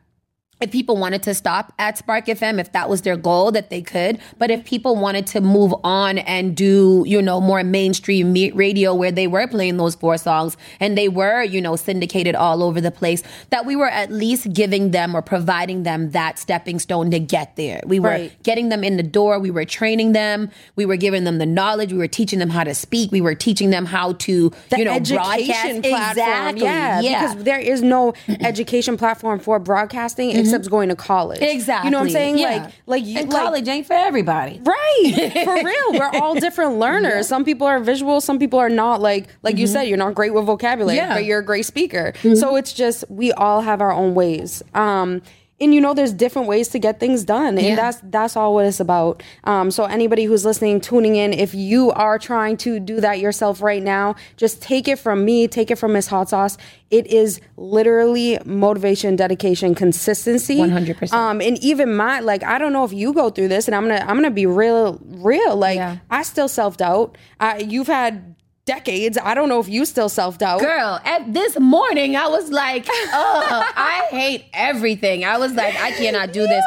if 0.61 0.71
people 0.71 0.95
wanted 0.95 1.21
to 1.23 1.33
stop 1.33 1.73
at 1.77 1.97
Spark 1.97 2.27
FM, 2.27 2.59
if 2.59 2.71
that 2.71 2.87
was 2.89 3.01
their 3.01 3.17
goal, 3.17 3.51
that 3.51 3.69
they 3.69 3.81
could. 3.81 4.19
But 4.37 4.49
if 4.51 4.63
people 4.63 4.95
wanted 4.95 5.27
to 5.27 5.41
move 5.41 5.73
on 5.83 6.17
and 6.19 6.55
do, 6.55 7.03
you 7.05 7.21
know, 7.21 7.41
more 7.41 7.61
mainstream 7.63 8.33
radio 8.55 8.95
where 8.95 9.11
they 9.11 9.27
were 9.27 9.47
playing 9.47 9.75
those 9.77 9.95
four 9.95 10.17
songs 10.17 10.55
and 10.79 10.97
they 10.97 11.09
were, 11.09 11.43
you 11.43 11.59
know, 11.59 11.75
syndicated 11.75 12.35
all 12.35 12.63
over 12.63 12.79
the 12.79 12.89
place, 12.91 13.21
that 13.49 13.65
we 13.65 13.75
were 13.75 13.89
at 13.89 14.11
least 14.11 14.53
giving 14.53 14.91
them 14.91 15.13
or 15.13 15.21
providing 15.21 15.83
them 15.83 16.11
that 16.11 16.39
stepping 16.39 16.79
stone 16.79 17.11
to 17.11 17.19
get 17.19 17.55
there. 17.57 17.81
We 17.85 17.99
were 17.99 18.09
Right. 18.09 18.43
getting 18.43 18.69
them 18.69 18.83
in 18.83 18.95
the 18.95 19.03
door. 19.03 19.39
We 19.39 19.51
were 19.51 19.65
training 19.65 20.13
them. 20.13 20.49
We 20.77 20.85
were 20.85 20.95
giving 20.95 21.25
them 21.25 21.37
the 21.37 21.45
knowledge. 21.45 21.91
We 21.91 21.97
were 21.99 22.07
teaching 22.07 22.39
them 22.39 22.49
how 22.49 22.63
to 22.63 22.73
speak. 22.73 23.11
We 23.11 23.19
were 23.19 23.35
teaching 23.35 23.71
them 23.71 23.85
how 23.85 24.13
to, 24.13 24.51
the 24.69 24.77
you 24.77 24.85
know, 24.85 24.91
education 24.93 25.81
broadcast. 25.81 26.15
platform. 26.15 26.47
Exactly. 26.55 26.63
Yeah, 26.63 27.27
because 27.27 27.43
there 27.43 27.59
is 27.59 27.81
no 27.81 28.13
education 28.39 28.95
platform 28.95 29.39
for 29.39 29.59
broadcasting 29.59 30.44
Mm-hmm. 30.47 30.55
except 30.55 30.69
going 30.69 30.89
to 30.89 30.95
college. 30.95 31.41
exactly. 31.41 31.87
You 31.87 31.91
know 31.91 31.99
what 31.99 32.05
I'm 32.05 32.11
saying? 32.11 32.37
Yeah. 32.37 32.49
Like, 32.49 32.73
like 32.85 33.05
you, 33.05 33.19
and 33.19 33.31
like, 33.31 33.43
college 33.43 33.67
ain't 33.67 33.87
for 33.87 33.93
everybody. 33.93 34.61
Right. 34.63 35.31
For 35.45 35.55
real. 35.55 35.93
We're 35.93 36.19
all 36.19 36.35
different 36.39 36.77
learners. 36.79 37.27
Some 37.27 37.45
people 37.45 37.67
are 37.67 37.79
visual, 37.79 38.21
some 38.21 38.39
people 38.39 38.59
are 38.59 38.69
not. 38.69 39.01
Like 39.01 39.27
like 39.43 39.57
you 39.57 39.65
mm-hmm. 39.65 39.73
said, 39.73 39.83
you're 39.83 39.97
not 39.97 40.15
great 40.15 40.33
with 40.33 40.45
vocabulary, 40.45 40.97
Yeah. 40.97 41.13
but 41.13 41.25
you're 41.25 41.39
a 41.39 41.45
great 41.45 41.65
speaker. 41.65 42.13
Mm-hmm. 42.17 42.35
So 42.35 42.55
it's 42.55 42.73
just 42.73 43.03
we 43.09 43.31
all 43.33 43.61
have 43.61 43.81
our 43.81 43.91
own 43.91 44.15
ways. 44.15 44.63
Um 44.73 45.21
and 45.61 45.73
you 45.73 45.79
know 45.79 45.93
there's 45.93 46.11
different 46.11 46.49
ways 46.49 46.67
to 46.69 46.79
get 46.79 46.99
things 46.99 47.23
done 47.23 47.57
and 47.57 47.65
Yeah. 47.65 47.75
that's 47.75 47.99
that's 48.03 48.35
all 48.35 48.53
what 48.53 48.65
it's 48.65 48.79
about 48.81 49.23
um, 49.45 49.71
so 49.71 49.85
anybody 49.85 50.25
who's 50.25 50.43
listening 50.43 50.81
tuning 50.81 51.15
in 51.15 51.31
if 51.31 51.53
you 51.55 51.91
are 51.91 52.19
trying 52.19 52.57
to 52.57 52.79
do 52.79 52.99
that 52.99 53.19
yourself 53.19 53.61
right 53.61 53.81
now 53.81 54.15
just 54.35 54.61
take 54.61 54.87
it 54.89 54.99
from 54.99 55.23
me 55.23 55.47
take 55.47 55.71
it 55.71 55.77
from 55.77 55.93
miss 55.93 56.07
hot 56.07 56.27
sauce 56.29 56.57
it 56.91 57.07
is 57.07 57.39
literally 57.55 58.37
motivation 58.45 59.15
dedication 59.15 59.73
consistency 59.75 60.57
100%. 60.57 61.13
um 61.13 61.39
and 61.41 61.57
even 61.63 61.95
my 61.95 62.19
like 62.19 62.43
i 62.43 62.57
don't 62.57 62.73
know 62.73 62.83
if 62.83 62.91
you 62.93 63.13
go 63.13 63.29
through 63.29 63.47
this 63.47 63.67
and 63.67 63.75
i'm 63.75 63.83
gonna 63.87 64.01
i'm 64.07 64.17
gonna 64.17 64.29
be 64.31 64.45
real 64.45 64.99
real 65.05 65.55
like 65.55 65.77
Yeah. 65.77 65.97
i 66.11 66.21
still 66.23 66.47
self-doubt 66.49 67.17
I, 67.39 67.59
you've 67.59 67.87
had 67.87 68.34
decades 68.65 69.17
i 69.23 69.33
don't 69.35 69.47
know 69.47 69.59
if 69.59 69.69
you 69.69 69.85
still 69.85 70.09
self-doubt 70.09 70.59
Girl, 70.59 70.99
at 71.03 71.33
this 71.33 71.59
morning, 71.59 72.15
I 72.15 72.27
was 72.27 72.49
like, 72.49 72.85
oh, 72.89 73.71
I 73.75 74.07
hate 74.09 74.45
everything. 74.53 75.23
I 75.23 75.37
was 75.37 75.53
like, 75.53 75.75
I 75.75 75.91
cannot 75.91 76.33
do 76.33 76.47
this. 76.47 76.63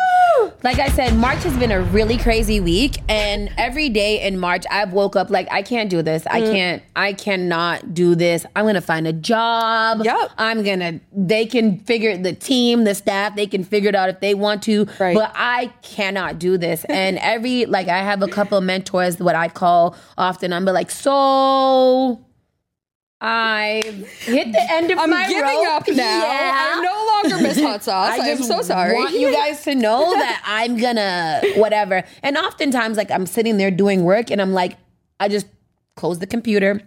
Like 0.63 0.79
I 0.79 0.89
said, 0.89 1.17
March 1.17 1.43
has 1.43 1.57
been 1.57 1.73
a 1.73 1.81
really 1.81 2.17
crazy 2.17 2.61
week, 2.61 2.99
and 3.09 3.51
every 3.57 3.89
day 3.89 4.25
in 4.27 4.39
March, 4.39 4.65
I've 4.71 4.93
woke 4.93 5.17
up 5.17 5.31
like, 5.31 5.49
I 5.51 5.63
can't 5.63 5.91
do 5.91 6.03
this. 6.03 6.25
Mm. 6.25 6.31
I 6.31 6.41
can't, 6.41 6.83
I 6.95 7.13
cannot 7.13 7.95
do 7.95 8.15
this. 8.15 8.47
I'm 8.55 8.67
gonna 8.67 8.81
find 8.81 9.07
a 9.07 9.13
job. 9.13 10.03
Yep. 10.05 10.31
I'm 10.39 10.63
gonna, 10.63 11.01
they 11.13 11.47
can 11.47 11.79
figure 11.81 12.17
the 12.17 12.33
team, 12.35 12.85
the 12.85 12.95
staff, 12.95 13.35
they 13.35 13.47
can 13.47 13.65
figure 13.65 13.89
it 13.89 13.95
out 13.95 14.09
if 14.09 14.21
they 14.21 14.35
want 14.35 14.63
to. 14.65 14.87
Right. 15.01 15.15
But 15.17 15.33
I 15.35 15.73
cannot 15.83 16.39
do 16.39 16.57
this. 16.59 16.85
And 16.85 17.19
every, 17.19 17.67
like, 17.67 17.89
I 17.89 17.99
have 17.99 18.23
a 18.23 18.29
couple 18.29 18.59
of 18.59 18.65
mentors, 18.65 19.19
what 19.19 19.35
I 19.35 19.49
call 19.49 19.97
often, 20.17 20.53
I'm 20.53 20.65
like, 20.65 20.91
so. 20.91 21.88
I've 23.21 24.07
hit 24.21 24.53
the 24.53 24.65
end 24.71 24.91
of. 24.93 24.99
I'm 24.99 25.11
my 25.11 25.27
giving 25.29 25.43
rope. 25.43 25.67
up 25.75 25.89
now. 25.89 25.95
Yeah. 26.25 26.73
I'm 26.77 26.83
no 26.83 27.07
longer 27.33 27.43
Miss 27.49 27.61
Hot 27.69 27.83
Sauce. 27.83 28.19
I 28.19 28.31
I'm 28.31 28.43
so 28.43 28.63
sorry. 28.63 28.91
I 28.97 29.01
want 29.01 29.15
you 29.15 29.33
guys 29.33 29.63
to 29.65 29.75
know 29.75 30.13
that 30.15 30.41
I'm 30.47 30.77
gonna 30.77 31.41
whatever. 31.57 32.05
And 32.23 32.37
oftentimes, 32.37 32.97
like 32.97 33.11
I'm 33.11 33.27
sitting 33.27 33.57
there 33.57 33.73
doing 33.73 34.05
work, 34.05 34.31
and 34.31 34.41
I'm 34.41 34.53
like, 34.53 34.77
I 35.19 35.29
just 35.29 35.47
close 35.97 36.21
the 36.21 36.29
computer. 36.29 36.81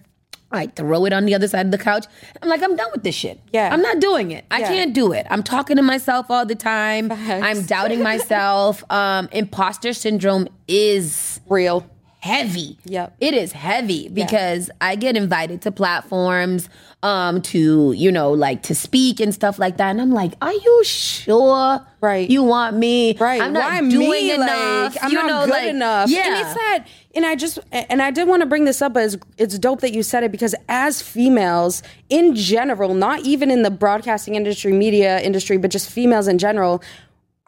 I 0.54 0.68
throw 0.68 1.06
it 1.06 1.14
on 1.14 1.26
the 1.26 1.34
other 1.36 1.48
side 1.48 1.66
of 1.66 1.72
the 1.72 1.78
couch. 1.78 2.06
I'm 2.42 2.50
like, 2.50 2.62
I'm 2.62 2.76
done 2.76 2.90
with 2.94 3.04
this 3.04 3.16
shit. 3.16 3.40
Yeah. 3.54 3.70
I'm 3.72 3.82
not 3.82 4.00
doing 4.02 4.32
it. 4.32 4.44
I 4.52 4.60
Yeah. 4.60 4.68
can't 4.68 4.94
do 4.94 5.14
it. 5.14 5.26
I'm 5.30 5.44
talking 5.44 5.78
to 5.78 5.82
myself 5.82 6.26
all 6.30 6.46
the 6.46 6.56
time. 6.56 7.08
Facts. 7.08 7.46
I'm 7.46 7.66
doubting 7.66 8.04
myself. 8.12 8.84
um, 8.92 9.30
imposter 9.32 9.94
syndrome 9.94 10.50
is 10.68 11.40
Real. 11.48 11.90
Heavy. 12.22 12.78
Yep. 12.86 13.16
It 13.20 13.34
is 13.34 13.52
heavy 13.52 14.08
because 14.08 14.70
I 14.80 14.96
get 14.96 15.18
invited 15.18 15.62
to 15.64 15.72
platforms 15.72 16.70
um 17.04 17.42
to, 17.42 17.94
you 17.94 18.12
know, 18.12 18.32
like 18.32 18.62
to 18.64 18.76
speak 18.76 19.20
and 19.20 19.34
stuff 19.34 19.58
like 19.58 19.78
that. 19.78 19.90
And 19.90 20.00
I'm 20.00 20.12
like, 20.12 20.34
are 20.42 20.54
you 20.54 20.84
sure 20.86 21.86
Right. 22.00 22.30
you 22.30 22.44
want 22.44 22.76
me? 22.78 23.18
Right. 23.18 23.42
I'm 23.42 23.54
not 23.54 23.72
Why 23.72 23.80
doing 23.90 24.10
me? 24.10 24.32
enough. 24.34 24.96
Like, 24.96 25.04
I'm 25.04 25.12
you 25.12 25.18
not 25.18 25.28
know, 25.28 25.46
good 25.46 25.52
like, 25.52 25.68
enough. 25.70 26.10
Yeah. 26.10 26.28
And 26.28 26.36
it's 26.46 26.54
that 26.54 26.86
and 27.16 27.26
I 27.26 27.36
just 27.36 27.58
and 27.72 28.02
I 28.04 28.12
did 28.12 28.28
want 28.28 28.42
to 28.42 28.46
bring 28.46 28.66
this 28.66 28.82
up 28.84 28.96
as 28.96 29.18
it's 29.40 29.58
dope 29.58 29.82
that 29.82 29.94
you 29.94 30.04
said 30.04 30.24
it 30.24 30.32
because 30.32 30.54
as 30.70 31.02
females 31.02 31.82
in 32.10 32.36
general, 32.36 32.94
not 32.94 33.22
even 33.22 33.50
in 33.50 33.64
the 33.64 33.72
broadcasting 33.72 34.36
industry, 34.36 34.72
media 34.74 35.20
industry, 35.22 35.58
but 35.58 35.72
just 35.72 35.90
females 35.90 36.28
in 36.28 36.38
general, 36.38 36.84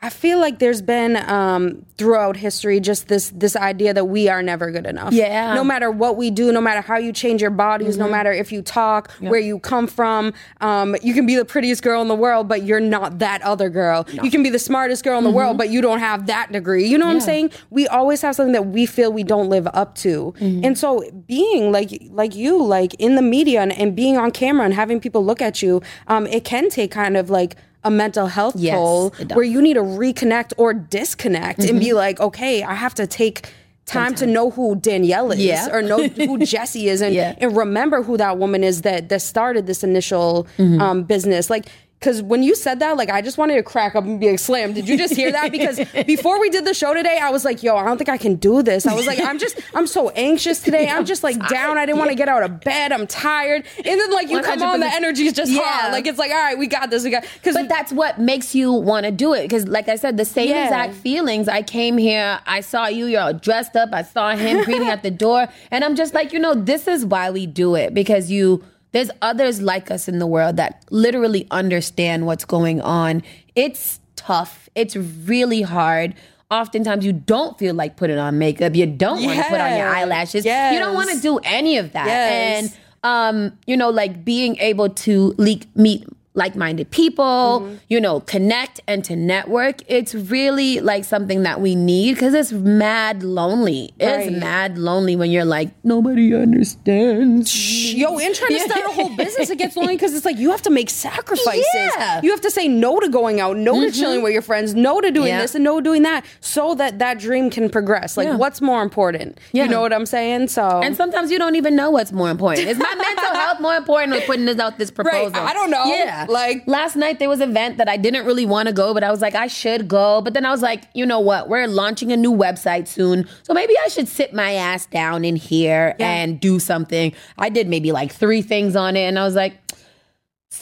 I 0.03 0.09
feel 0.09 0.37
like 0.39 0.59
there's 0.59 0.81
been 0.81 1.15
um, 1.29 1.85
throughout 1.97 2.35
history 2.35 2.81
just 2.81 3.07
this 3.07 3.29
this 3.29 3.55
idea 3.55 3.93
that 3.93 4.05
we 4.05 4.27
are 4.27 4.43
never 4.43 4.69
good 4.69 4.85
enough. 4.85 5.13
Yeah. 5.13 5.47
Mm-hmm. 5.47 5.55
No 5.55 5.63
matter 5.63 5.89
what 5.89 6.17
we 6.17 6.29
do, 6.29 6.51
no 6.51 6.59
matter 6.59 6.81
how 6.81 6.97
you 6.97 7.13
change 7.13 7.41
your 7.41 7.51
bodies, 7.51 7.97
no 7.97 8.09
matter 8.09 8.33
if 8.33 8.51
you 8.51 8.61
talk, 8.61 9.09
where 9.21 9.39
you 9.39 9.59
come 9.59 9.87
from, 9.87 10.33
um, 10.59 10.97
you 11.01 11.13
can 11.13 11.25
be 11.25 11.35
the 11.35 11.45
prettiest 11.45 11.83
girl 11.83 12.01
in 12.01 12.09
the 12.09 12.15
world, 12.15 12.49
but 12.49 12.63
you're 12.63 12.81
not 12.81 13.19
that 13.19 13.41
other 13.43 13.69
girl. 13.69 14.05
You 14.11 14.29
can 14.29 14.43
be 14.43 14.49
the 14.49 14.59
smartest 14.59 15.03
girl 15.05 15.17
in 15.17 15.23
the 15.23 15.29
Mm-hmm. 15.29 15.37
world, 15.37 15.57
but 15.57 15.69
you 15.69 15.81
don't 15.81 15.99
have 15.99 16.27
that 16.27 16.51
degree. 16.51 16.85
You 16.85 16.97
know 16.97 17.07
what 17.07 17.15
I'm 17.15 17.21
saying? 17.21 17.51
We 17.69 17.87
always 17.87 18.21
have 18.23 18.35
something 18.35 18.51
that 18.51 18.67
we 18.67 18.85
feel 18.85 19.11
we 19.13 19.23
don't 19.23 19.49
live 19.49 19.67
up 19.73 19.95
to. 19.95 20.33
Mm-hmm. 20.39 20.65
And 20.65 20.77
so 20.77 21.09
being 21.27 21.71
like 21.71 21.89
like 22.11 22.35
you, 22.35 22.61
like 22.61 22.93
in 22.95 23.15
the 23.15 23.21
media 23.21 23.61
and, 23.61 23.71
and 23.71 23.95
being 23.95 24.17
on 24.17 24.31
camera 24.31 24.65
and 24.65 24.73
having 24.73 24.99
people 24.99 25.23
look 25.23 25.41
at 25.41 25.61
you, 25.61 25.81
um, 26.07 26.27
it 26.27 26.43
can 26.43 26.69
take 26.69 26.91
kind 26.91 27.15
of 27.15 27.29
like 27.29 27.55
a 27.83 27.91
mental 27.91 28.27
health 28.27 28.55
Yes, 28.57 28.75
toll. 28.75 29.11
Mm-hmm. 29.11 29.35
where 29.35 29.43
you 29.45 29.61
need 29.61 29.73
to 29.75 29.81
reconnect 29.81 30.53
or 30.57 30.73
disconnect 30.73 31.59
and 31.59 31.79
be 31.79 31.93
like, 31.93 32.19
okay, 32.19 32.63
I 32.63 32.73
have 32.73 32.93
to 32.95 33.05
take 33.07 33.49
time 33.85 34.15
to 34.15 34.25
know 34.25 34.49
who 34.49 34.75
Danielle 34.75 35.31
is 35.33 35.39
Yeah. 35.39 35.67
or 35.69 35.81
know 35.81 36.07
who 36.07 36.39
Jesse 36.45 36.87
is 36.87 37.01
and, 37.01 37.13
Yeah. 37.13 37.35
and 37.39 37.55
remember 37.57 38.01
who 38.01 38.15
that 38.17 38.37
woman 38.37 38.63
is 38.63 38.83
that 38.83 39.09
that 39.09 39.21
started 39.21 39.67
this 39.67 39.83
initial 39.83 40.47
Mm-hmm. 40.57 40.81
um, 40.81 41.03
business. 41.03 41.49
Like 41.49 41.65
because 42.03 42.21
when 42.21 42.43
you 42.43 42.53
said 42.53 42.79
that, 42.79 42.97
like 42.97 43.09
I 43.09 43.21
just 43.21 43.37
wanted 43.37 43.55
to 43.55 43.63
crack 43.63 43.95
up 43.95 44.03
and 44.03 44.19
be 44.19 44.29
like, 44.29 44.39
"Slam!" 44.39 44.73
Did 44.73 44.89
you 44.89 44.97
just 44.97 45.15
hear 45.15 45.31
that? 45.31 45.53
Because 45.53 45.77
before 46.05 46.37
we 46.41 46.49
did 46.49 46.65
the 46.65 46.73
show 46.73 46.93
today, 46.93 47.17
I 47.17 47.29
was 47.29 47.45
like, 47.45 47.63
"Yo, 47.63 47.77
I 47.77 47.85
don't 47.85 47.97
think 47.97 48.09
I 48.09 48.17
can 48.17 48.35
do 48.35 48.61
this." 48.61 48.85
I 48.85 48.93
was 48.93 49.07
like, 49.07 49.19
"I'm 49.21 49.39
just, 49.39 49.57
I'm 49.73 49.87
so 49.87 50.09
anxious 50.09 50.59
today. 50.59 50.89
I'm 50.89 51.05
just 51.05 51.23
like 51.23 51.37
down. 51.47 51.77
I 51.77 51.85
didn't 51.85 51.99
want 51.99 52.09
to 52.11 52.15
get 52.15 52.27
out 52.27 52.43
of 52.43 52.59
bed. 52.59 52.91
I'm 52.91 53.07
tired." 53.07 53.65
And 53.77 53.85
then 53.99 54.11
like 54.11 54.29
you 54.29 54.41
come 54.41 54.61
on, 54.61 54.81
the 54.81 54.85
100%. 54.87 54.93
energy 54.95 55.27
is 55.27 55.33
just 55.33 55.51
Yeah. 55.51 55.89
Like 55.93 56.05
it's 56.05 56.19
like, 56.19 56.31
all 56.31 56.37
right, 56.37 56.57
we 56.57 56.67
got 56.67 56.89
this. 56.89 57.05
We 57.05 57.09
got 57.09 57.23
because 57.35 57.55
But 57.55 57.69
that's 57.69 57.93
what 57.93 58.19
makes 58.19 58.53
you 58.53 58.73
want 58.73 59.05
to 59.05 59.11
do 59.11 59.33
it. 59.33 59.43
Because, 59.43 59.65
like 59.67 59.87
I 59.87 59.95
said, 59.95 60.17
the 60.17 60.25
same 60.25 60.49
Yeah. 60.49 60.65
exact 60.65 60.95
feelings. 60.95 61.47
I 61.47 61.61
came 61.61 61.97
here, 61.97 62.39
I 62.45 62.59
saw 62.59 62.87
you, 62.87 63.05
you're 63.05 63.21
all 63.21 63.33
dressed 63.33 63.77
up. 63.77 63.93
I 63.93 64.03
saw 64.03 64.35
him 64.35 64.63
greeting 64.65 64.89
at 64.89 65.03
the 65.03 65.11
door. 65.11 65.47
And 65.71 65.85
I'm 65.85 65.95
just 65.95 66.13
like, 66.13 66.33
you 66.33 66.39
know, 66.39 66.53
this 66.53 66.87
is 66.87 67.05
why 67.05 67.31
we 67.31 67.45
do 67.47 67.75
it. 67.75 67.93
Because 67.93 68.29
you, 68.29 68.61
there's 68.93 69.11
others 69.21 69.61
like 69.61 69.91
us 69.91 70.07
in 70.07 70.19
the 70.19 70.27
world 70.27 70.57
that 70.57 70.85
literally 70.89 71.45
understand 71.51 72.25
what's 72.25 72.45
going 72.45 72.79
on. 72.81 73.21
It's 73.55 73.99
tough, 74.15 74.69
it's 74.73 74.95
really 74.95 75.61
hard. 75.61 76.15
Oftentimes, 76.49 77.03
you 77.03 77.13
don't 77.13 77.57
feel 77.57 77.73
like 77.73 77.97
putting 77.97 78.19
on 78.19 78.37
makeup. 78.37 78.75
You 78.75 78.85
don't 78.85 79.23
want 79.23 79.37
to 79.37 79.43
put 79.45 79.59
on 79.59 79.75
your 79.75 79.87
eyelashes. 79.87 80.45
You 80.45 80.51
don't 80.51 80.93
want 80.93 81.09
to 81.09 81.19
do 81.19 81.39
any 81.43 81.77
of 81.77 81.93
that. 81.93 82.05
Yes. 82.05 82.63
And 82.63 82.77
um, 83.03 83.57
you 83.65 83.75
know, 83.75 83.89
like 83.89 84.23
being 84.23 84.57
able 84.57 84.89
to 84.89 85.33
leak, 85.37 85.65
meet 85.75 86.07
like-minded 86.35 86.89
people, 86.91 87.61
Mm-hmm. 87.61 87.75
you 87.89 88.01
know, 88.01 88.19
connect 88.21 88.81
and 88.87 89.03
to 89.05 89.15
network. 89.15 89.81
It's 89.87 90.15
really 90.15 90.79
like 90.79 91.03
something 91.05 91.43
that 91.43 91.61
we 91.61 91.75
need 91.75 92.13
because 92.15 92.33
it's 92.33 92.51
mad 92.51 93.21
lonely. 93.23 93.93
It's 93.99 94.31
mad 94.39 94.77
lonely 94.77 95.15
when 95.15 95.29
you're 95.31 95.45
like 95.45 95.69
nobody 95.83 96.33
understands. 96.33 97.93
Yo, 97.93 98.17
and 98.17 98.33
trying 98.35 98.51
to 98.51 98.59
start 98.59 98.85
a 98.85 98.93
whole 98.93 99.15
business, 99.15 99.49
it 99.49 99.57
gets 99.57 99.75
lonely 99.75 99.95
because 99.95 100.13
it's 100.15 100.25
like 100.25 100.37
you 100.37 100.51
have 100.51 100.61
to 100.63 100.69
make 100.69 100.89
sacrifices. 100.89 101.65
Yeah. 101.73 102.21
You 102.23 102.31
have 102.31 102.41
to 102.41 102.51
say 102.51 102.67
no 102.67 102.99
to 102.99 103.09
going 103.09 103.39
out, 103.39 103.57
no 103.57 103.79
to 103.81 103.91
chilling 103.91 104.21
with 104.23 104.33
your 104.33 104.41
friends, 104.41 104.73
no 104.73 105.01
to 105.01 105.11
doing 105.11 105.27
Yeah. 105.29 105.41
this 105.41 105.55
and 105.55 105.63
no 105.63 105.77
to 105.77 105.83
doing 105.83 106.03
that, 106.03 106.25
so 106.41 106.75
that 106.75 106.99
that 106.99 107.19
dream 107.19 107.49
can 107.49 107.69
progress. 107.69 108.17
Like, 108.17 108.27
Yeah. 108.27 108.35
what's 108.37 108.61
more 108.61 108.81
important? 108.81 109.37
Yeah. 109.51 109.65
You 109.65 109.69
know 109.69 109.81
what 109.81 109.93
I'm 109.93 110.05
saying? 110.05 110.47
So, 110.47 110.81
And 110.83 110.95
sometimes 110.95 111.31
you 111.31 111.37
don't 111.39 111.55
even 111.55 111.75
know 111.75 111.91
what's 111.91 112.11
more 112.11 112.29
important. 112.29 112.67
Is 112.67 112.77
my 112.77 112.93
mental 112.95 113.35
health 113.35 113.59
more 113.59 113.75
important 113.75 114.13
than 114.13 114.21
putting 114.23 114.45
this 114.45 114.59
out 114.59 114.77
this 114.77 114.91
proposal? 114.99 115.35
I 115.35 115.53
don't 115.53 115.69
know. 115.69 115.85
Yeah. 115.85 116.22
Like- 116.29 116.63
last 116.67 116.95
night 116.95 117.19
there 117.19 117.29
was 117.29 117.39
an 117.39 117.49
event 117.51 117.77
that 117.77 117.87
I 117.89 117.97
didn't 117.97 118.25
really 118.25 118.45
want 118.45 118.67
to 118.67 118.73
go, 118.73 118.93
but 118.93 119.03
I 119.03 119.11
was 119.11 119.21
like, 119.21 119.35
I 119.35 119.47
should 119.47 119.87
go. 119.87 120.21
But 120.21 120.33
then 120.33 120.45
I 120.45 120.51
was 120.51 120.61
like, 120.61 120.83
you 120.93 121.05
know 121.05 121.19
what? 121.19 121.49
We're 121.49 121.67
launching 121.67 122.11
a 122.11 122.17
new 122.17 122.31
website 122.31 122.87
soon. 122.87 123.27
So 123.43 123.53
maybe 123.53 123.73
I 123.85 123.87
should 123.89 124.07
sit 124.07 124.33
my 124.33 124.53
ass 124.53 124.85
down 124.87 125.23
in 125.25 125.35
here 125.35 125.95
Yeah. 125.99 126.09
and 126.11 126.39
do 126.39 126.59
something. 126.59 127.13
I 127.37 127.49
did 127.49 127.67
maybe 127.67 127.91
like 127.91 128.11
three 128.11 128.41
things 128.41 128.75
on 128.75 128.95
it, 128.95 129.03
and 129.07 129.17
I 129.19 129.23
was 129.23 129.35
like, 129.35 129.62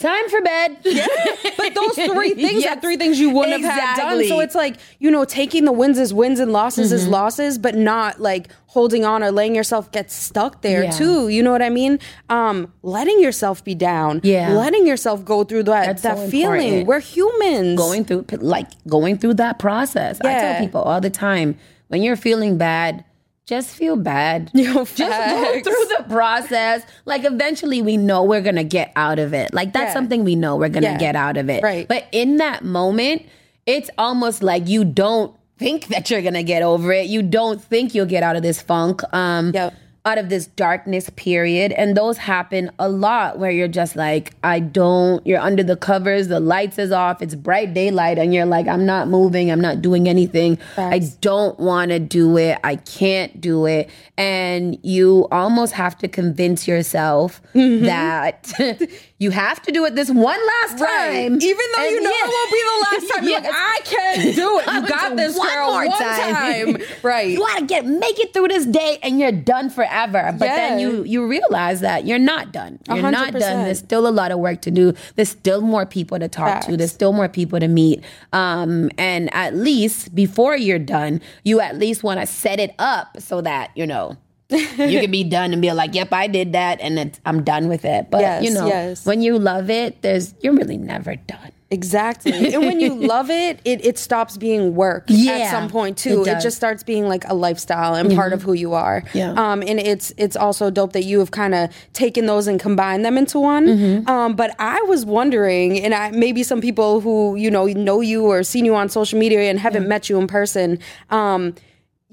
time 0.02 0.28
for 0.28 0.40
bed. 0.42 0.76
but 1.56 1.74
those 1.74 1.94
three 1.94 2.34
things 2.34 2.62
Yes. 2.64 2.76
are 2.76 2.80
three 2.80 2.96
things 2.96 3.18
you 3.18 3.30
wouldn't 3.30 3.62
have 3.62 3.72
had 3.80 3.96
done. 3.96 4.24
So 4.28 4.40
it's 4.40 4.54
like, 4.54 4.76
you 4.98 5.10
know, 5.10 5.24
taking 5.24 5.64
the 5.64 5.72
wins 5.72 5.98
as 5.98 6.12
wins 6.12 6.38
and 6.40 6.52
losses 6.52 6.92
as 6.92 7.02
Mm-hmm. 7.04 7.12
losses, 7.12 7.58
but 7.58 7.74
not 7.74 8.20
like 8.20 8.48
holding 8.66 9.04
on 9.04 9.22
or 9.22 9.30
letting 9.30 9.54
yourself 9.54 9.90
get 9.92 10.10
stuck 10.10 10.62
there 10.62 10.84
Yeah. 10.84 10.90
too. 10.90 11.28
You 11.28 11.42
know 11.42 11.52
what 11.52 11.62
I 11.62 11.68
mean? 11.70 11.98
Um, 12.28 12.72
letting 12.82 13.20
yourself 13.20 13.62
be 13.64 13.74
down. 13.74 14.20
Yeah. 14.22 14.52
Letting 14.52 14.86
yourself 14.86 15.24
go 15.24 15.44
through 15.44 15.64
that 15.64 15.86
That's 15.86 16.02
that 16.02 16.16
so 16.18 16.28
feeling. 16.28 16.60
important. 16.80 16.86
We're 16.88 17.00
humans. 17.00 17.78
going 17.78 18.04
through 18.04 18.26
like 18.40 18.68
going 18.86 19.18
through 19.18 19.34
that 19.34 19.58
process. 19.58 20.20
I 20.20 20.32
tell 20.40 20.60
people 20.60 20.82
all 20.82 21.00
the 21.00 21.10
time 21.10 21.56
when 21.88 22.02
you're 22.02 22.16
feeling 22.16 22.56
bad, 22.58 23.04
just 23.46 23.74
feel 23.74 23.96
bad. 23.96 24.50
Yo, 24.54 24.84
just 24.84 24.96
go 24.98 25.60
through 25.62 25.96
the 25.98 26.04
process. 26.08 26.82
Like 27.04 27.24
eventually 27.24 27.82
we 27.82 27.96
know 27.96 28.22
we're 28.24 28.40
gonna 28.40 28.64
get 28.64 28.92
out 28.96 29.18
of 29.18 29.34
it. 29.34 29.52
Like 29.52 29.72
that's 29.72 29.90
Yeah. 29.90 29.92
something 29.94 30.24
we 30.24 30.36
know 30.36 30.56
we're 30.56 30.68
gonna 30.68 30.92
Yeah. 30.92 30.98
get 30.98 31.16
out 31.16 31.36
of 31.36 31.50
it. 31.50 31.62
Right. 31.62 31.86
But 31.88 32.06
in 32.12 32.36
that 32.38 32.64
moment, 32.64 33.22
it's 33.66 33.90
almost 33.98 34.42
like 34.42 34.68
you 34.68 34.84
don't 34.84 35.34
think 35.58 35.88
that 35.88 36.10
you're 36.10 36.22
gonna 36.22 36.42
get 36.42 36.62
over 36.62 36.92
it. 36.92 37.06
You 37.06 37.22
don't 37.22 37.62
think 37.62 37.94
you'll 37.94 38.06
get 38.06 38.22
out 38.22 38.36
of 38.36 38.42
this 38.42 38.60
funk. 38.62 39.02
Um 39.12 39.52
Yep. 39.54 39.74
Out 40.04 40.18
of 40.18 40.28
this 40.30 40.46
darkness 40.48 41.08
period 41.10 41.70
and 41.72 41.96
those 41.96 42.18
happen 42.18 42.70
a 42.80 42.88
lot 42.88 43.38
where 43.38 43.52
you're 43.52 43.68
just 43.68 43.94
like 43.94 44.34
i 44.42 44.58
don't 44.58 45.24
you're 45.24 45.38
under 45.38 45.62
the 45.62 45.76
covers 45.76 46.26
the 46.26 46.40
lights 46.40 46.76
is 46.76 46.90
off 46.90 47.22
it's 47.22 47.36
bright 47.36 47.72
daylight 47.72 48.18
and 48.18 48.34
you're 48.34 48.44
like 48.44 48.66
i'm 48.66 48.84
not 48.84 49.06
moving 49.06 49.48
i'm 49.52 49.60
not 49.60 49.80
doing 49.80 50.08
anything 50.08 50.58
i 50.76 50.98
don't 51.20 51.56
want 51.60 51.90
to 51.92 52.00
do 52.00 52.36
it 52.36 52.58
i 52.64 52.74
can't 52.74 53.40
do 53.40 53.64
it 53.64 53.88
and 54.18 54.76
you 54.82 55.28
almost 55.30 55.72
have 55.72 55.96
to 55.96 56.08
convince 56.08 56.66
yourself 56.66 57.40
Mm-hmm. 57.54 57.84
that 57.84 58.52
you 59.18 59.30
have 59.30 59.60
to 59.62 59.72
do 59.72 59.84
it 59.84 59.94
this 59.94 60.08
one 60.10 60.46
last 60.46 60.78
time 60.78 61.34
Even 61.40 61.66
though 61.76 61.84
you 61.88 62.00
know 62.02 62.10
it 62.10 62.26
won't 62.26 62.50
be 62.50 62.62
the 62.64 63.06
last 63.06 63.12
time, 63.14 63.24
you're 63.28 63.40
like, 63.40 63.50
I 63.52 63.80
can 63.84 64.34
do 64.34 64.58
it. 64.58 64.66
You 64.72 64.88
got 64.88 65.16
this, 65.16 65.36
one 65.38 65.48
girl. 65.48 65.66
more 65.72 65.86
one 65.86 65.98
time. 65.98 66.34
time. 66.74 66.82
Right. 67.02 67.28
You 67.30 67.38
gotta 67.38 67.66
get 67.66 67.84
make 67.86 68.18
it 68.18 68.32
through 68.32 68.48
this 68.48 68.64
day 68.66 68.98
and 69.02 69.20
you're 69.20 69.30
done 69.32 69.68
forever. 69.70 69.91
But 70.38 70.46
then 70.46 70.78
you 70.78 71.04
you 71.04 71.26
realize 71.26 71.80
that 71.80 72.06
you're 72.06 72.18
not 72.18 72.52
done. 72.52 72.78
You're 72.88 72.98
hundred 72.98 73.18
not 73.18 73.32
done. 73.34 73.64
There's 73.64 73.78
still 73.78 74.06
a 74.06 74.10
lot 74.10 74.32
of 74.32 74.38
work 74.38 74.62
to 74.62 74.70
do. 74.70 74.92
There's 75.16 75.28
still 75.28 75.60
more 75.60 75.86
people 75.86 76.18
to 76.18 76.28
talk 76.28 76.48
Facts. 76.48 76.66
to. 76.66 76.76
There's 76.76 76.92
still 76.92 77.12
more 77.12 77.28
people 77.28 77.60
to 77.60 77.68
meet. 77.68 78.02
Um, 78.32 78.90
and 78.98 79.32
at 79.34 79.54
least 79.54 80.14
before 80.14 80.56
you're 80.56 80.78
done, 80.78 81.20
you 81.44 81.60
at 81.60 81.76
least 81.78 82.02
want 82.02 82.20
to 82.20 82.26
set 82.26 82.58
it 82.60 82.74
up 82.78 83.20
so 83.20 83.40
that 83.42 83.70
you 83.76 83.86
know. 83.86 84.16
you 84.52 85.00
can 85.00 85.10
be 85.10 85.24
done 85.38 85.54
and 85.54 85.62
be 85.62 85.72
like, 85.72 85.94
"Yep, 85.94 86.12
I 86.12 86.26
did 86.26 86.52
that, 86.52 86.78
and 86.82 86.98
it's, 86.98 87.18
I'm 87.24 87.42
done 87.42 87.68
with 87.68 87.86
it." 87.86 88.10
But 88.10 88.20
Yes, 88.20 88.44
you 88.44 88.52
know, 88.52 88.66
yes. 88.66 89.06
when 89.06 89.22
you 89.22 89.38
love 89.38 89.70
it, 89.70 90.02
there's 90.02 90.34
you're 90.40 90.52
really 90.52 90.76
never 90.76 91.16
done. 91.16 91.52
Exactly. 91.72 92.52
and 92.54 92.62
when 92.64 92.80
you 92.80 92.94
love 93.12 93.30
it, 93.30 93.60
it, 93.64 93.84
it 93.84 93.98
stops 93.98 94.36
being 94.36 94.74
work 94.74 95.04
Yeah, 95.08 95.32
at 95.32 95.50
some 95.50 95.68
point 95.70 95.96
too. 95.96 96.22
It. 96.22 96.26
Mm-hmm. 96.28 96.40
just 96.40 96.56
starts 96.56 96.82
being 96.82 97.08
like 97.08 97.24
a 97.28 97.34
lifestyle 97.34 97.94
and 97.94 98.14
part 98.14 98.32
of 98.32 98.42
who 98.42 98.52
you 98.52 98.74
are. 98.74 99.02
Yeah. 99.14 99.32
Um, 99.32 99.62
and 99.62 99.80
it's 99.80 100.12
it's 100.16 100.36
also 100.36 100.70
dope 100.70 100.92
that 100.92 101.04
you 101.04 101.18
have 101.18 101.30
kind 101.30 101.54
of 101.54 101.70
taken 101.92 102.26
those 102.26 102.46
and 102.46 102.60
combined 102.60 103.04
them 103.04 103.16
into 103.16 103.38
one. 103.40 103.66
Mm-hmm. 103.66 104.08
Um, 104.08 104.36
but 104.36 104.54
I 104.58 104.80
was 104.82 105.04
wondering, 105.06 105.80
and 105.80 105.94
I 105.94 106.10
maybe 106.10 106.42
some 106.42 106.60
people 106.60 107.00
who, 107.00 107.36
you 107.36 107.50
know, 107.50 107.66
know 107.66 108.00
you 108.00 108.24
or 108.26 108.42
seen 108.42 108.64
you 108.64 108.74
on 108.74 108.88
social 108.88 109.18
media 109.18 109.40
and 109.50 109.58
haven't 109.58 109.88
met 109.88 110.08
you 110.10 110.18
in 110.20 110.26
person, 110.26 110.78
um, 111.10 111.54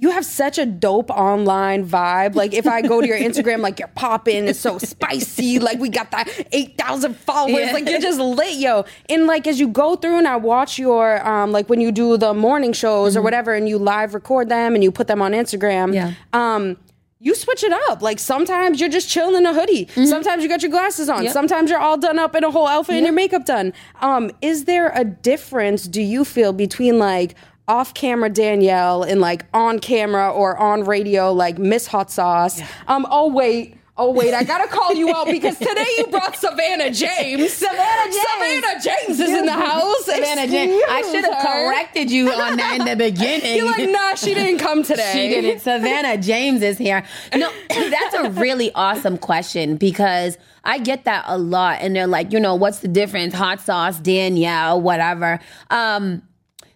you 0.01 0.11
have 0.11 0.23
such 0.25 0.57
a 0.57 0.65
dope 0.65 1.09
online 1.11 1.85
vibe. 1.85 2.33
Like 2.33 2.53
if 2.53 2.65
I 2.65 2.81
go 2.81 3.01
to 3.01 3.07
your 3.07 3.17
Instagram, 3.27 3.59
like 3.59 3.79
you're 3.79 3.89
popping, 3.89 4.47
it's 4.47 4.59
so 4.59 4.77
spicy. 4.77 5.59
Like 5.59 5.79
we 5.79 5.89
got 5.89 6.11
that 6.11 6.29
eight 6.53 6.77
thousand 6.77 7.17
followers. 7.17 7.67
Yeah. 7.67 7.73
Like 7.73 7.89
you're 7.89 7.99
just 7.99 8.19
lit, 8.19 8.55
yo. 8.55 8.85
And 9.09 9.27
like 9.27 9.45
as 9.45 9.59
you 9.59 9.67
go 9.67 9.97
through 9.97 10.17
and 10.17 10.27
I 10.27 10.37
watch 10.37 10.79
your 10.79 11.25
um 11.27 11.51
like 11.51 11.69
when 11.69 11.81
you 11.81 11.91
do 11.91 12.15
the 12.17 12.33
morning 12.33 12.71
shows 12.71 13.17
or 13.17 13.21
whatever, 13.21 13.53
and 13.53 13.67
you 13.67 13.77
live 13.77 14.13
record 14.13 14.47
them 14.47 14.73
and 14.73 14.83
you 14.83 14.91
put 14.91 15.07
them 15.07 15.21
on 15.21 15.33
Instagram. 15.33 15.93
Yeah. 15.93 16.13
Um. 16.33 16.77
You 17.21 17.35
switch 17.35 17.65
it 17.65 17.73
up. 17.89 18.01
Like 18.01 18.17
sometimes 18.17 18.79
you're 18.79 18.87
just 18.87 19.09
chilling 19.09 19.35
in 19.35 19.45
a 19.45 19.53
hoodie. 19.53 19.89
Sometimes 19.89 20.41
you 20.41 20.47
got 20.47 20.61
your 20.61 20.71
glasses 20.71 21.09
on. 21.09 21.25
Yep. 21.25 21.33
Sometimes 21.33 21.69
you're 21.69 21.77
all 21.77 21.97
done 21.97 22.17
up 22.17 22.33
in 22.33 22.45
a 22.45 22.49
whole 22.49 22.65
outfit 22.65 22.95
and 22.95 23.03
your 23.03 23.13
makeup 23.13 23.43
done. 23.43 23.73
Um, 23.99 24.31
is 24.41 24.63
there 24.63 24.93
a 24.95 25.03
difference? 25.03 25.85
Do 25.85 26.01
you 26.01 26.23
feel 26.23 26.53
between 26.53 26.97
like 26.97 27.35
off 27.69 27.93
camera 27.93 28.29
Danielle 28.29 29.03
and 29.03 29.21
like 29.21 29.45
on 29.53 29.79
camera 29.79 30.29
or 30.31 30.57
on 30.57 30.83
radio 30.83 31.31
like 31.31 31.57
Miss 31.59 31.87
Hot 31.87 32.11
Sauce? 32.11 32.61
Um, 32.87 33.07
oh 33.09 33.31
wait. 33.31 33.75
Oh 34.01 34.11
wait, 34.13 34.33
I 34.33 34.45
gotta 34.45 34.69
call 34.69 34.93
you 34.93 35.13
out 35.13 35.27
because 35.27 35.57
today 35.59 35.85
you 35.97 36.07
brought 36.07 36.33
Savannah 36.33 36.89
James. 36.89 37.51
Savannah 37.51 38.11
James. 38.11 38.15
Savannah 38.15 38.81
James 38.81 39.19
is 39.19 39.29
in 39.29 39.45
the 39.45 39.51
house. 39.51 40.05
Savannah 40.05 40.47
James, 40.47 40.81
I 40.89 41.01
should 41.01 41.25
have 41.25 41.45
corrected 41.45 42.09
you 42.09 42.31
on 42.31 42.55
that 42.55 42.79
in 42.79 42.85
the 42.85 42.95
beginning. 43.11 43.57
You're 43.57 43.65
like, 43.65 43.89
nah, 43.89 44.15
she 44.15 44.33
didn't 44.33 44.59
come 44.59 44.83
today. 44.85 45.11
She 45.11 45.27
didn't. 45.27 45.59
Savannah 45.59 46.17
James 46.17 46.61
is 46.61 46.77
here. 46.77 47.03
No, 47.35 47.51
that's 47.67 48.15
a 48.15 48.29
really 48.31 48.71
awesome 48.73 49.17
question 49.17 49.75
because 49.75 50.37
I 50.63 50.79
get 50.79 51.03
that 51.03 51.25
a 51.27 51.37
lot. 51.37 51.79
And 51.81 51.93
they're 51.93 52.07
like, 52.07 52.31
you 52.31 52.39
know, 52.39 52.55
what's 52.55 52.79
the 52.79 52.87
difference? 52.87 53.33
Hot 53.33 53.59
sauce, 53.59 53.99
Danielle, 53.99 54.79
whatever. 54.79 55.41
Um, 55.71 56.21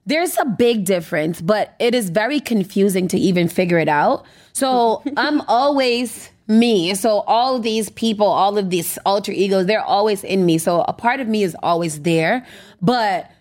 there's 0.06 0.38
a 0.38 0.46
big 0.46 0.86
difference, 0.86 1.42
but 1.42 1.76
it 1.80 1.96
is 1.96 2.10
very 2.10 2.40
confusing 2.40 3.08
to 3.10 3.18
even 3.18 3.48
figure 3.48 3.80
it 3.80 3.88
out. 3.88 4.26
So 4.54 5.02
I'm 5.18 5.42
always 5.42 6.30
me. 6.48 6.94
So 6.96 7.22
all 7.22 7.60
these 7.60 7.90
people, 7.90 8.28
all 8.28 8.58
of 8.58 8.70
these 8.70 8.98
alter 9.06 9.32
egos, 9.32 9.66
they're 9.66 9.82
always 9.82 10.24
in 10.24 10.46
me. 10.46 10.58
So 10.58 10.82
a 10.88 10.94
part 10.94 11.20
of 11.20 11.28
me 11.28 11.44
is 11.44 11.56
always 11.64 12.02
there. 12.02 12.46
But 12.82 13.32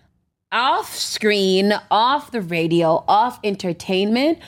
off 0.51 0.95
screen, 0.95 1.73
off 1.91 2.31
the 2.31 2.41
radio, 2.41 3.03
off 3.07 3.39
entertainment, 3.43 4.39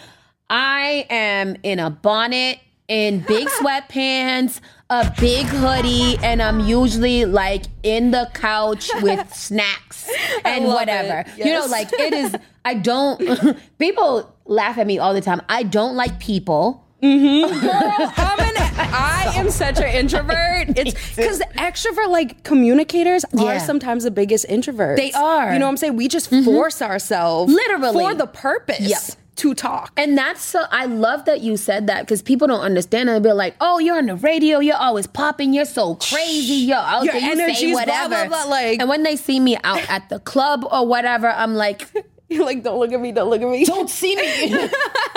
I 0.49 1.05
am 1.09 1.57
in 1.63 1.79
a 1.79 1.89
bonnet, 1.89 2.59
in 2.87 3.21
big 3.21 3.47
sweatpants, 3.59 4.61
a 4.89 5.11
big 5.19 5.47
hoodie, 5.47 6.17
and 6.23 6.41
I'm 6.41 6.59
usually 6.59 7.25
like 7.25 7.63
in 7.83 8.11
the 8.11 8.29
couch 8.33 8.89
with 9.01 9.33
snacks 9.33 10.09
and 10.43 10.65
whatever. 10.65 11.23
it. 11.37 11.45
You 11.45 11.53
know, 11.53 11.65
like 11.65 11.91
it 11.93 12.13
is, 12.13 12.35
I 12.65 12.75
don't, 12.75 13.57
people 13.79 14.35
laugh 14.45 14.77
at 14.77 14.85
me 14.85 14.99
all 14.99 15.13
the 15.13 15.21
time. 15.21 15.41
I 15.49 15.63
don't 15.63 15.95
like 15.95 16.19
people. 16.19 16.83
Mm-hmm. 17.01 17.59
Girl, 17.59 18.11
I'm 18.17 18.39
an, 18.39 18.53
I 18.77 19.33
am 19.35 19.49
such 19.51 19.79
an 19.79 19.87
introvert. 19.87 20.77
It's 20.77 21.15
because 21.15 21.39
extrovert 21.57 22.09
like 22.09 22.43
communicators 22.43 23.25
Yeah. 23.33 23.55
are 23.55 23.59
sometimes 23.59 24.03
the 24.05 24.11
biggest 24.11 24.47
introverts. 24.47 24.97
They 24.97 25.11
are. 25.11 25.53
You 25.53 25.59
know 25.59 25.65
what 25.65 25.71
I'm 25.71 25.77
saying? 25.77 25.97
We 25.97 26.07
just 26.07 26.31
mm-hmm. 26.31 26.45
force 26.45 26.81
ourselves 26.81 27.53
Literally. 27.53 28.03
for 28.03 28.15
the 28.15 28.27
purpose 28.27 28.79
Yep. 28.79 29.01
To 29.37 29.53
talk. 29.53 29.91
And 29.97 30.17
that's 30.17 30.41
so 30.41 30.63
I 30.71 30.85
love 30.85 31.25
that 31.25 31.41
you 31.41 31.57
said 31.57 31.87
that 31.87 32.01
because 32.01 32.21
people 32.21 32.47
don't 32.47 32.61
understand 32.61 33.09
and 33.09 33.23
they'll 33.23 33.33
be 33.33 33.35
like, 33.35 33.55
oh, 33.61 33.79
you're 33.79 33.97
on 33.97 34.05
the 34.05 34.15
radio, 34.15 34.59
you're 34.59 34.75
always 34.77 35.07
popping, 35.07 35.53
you're 35.53 35.65
so 35.65 35.95
crazy, 35.95 36.65
you're 36.67 36.77
out 36.77 37.03
Your 37.03 37.13
there, 37.13 37.49
you 37.49 37.55
say 37.55 37.71
blah, 37.71 37.79
whatever. 37.81 38.09
blah, 38.09 38.27
blah, 38.27 38.43
like- 38.49 38.79
and 38.79 38.89
when 38.89 39.03
they 39.03 39.15
see 39.15 39.39
me 39.39 39.57
out 39.63 39.87
at 39.89 40.09
the 40.09 40.19
club 40.19 40.65
or 40.71 40.85
whatever, 40.87 41.27
I'm 41.29 41.55
like, 41.55 41.87
You're 42.27 42.43
like, 42.43 42.63
don't 42.63 42.79
look 42.79 42.91
at 42.91 42.99
me, 42.99 43.11
don't 43.11 43.29
look 43.29 43.43
at 43.43 43.47
me. 43.47 43.65
don't 43.65 43.87
see 43.87 44.15
me. 44.15 44.49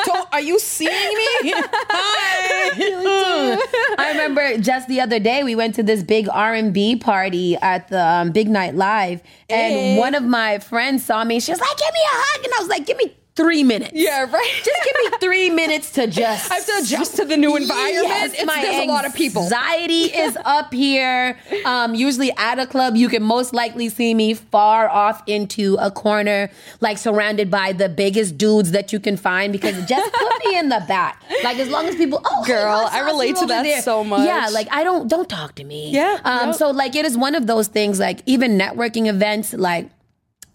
don't, 0.04 0.28
are 0.30 0.42
you 0.42 0.58
seeing 0.58 0.92
me? 0.92 1.54
Hi. 1.56 3.56
I 3.98 4.10
remember 4.10 4.58
just 4.58 4.88
the 4.88 5.00
other 5.00 5.18
day 5.18 5.42
we 5.42 5.54
went 5.54 5.74
to 5.76 5.82
this 5.82 6.02
big 6.02 6.28
R&B 6.28 6.96
party 6.96 7.56
at 7.56 7.88
the 7.88 8.04
um, 8.04 8.32
Big 8.32 8.48
Night 8.48 8.74
Live, 8.74 9.22
and 9.48 9.72
Hey. 9.72 9.98
one 9.98 10.14
of 10.14 10.22
my 10.22 10.58
friends 10.58 11.02
saw 11.04 11.24
me. 11.24 11.40
She 11.40 11.50
was 11.50 11.60
like, 11.60 11.76
"Give 11.78 11.92
me 11.94 12.00
a 12.04 12.12
hug," 12.12 12.44
and 12.44 12.52
I 12.54 12.58
was 12.60 12.68
like, 12.68 12.86
"Give 12.86 12.96
me 12.98 13.16
three 13.38 13.62
minutes." 13.72 13.92
Yeah, 13.94 14.26
right. 14.38 14.54
Just 14.68 14.80
give 14.86 14.96
me 15.12 15.18
three 15.26 15.48
minutes 15.50 15.86
to 15.96 16.06
just. 16.06 16.50
I 16.50 16.56
have 16.56 16.66
to 16.66 16.76
adjust 16.82 17.16
to 17.16 17.24
the 17.24 17.36
new 17.44 17.56
environment. 17.56 18.08
Yes, 18.08 18.32
It's- 18.32 18.46
my 18.46 18.60
there's 18.62 18.82
a 18.84 18.92
lot 18.96 19.04
of 19.06 19.14
people. 19.14 19.42
Anxiety 19.44 20.04
is 20.24 20.36
up 20.44 20.74
here. 20.74 21.38
Um, 21.64 21.94
usually 21.94 22.30
at 22.36 22.58
a 22.58 22.66
club, 22.66 22.96
you 22.96 23.08
can 23.08 23.22
most 23.22 23.54
likely 23.54 23.88
see 23.88 24.12
me 24.14 24.34
far 24.34 24.88
off 24.88 25.22
into 25.26 25.76
a 25.80 25.90
corner, 25.90 26.50
like 26.80 26.98
surrounded 26.98 27.50
by 27.50 27.72
the 27.72 27.88
biggest 27.88 28.36
dudes 28.36 28.72
that 28.72 28.92
you 28.92 29.00
can 29.00 29.16
find. 29.16 29.52
Because 29.52 29.76
just 29.86 30.12
put 30.12 30.32
me 30.46 30.58
in 30.58 30.68
the 30.68 30.82
back. 30.88 31.22
Like 31.44 31.58
as 31.58 31.68
long 31.68 31.86
as 31.86 31.94
people, 31.96 32.20
oh, 32.24 32.44
Girl, 32.44 32.80
hot 32.86 32.92
I 32.92 33.00
relate 33.06 33.36
to 33.36 33.46
that 33.46 33.62
there. 33.62 33.82
so 33.82 34.02
much. 34.04 34.26
Yeah, 34.26 34.48
like 34.52 34.68
I 34.70 34.82
don't 34.84 35.08
don't 35.08 35.28
talk 35.28 35.54
to 35.56 35.64
me. 35.64 35.90
Yeah, 35.90 36.18
Um. 36.24 36.48
yep. 36.48 36.56
So 36.56 36.70
like 36.70 36.96
it 36.96 37.04
is 37.04 37.16
one 37.16 37.34
of 37.34 37.46
those 37.46 37.68
things. 37.68 37.98
Like 38.00 38.20
even 38.26 38.58
networking 38.58 39.06
events, 39.06 39.52
like 39.54 39.90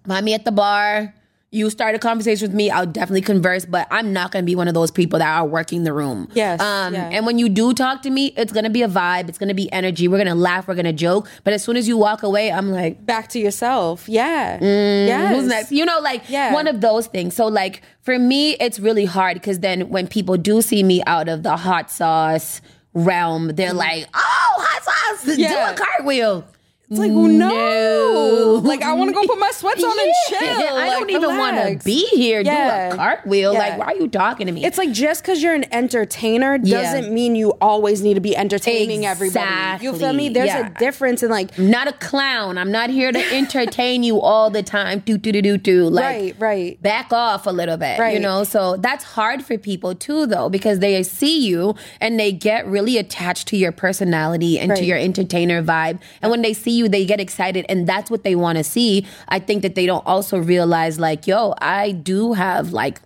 find 0.08 0.26
me 0.26 0.34
at 0.34 0.44
the 0.46 0.52
bar. 0.52 1.14
You 1.54 1.70
start 1.70 1.94
a 1.94 2.00
conversation 2.00 2.48
with 2.48 2.56
me, 2.56 2.72
I'll 2.72 2.88
definitely 2.88 3.22
converse, 3.22 3.64
but 3.64 3.88
I'm 3.92 4.12
not 4.12 4.32
gonna 4.32 4.44
be 4.44 4.56
one 4.56 4.68
of 4.68 4.74
those 4.74 4.90
people 4.90 5.20
that 5.20 5.28
are 5.38 5.46
working 5.46 5.84
the 5.84 5.94
room. 5.94 6.28
Yes, 6.34 6.60
Um, 6.60 6.96
yeah. 6.96 7.10
and 7.14 7.28
when 7.28 7.38
you 7.38 7.48
do 7.48 7.76
talk 7.76 8.02
to 8.02 8.10
me, 8.10 8.34
it's 8.36 8.52
gonna 8.52 8.72
be 8.72 8.82
a 8.82 8.88
vibe, 8.88 9.30
it's 9.30 9.38
gonna 9.38 9.54
be 9.54 9.72
energy. 9.72 10.08
We're 10.08 10.18
gonna 10.18 10.34
laugh, 10.34 10.68
we're 10.68 10.74
gonna 10.74 10.92
joke. 10.92 11.30
But 11.44 11.54
as 11.54 11.64
soon 11.64 11.78
as 11.78 11.88
you 11.88 11.96
walk 11.96 12.24
away, 12.24 12.52
I'm 12.52 12.72
like, 12.72 13.06
Back 13.06 13.28
to 13.30 13.40
yourself. 13.40 14.10
Yeah. 14.10 14.58
yes. 14.62 15.36
who's 15.36 15.48
next? 15.48 15.72
You 15.72 15.86
know, 15.86 16.00
like 16.00 16.24
Yeah. 16.28 16.54
one 16.54 16.66
of 16.68 16.82
those 16.82 17.06
things. 17.06 17.36
So 17.36 17.46
like 17.48 17.84
for 18.02 18.18
me, 18.18 18.54
it's 18.60 18.80
really 18.80 19.06
hard 19.06 19.36
because 19.36 19.60
then 19.60 19.90
when 19.90 20.08
people 20.08 20.38
do 20.38 20.60
see 20.64 20.82
me 20.82 21.04
out 21.06 21.30
of 21.30 21.44
the 21.44 21.56
hot 21.56 21.92
sauce 21.92 22.62
realm, 22.96 23.50
they're 23.56 23.74
like, 23.74 24.08
oh, 24.16 24.20
hot 24.58 24.84
sauce, 24.84 25.30
Mm-hmm. 25.30 25.40
Yeah. 25.40 25.50
do 25.76 25.82
a 25.82 25.86
cartwheel. 25.86 26.46
It's 26.90 27.00
like, 27.00 27.12
no. 27.12 27.28
No. 27.32 28.62
Like, 28.64 28.82
I 28.82 28.94
want 28.94 29.10
to 29.10 29.14
go 29.14 29.26
put 29.26 29.40
my 29.40 29.52
sweats 29.52 29.84
on 29.84 29.90
and 29.98 30.00
Yeah, 30.32 30.40
chill. 30.40 30.76
I 30.78 30.88
Like, 30.88 31.00
don't 31.00 31.10
even 31.10 31.38
want 31.38 31.56
to 31.80 31.84
be 31.86 32.06
here. 32.08 32.42
Yeah. 32.42 32.90
Do 32.90 32.94
a 32.94 32.98
cartwheel. 32.98 33.54
Yeah. 33.54 33.60
Like, 33.60 33.78
why 33.80 33.86
are 33.88 33.96
you 33.96 34.08
talking 34.08 34.46
to 34.48 34.54
me? 34.54 34.64
It's 34.64 34.78
like 34.78 34.92
just 34.92 35.24
because 35.24 35.42
you're 35.42 35.54
an 35.56 35.66
entertainer 35.74 36.58
doesn't 36.58 37.12
mean 37.14 37.36
you 37.36 37.52
always 37.62 38.02
need 38.04 38.14
to 38.16 38.20
be 38.20 38.36
entertaining 38.36 39.06
everybody. 39.06 39.84
You 39.84 39.94
feel 39.98 40.14
me? 40.14 40.30
There's 40.30 40.48
Yeah. 40.48 40.68
a 40.68 40.80
difference 40.80 41.24
in 41.24 41.30
like 41.32 41.58
I'm 41.58 41.70
not 41.72 41.88
a 41.88 41.94
clown. 41.94 42.58
I'm 42.58 42.72
not 42.72 42.90
here 42.90 43.12
to 43.12 43.34
entertain 43.34 44.04
you 44.04 44.20
all 44.22 44.50
the 44.50 44.62
time. 44.64 45.00
Do 45.00 45.18
do 45.18 45.32
do 45.32 45.42
do 45.42 45.58
do. 45.58 45.90
Like, 45.90 46.04
Right, 46.04 46.36
right. 46.40 46.82
Back 46.82 47.12
off 47.12 47.48
a 47.48 47.52
little 47.52 47.78
bit. 47.78 47.98
Right. 48.00 48.14
You 48.14 48.20
know. 48.20 48.44
So 48.44 48.78
that's 48.78 49.04
hard 49.04 49.44
for 49.44 49.58
people 49.58 49.96
too, 49.96 50.26
though, 50.28 50.50
because 50.50 50.80
they 50.80 51.02
see 51.04 51.40
you 51.48 51.76
and 52.00 52.20
they 52.20 52.32
get 52.32 52.68
really 52.68 52.98
attached 52.98 53.48
to 53.50 53.58
your 53.58 53.72
personality 53.72 54.60
and 54.60 54.76
to 54.76 54.84
your 54.86 54.98
entertainer 54.98 55.64
vibe. 55.64 56.00
And 56.22 56.30
when 56.30 56.42
they 56.42 56.54
see 56.54 56.72
you, 56.74 56.90
they 56.90 57.06
get 57.06 57.20
excited, 57.20 57.66
and 57.70 57.88
that's 57.88 58.12
what 58.12 58.24
they 58.24 58.36
want 58.36 58.58
to 58.58 58.64
see. 58.64 59.06
I 59.30 59.40
think 59.40 59.62
that 59.62 59.76
they 59.76 59.86
don't 59.86 60.06
also 60.06 60.38
realize, 60.38 61.00
like, 61.00 61.28
yo, 61.28 61.54
I 61.60 61.92
do 61.92 62.34
have 62.34 62.74
like 62.74 63.02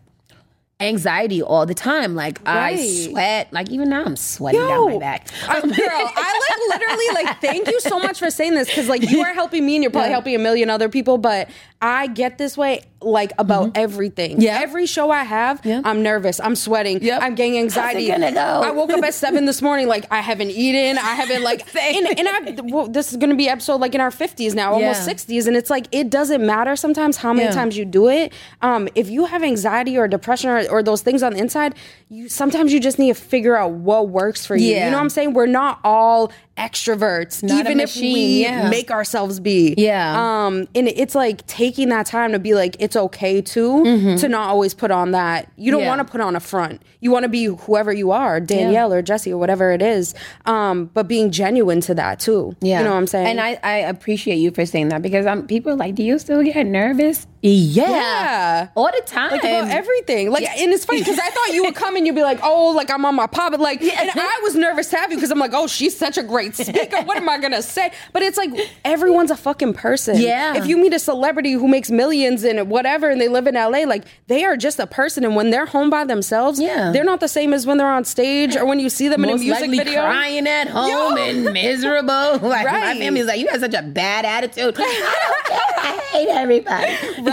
anxiety 0.80 1.42
all 1.42 1.66
the 1.66 1.74
time. 1.74 2.14
Like 2.16 2.40
I 2.46 2.76
sweat. 2.86 3.52
Like 3.52 3.70
even 3.72 3.90
now 3.90 4.04
I'm 4.06 4.16
sweating 4.16 4.62
down 4.62 4.94
my 4.94 4.98
back. 5.00 5.28
I, 5.48 5.60
girl, 5.62 5.72
I 5.76 6.68
like 6.70 6.80
literally 6.82 7.24
like 7.26 7.42
thank 7.42 7.68
you 7.68 7.80
so 7.82 8.00
much 8.00 8.20
for 8.20 8.30
saying 8.30 8.54
this 8.54 8.68
because 8.70 8.88
like 8.88 9.10
you 9.10 9.22
are 9.22 9.34
helping 9.34 9.66
me 9.66 9.76
and 9.76 9.84
you're 9.84 9.92
probably 9.92 10.12
helping 10.12 10.36
a 10.36 10.40
million 10.40 10.70
other 10.70 10.90
people, 10.90 11.18
but 11.18 11.50
I 11.82 12.08
get 12.08 12.38
this 12.38 12.58
way 12.58 12.84
like 13.02 13.32
about 13.38 13.78
everything. 13.78 14.34
Mm-hmm. 14.34 14.42
Yeah. 14.42 14.60
Every 14.64 14.88
show 14.88 15.12
I 15.12 15.24
have, 15.24 15.62
Yeah. 15.64 15.82
I'm 15.84 16.02
nervous, 16.02 16.40
I'm 16.40 16.56
sweating, 16.56 17.02
Yep. 17.04 17.22
I'm 17.22 17.36
getting 17.36 17.58
anxiety. 17.60 18.08
go? 18.08 18.16
I 18.16 18.72
woke 18.72 18.90
up 18.90 19.04
at 19.04 19.14
seven 19.14 19.46
this 19.46 19.62
morning, 19.62 19.88
like 19.88 20.06
I 20.12 20.22
haven't 20.22 20.50
eaten, 20.50 20.98
I 20.98 21.14
haven't 21.14 21.44
like 21.44 21.76
and, 21.80 22.20
and 22.20 22.28
I 22.28 22.62
well, 22.64 22.88
this 22.88 23.12
is 23.12 23.18
gonna 23.18 23.36
be 23.36 23.48
episode 23.50 23.76
like 23.82 23.94
in 23.96 24.02
our 24.02 24.10
fifties 24.12 24.56
now, 24.56 24.74
almost 24.74 25.00
Yeah. 25.02 25.06
sixties, 25.06 25.46
and 25.48 25.56
it's 25.56 25.70
like 25.70 25.88
it 25.92 26.10
doesn't 26.10 26.44
matter 26.46 26.76
sometimes 26.76 27.18
how 27.18 27.34
many 27.34 27.48
Yeah. 27.50 27.54
times 27.54 27.78
you 27.78 27.86
do 27.86 28.10
it. 28.10 28.34
Um, 28.64 28.88
if 28.96 29.10
you 29.10 29.26
have 29.26 29.44
anxiety 29.44 29.98
or 29.98 30.08
depression 30.08 30.50
or, 30.50 30.67
or 30.70 30.84
those 30.84 31.02
things 31.02 31.24
on 31.24 31.34
the 31.34 31.40
inside, 31.40 31.76
you 32.10 32.30
sometimes 32.30 32.72
you 32.74 32.80
just 32.80 33.00
need 33.00 33.16
to 33.16 33.22
figure 33.22 33.56
out 33.56 33.72
what 33.72 34.10
works 34.10 34.46
for 34.46 34.56
you. 34.56 34.72
Yeah. 34.72 34.86
You 34.86 34.92
know 34.92 34.98
what 34.98 35.04
I'm 35.04 35.10
saying? 35.10 35.34
We're 35.34 35.46
not 35.46 35.80
all 35.84 36.32
extroverts, 36.58 37.44
Not 37.44 37.60
even 37.60 37.80
if 37.80 37.96
we 37.96 38.42
yeah. 38.44 38.68
make 38.70 38.90
ourselves 38.92 39.40
be. 39.40 39.76
Yeah. 39.78 40.46
Um, 40.46 40.68
and 40.74 40.88
it's 40.88 41.14
like 41.16 41.46
taking 41.48 41.90
that 41.90 42.08
time 42.08 42.32
to 42.32 42.40
be 42.40 42.54
like, 42.56 42.76
it's 42.80 42.96
okay 42.96 43.42
too, 43.42 44.18
to 44.18 44.28
not 44.28 44.50
always 44.50 44.74
put 44.74 44.90
on 44.92 45.12
that. 45.12 45.52
You 45.56 45.72
don't 45.72 45.78
Mm-hmm. 45.78 45.84
Yeah. 45.84 45.90
want 45.96 46.08
to 46.08 46.12
put 46.12 46.22
on 46.22 46.36
a 46.36 46.40
front. 46.40 46.82
You 47.02 47.12
want 47.12 47.24
to 47.24 47.30
be 47.30 47.46
whoever 47.46 47.94
you 47.94 48.10
are, 48.10 48.40
Danielle 48.40 48.92
or 48.92 49.04
Jesse 49.04 49.32
or 49.32 49.38
whatever 49.38 49.72
it 49.72 49.84
is. 49.84 50.16
Um, 50.48 50.86
but 50.96 51.08
being 51.08 51.30
genuine 51.30 51.80
to 51.82 51.94
that 51.94 52.20
too. 52.20 52.56
Yeah. 52.62 52.80
You 52.80 52.86
know 52.86 52.92
what 52.92 52.98
I'm 52.98 53.06
saying? 53.08 53.28
And 53.28 53.40
I, 53.40 53.60
I 53.64 53.76
appreciate 53.78 54.38
you 54.38 54.50
for 54.50 54.66
saying 54.66 54.90
that 54.90 55.04
because 55.04 55.28
um, 55.28 55.46
people 55.46 55.72
are 55.74 55.76
like, 55.76 55.94
do 55.94 56.02
you 56.04 56.18
still 56.18 56.42
get 56.42 56.66
nervous? 56.66 57.28
Yeah. 57.42 57.90
Yeah. 57.90 58.68
All 58.76 58.86
the 58.94 59.02
time. 59.06 59.32
like 59.32 59.42
about 59.44 59.70
everything. 59.70 60.32
Like, 60.32 60.44
and 60.48 60.72
it's 60.74 60.86
funny 60.86 61.00
because 61.00 61.20
I 61.20 61.30
thought 61.30 61.54
you 61.54 61.64
would 61.64 61.76
come 61.76 61.96
and 61.96 62.06
you'd 62.06 62.16
be 62.16 62.22
like, 62.24 62.40
"Oh, 62.44 62.70
like 62.72 62.90
I'm 62.90 63.06
on 63.06 63.16
my 63.16 63.28
pop," 63.28 63.52
but 63.52 63.60
like, 63.60 63.82
and 63.82 64.12
I 64.16 64.40
was 64.44 64.56
nervous 64.56 64.90
to 64.90 64.98
have 64.98 65.12
you 65.12 65.18
because 65.18 65.32
I'm 65.32 65.40
like, 65.40 65.52
"Oh, 65.54 65.68
she's 65.68 65.96
such 65.96 66.18
a 66.18 66.24
great 66.24 66.56
speaker. 66.56 67.02
What 67.04 67.18
am 67.18 67.30
I 67.30 67.38
gonna 67.40 67.62
say?" 67.62 67.92
But 68.14 68.24
it's 68.24 68.38
like 68.38 68.50
everyone's 68.84 69.32
a 69.32 69.38
fucking 69.38 69.74
person. 69.76 70.18
Yeah. 70.20 70.56
If 70.58 70.66
you 70.68 70.78
meet 70.78 70.94
a 70.94 71.00
celebrity 71.00 71.52
who 71.54 71.68
makes 71.68 71.90
millions 71.92 72.44
and 72.44 72.70
whatever, 72.70 73.10
and 73.10 73.22
they 73.22 73.28
live 73.28 73.48
in 73.48 73.56
LA, 73.56 73.84
like 73.86 74.04
they 74.28 74.44
are 74.44 74.58
just 74.58 74.80
a 74.80 74.88
person, 74.88 75.24
and 75.24 75.36
when 75.36 75.52
they're 75.52 75.66
home 75.68 75.90
by 75.90 76.04
themselves, 76.06 76.60
Yeah. 76.60 76.92
they're 76.92 77.04
not 77.04 77.20
the 77.20 77.28
same 77.28 77.54
as 77.54 77.66
when 77.68 77.78
they're 77.78 77.88
on 77.88 78.04
stage 78.06 78.56
or 78.56 78.66
when 78.66 78.80
you 78.80 78.90
see 78.90 79.08
them 79.08 79.24
in 79.24 79.30
a 79.30 79.38
music 79.38 79.62
likely 79.62 79.78
video. 79.78 80.02
crying 80.02 80.48
at 80.48 80.68
home 80.70 80.90
Yo. 80.90 81.16
and 81.24 81.44
miserable. 81.54 82.40
Like 82.48 82.66
my 82.66 82.98
family's 82.98 83.26
like, 83.26 83.40
you 83.40 83.48
have 83.50 83.60
such 83.62 83.74
a 83.74 83.82
bad 83.82 84.26
attitude. 84.26 84.76
I 84.80 84.82
don't 84.82 85.46
care. 85.46 85.60
I 85.78 86.02
hate 86.12 86.28
everybody. 86.30 86.86
Right. 86.86 87.24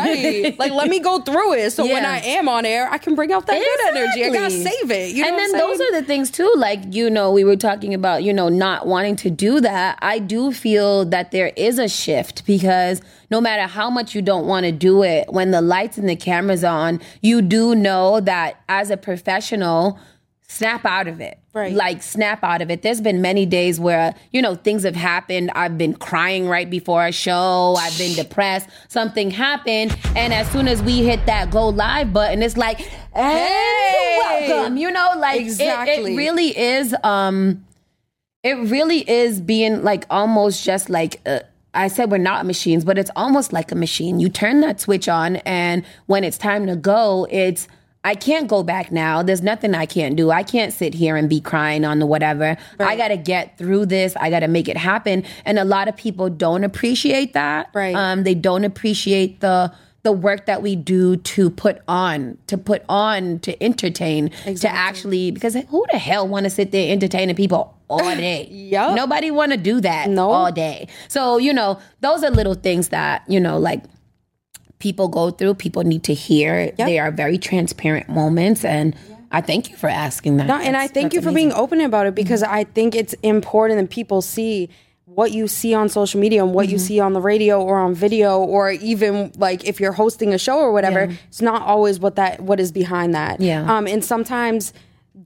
Like, 0.59 0.73
let 0.73 0.89
me 0.89 1.01
go 1.01 1.21
through 1.21 1.55
it. 1.55 1.71
So 1.73 1.85
when 1.85 2.05
I 2.05 2.19
am 2.21 2.49
on 2.49 2.65
air, 2.65 2.89
I 2.91 2.99
can 2.99 3.15
bring 3.15 3.33
out 3.33 3.47
that 3.47 3.59
good 3.59 3.97
energy. 3.97 4.25
I 4.25 4.31
gotta 4.31 4.51
save 4.51 4.91
it. 4.91 5.15
You 5.15 5.23
know 5.23 5.29
and 5.29 5.39
then 5.39 5.53
those 5.53 5.81
are 5.81 6.01
the 6.01 6.07
things 6.07 6.31
too. 6.31 6.53
Like 6.57 6.81
you 6.95 7.11
know, 7.11 7.31
we 7.31 7.45
were 7.45 7.57
talking 7.57 7.95
about 7.95 8.23
you 8.23 8.33
know 8.33 8.49
not 8.49 8.87
wanting 8.87 9.17
to 9.17 9.31
do 9.31 9.61
that. 9.61 9.99
I 10.03 10.19
do 10.19 10.53
feel 10.53 11.05
that 11.07 11.31
there 11.31 11.53
is 11.57 11.79
a 11.79 11.89
shift 11.89 12.47
because 12.47 13.01
no 13.31 13.41
matter 13.41 13.67
how 13.67 13.91
much 13.91 14.15
you 14.15 14.23
don't 14.23 14.47
want 14.47 14.67
to 14.67 14.73
do 14.73 15.03
it, 15.03 15.33
when 15.33 15.51
the 15.51 15.61
lights 15.61 15.99
and 15.99 16.09
the 16.09 16.17
cameras 16.17 16.65
on, 16.65 17.01
you 17.21 17.43
do 17.43 17.75
know 17.75 18.21
that 18.21 18.61
as 18.69 18.91
a 18.91 18.97
professional. 18.97 19.99
Snap 20.47 20.85
out 20.85 21.09
of 21.09 21.21
it. 21.21 21.39
Right. 21.55 21.73
Like, 21.73 22.03
snap 22.03 22.43
out 22.43 22.63
of 22.63 22.71
it. 22.71 22.83
There's 22.83 23.01
been 23.01 23.23
many 23.23 23.47
days 23.47 23.79
where, 23.79 24.13
you 24.33 24.43
know, 24.43 24.57
things 24.57 24.83
have 24.83 24.97
happened. 24.97 25.53
I've 25.55 25.79
been 25.79 25.95
crying 25.95 26.49
right 26.49 26.69
before 26.69 27.07
a 27.07 27.13
show. 27.13 27.77
I've 27.79 27.97
been 27.97 28.15
depressed. 28.17 28.69
Something 28.89 29.31
happened. 29.31 29.97
And 30.17 30.35
as 30.35 30.51
soon 30.51 30.67
as 30.67 30.83
we 30.83 31.05
hit 31.05 31.25
that 31.27 31.53
go 31.53 31.69
live 31.69 32.13
button, 32.13 32.43
it's 32.43 32.57
like, 32.57 32.79
Hey! 32.79 32.89
hey, 33.15 34.47
welcome. 34.49 34.77
You 34.77 34.91
know, 34.91 35.13
like, 35.19 35.41
it- 35.43 35.45
Exactly. 35.45 36.15
it, 36.15 36.17
really 36.17 36.59
is, 36.59 36.93
um, 37.05 37.65
it 38.43 38.55
really 38.69 39.09
is 39.09 39.41
being 39.41 39.85
like 39.85 40.07
almost 40.11 40.65
just 40.65 40.91
like, 40.91 41.21
uh, 41.25 41.39
I 41.73 41.87
said 41.89 42.11
we're 42.11 42.19
not 42.19 42.47
machines, 42.47 42.85
but 42.85 42.99
it's 42.99 43.11
almost 43.17 43.53
like 43.53 43.71
a 43.73 43.75
machine. 43.77 44.19
You 44.21 44.29
turn 44.29 44.61
that 44.61 44.81
switch 44.81 45.09
on, 45.09 45.37
and 45.37 45.85
when 46.07 46.23
it's 46.25 46.39
time 46.39 46.67
to 46.67 46.77
go, 46.77 47.27
it's 47.31 47.67
I 48.05 48.15
can't 48.15 48.47
go 48.49 48.63
back 48.63 48.93
now. 48.93 49.23
There's 49.23 49.43
nothing 49.43 49.75
I 49.75 49.87
can't 49.87 50.15
do. 50.15 50.31
I 50.31 50.43
can't 50.43 50.73
sit 50.73 50.93
here 50.95 51.17
and 51.17 51.29
be 51.29 51.41
crying 51.41 51.85
on 51.85 51.99
the 51.99 52.07
whatever. 52.07 52.57
I 52.79 52.97
got 52.97 53.09
to 53.09 53.17
get 53.17 53.57
through 53.57 53.87
this. 53.87 54.15
I 54.21 54.29
got 54.29 54.41
to 54.41 54.49
make 54.49 54.69
it 54.69 54.77
happen. 54.77 55.25
And 55.47 55.59
a 55.59 55.65
lot 55.65 55.89
of 55.89 55.97
people 55.97 56.29
don't 56.29 56.65
appreciate 56.65 57.33
that. 57.33 57.71
Right. 57.75 57.95
Um, 57.95 58.23
they 58.25 58.35
don't 58.35 58.65
appreciate 58.65 59.41
the 59.41 59.73
the 60.03 60.13
work 60.13 60.45
that 60.45 60.61
we 60.61 60.77
do 60.77 61.17
to 61.17 61.49
put 61.49 61.81
on, 61.89 62.37
to 62.47 62.59
put 62.59 62.83
on, 62.91 63.39
to 63.39 63.63
entertain, 63.63 64.29
to 64.45 64.69
actually 64.69 65.31
because 65.31 65.55
who 65.71 65.83
the 65.93 65.97
hell 65.99 66.29
want 66.29 66.45
to 66.45 66.51
sit 66.51 66.73
there 66.73 66.93
entertaining 66.93 67.35
people 67.35 67.75
all 67.89 67.99
day? 68.15 68.47
Yup. 68.51 68.95
Nobody 68.97 69.31
want 69.31 69.53
to 69.53 69.57
do 69.57 69.81
that 69.81 70.11
No. 70.11 70.31
all 70.31 70.53
day. 70.53 70.89
So, 71.09 71.39
you 71.39 71.55
know, 71.55 71.79
those 72.03 72.23
are 72.23 72.29
little 72.31 72.53
things 72.53 72.91
that, 72.91 73.23
you 73.29 73.41
know, 73.41 73.57
like 73.59 73.83
people 74.85 75.09
go 75.09 75.31
through, 75.31 75.55
people 75.55 75.83
need 75.83 76.03
to 76.05 76.15
hear. 76.15 76.71
They 76.77 76.99
are 77.03 77.11
very 77.11 77.39
transparent 77.39 78.07
moments. 78.09 78.65
And 78.65 78.95
I 79.33 79.41
thank 79.41 79.71
you 79.71 79.77
for 79.83 79.89
asking 79.89 80.37
that. 80.37 80.47
No, 80.47 80.57
and 80.69 80.77
I 80.77 80.87
thank 80.97 81.15
you 81.15 81.21
for 81.23 81.31
amazing. 81.31 81.49
being 81.51 81.59
open 81.63 81.81
about 81.81 82.07
it 82.07 82.15
because 82.15 82.43
I 82.43 82.65
think 82.77 82.95
it's 82.95 83.15
important 83.23 83.81
that 83.81 83.89
people 83.91 84.21
see 84.21 84.69
what 85.07 85.33
you 85.33 85.49
see 85.49 85.73
on 85.81 85.89
social 85.89 86.21
media 86.21 86.45
and 86.45 86.53
what 86.55 86.67
Mm-hmm. 86.67 86.73
you 86.73 86.79
see 86.79 87.01
on 87.01 87.13
the 87.15 87.21
radio 87.33 87.55
or 87.63 87.79
on 87.87 87.95
video 87.95 88.39
or 88.41 88.71
even 88.93 89.33
like 89.47 89.65
if 89.71 89.81
you're 89.81 89.93
hosting 89.93 90.35
a 90.35 90.39
show 90.39 90.59
or 90.59 90.71
whatever 90.73 91.03
Yeah. 91.07 91.17
it's 91.29 91.43
not 91.51 91.61
always 91.63 91.99
what 92.05 92.15
that 92.17 92.41
what 92.49 92.59
is 92.65 92.71
behind 92.73 93.15
that 93.15 93.41
Yeah. 93.41 93.61
um 93.75 93.87
and 93.87 94.05
sometimes 94.05 94.73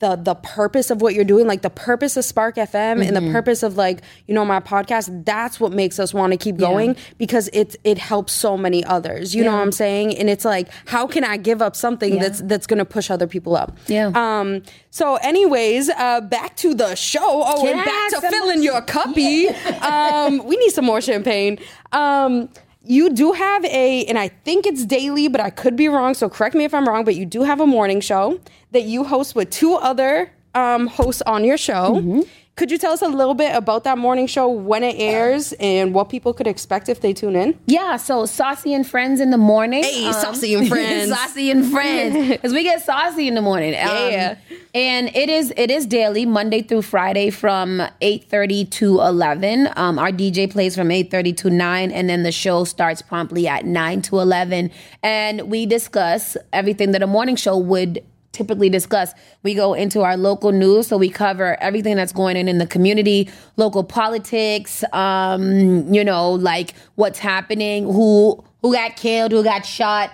the 0.00 0.16
the 0.16 0.34
purpose 0.36 0.90
of 0.90 1.00
what 1.02 1.14
you're 1.14 1.24
doing 1.24 1.46
like 1.46 1.62
the 1.62 1.70
purpose 1.70 2.16
of 2.16 2.24
Spark 2.24 2.56
FM 2.56 3.00
and 3.04 3.16
Mm-hmm. 3.16 3.26
the 3.26 3.32
purpose 3.32 3.62
of 3.62 3.76
like 3.76 4.02
you 4.26 4.34
know 4.34 4.44
my 4.44 4.60
podcast 4.60 5.24
that's 5.24 5.58
what 5.58 5.72
makes 5.72 5.98
us 5.98 6.14
want 6.14 6.32
to 6.32 6.36
keep 6.36 6.56
going 6.56 6.94
because 7.18 7.48
it 7.52 7.76
it 7.84 7.98
helps 7.98 8.32
so 8.32 8.56
many 8.56 8.84
others 8.84 9.34
you 9.34 9.42
know 9.44 9.52
what 9.52 9.62
I'm 9.62 9.72
saying 9.72 10.16
and 10.16 10.30
it's 10.30 10.44
like 10.44 10.68
how 10.86 11.06
can 11.06 11.24
I 11.24 11.36
give 11.36 11.60
up 11.62 11.74
something 11.74 12.18
that's 12.18 12.40
that's 12.42 12.66
going 12.66 12.78
to 12.78 12.84
push 12.84 13.10
other 13.10 13.26
people 13.26 13.56
up 13.56 13.76
Yeah. 13.88 14.12
um. 14.14 14.62
So, 14.90 15.16
anyways, 15.16 15.90
uh, 15.90 16.22
back 16.22 16.56
to 16.56 16.74
the 16.74 16.94
show. 16.96 17.20
Oh, 17.22 17.66
and 17.66 17.76
back 17.84 18.10
to 18.10 18.20
filling 18.30 18.62
your 18.62 18.80
cuppy. 18.80 19.48
um, 19.82 20.44
we 20.46 20.56
need 20.56 20.70
some 20.70 20.86
more 20.86 21.00
champagne. 21.02 21.58
Um, 21.92 22.48
you 22.84 23.10
do 23.10 23.32
have 23.32 23.64
a, 23.64 24.04
and 24.06 24.18
I 24.18 24.28
think 24.28 24.66
it's 24.66 24.84
daily, 24.84 25.28
but 25.28 25.40
I 25.40 25.50
could 25.50 25.76
be 25.76 25.88
wrong. 25.88 26.14
So 26.14 26.28
correct 26.28 26.54
me 26.54 26.64
if 26.64 26.72
I'm 26.72 26.86
wrong. 26.88 27.04
But 27.04 27.16
you 27.16 27.26
do 27.26 27.42
have 27.42 27.60
a 27.60 27.66
morning 27.66 28.00
show 28.00 28.40
that 28.72 28.84
you 28.84 29.04
host 29.04 29.34
with 29.34 29.50
two 29.50 29.74
other 29.74 30.30
um, 30.54 30.86
hosts 30.86 31.22
on 31.22 31.44
your 31.44 31.58
show. 31.58 31.96
Mm-hmm. 31.96 32.20
Could 32.58 32.72
you 32.72 32.76
tell 32.78 32.92
us 32.92 33.02
a 33.02 33.06
little 33.08 33.34
bit 33.34 33.54
about 33.54 33.84
that 33.84 33.98
morning 33.98 34.26
show, 34.26 34.48
when 34.48 34.82
it 34.82 34.96
airs, 34.98 35.52
and 35.60 35.94
what 35.94 36.08
people 36.08 36.34
could 36.34 36.48
expect 36.48 36.88
if 36.88 37.00
they 37.00 37.12
tune 37.12 37.36
in? 37.36 37.56
Yeah, 37.66 37.96
so 37.98 38.26
Saucy 38.26 38.74
and 38.74 38.84
Friends 38.84 39.20
in 39.20 39.30
the 39.30 39.38
morning. 39.38 39.84
Um, 39.84 39.90
Hey, 39.90 40.10
Saucy 40.12 40.54
and 40.54 40.68
Friends. 40.74 41.08
saucy 41.08 41.52
and 41.52 41.64
Friends. 41.70 42.28
Because 42.30 42.52
we 42.52 42.64
get 42.64 42.82
saucy 42.84 43.28
in 43.28 43.36
the 43.36 43.42
morning. 43.42 43.74
Um, 43.74 44.10
Yeah. 44.10 44.34
and 44.74 45.08
it 45.14 45.28
is 45.28 45.52
it 45.56 45.70
is 45.70 45.86
daily, 45.86 46.26
Monday 46.26 46.62
through 46.62 46.82
Friday 46.82 47.30
from 47.30 47.78
8.30 48.02 48.68
to 48.72 49.02
11. 49.02 49.68
Um, 49.76 49.96
our 49.96 50.10
DJ 50.10 50.50
plays 50.50 50.74
from 50.74 50.88
8.30 50.88 51.36
to 51.36 51.50
9, 51.50 51.92
and 51.92 52.10
then 52.10 52.24
the 52.24 52.32
show 52.32 52.64
starts 52.64 53.02
promptly 53.02 53.46
at 53.46 53.66
9 53.66 54.02
to 54.02 54.18
11. 54.18 54.72
And 55.04 55.42
we 55.48 55.64
discuss 55.64 56.36
everything 56.52 56.90
that 56.90 57.04
a 57.04 57.06
morning 57.06 57.36
show 57.36 57.56
would 57.56 58.02
typically 58.38 58.70
discuss. 58.70 59.12
We 59.42 59.54
go 59.54 59.74
into 59.74 60.02
our 60.02 60.16
local 60.16 60.52
news, 60.52 60.86
so 60.86 60.96
we 60.96 61.10
cover 61.10 61.60
everything 61.60 61.96
that's 61.96 62.12
going 62.12 62.36
on 62.36 62.48
in 62.48 62.58
the 62.58 62.66
community, 62.66 63.28
local 63.56 63.82
politics, 63.82 64.84
um, 64.92 65.92
you 65.92 66.04
know, 66.04 66.30
like 66.30 66.74
what's 66.94 67.18
happening, 67.18 67.84
who 67.84 68.42
who 68.62 68.72
got 68.72 68.96
killed, 68.96 69.32
who 69.32 69.42
got 69.42 69.66
shot. 69.66 70.10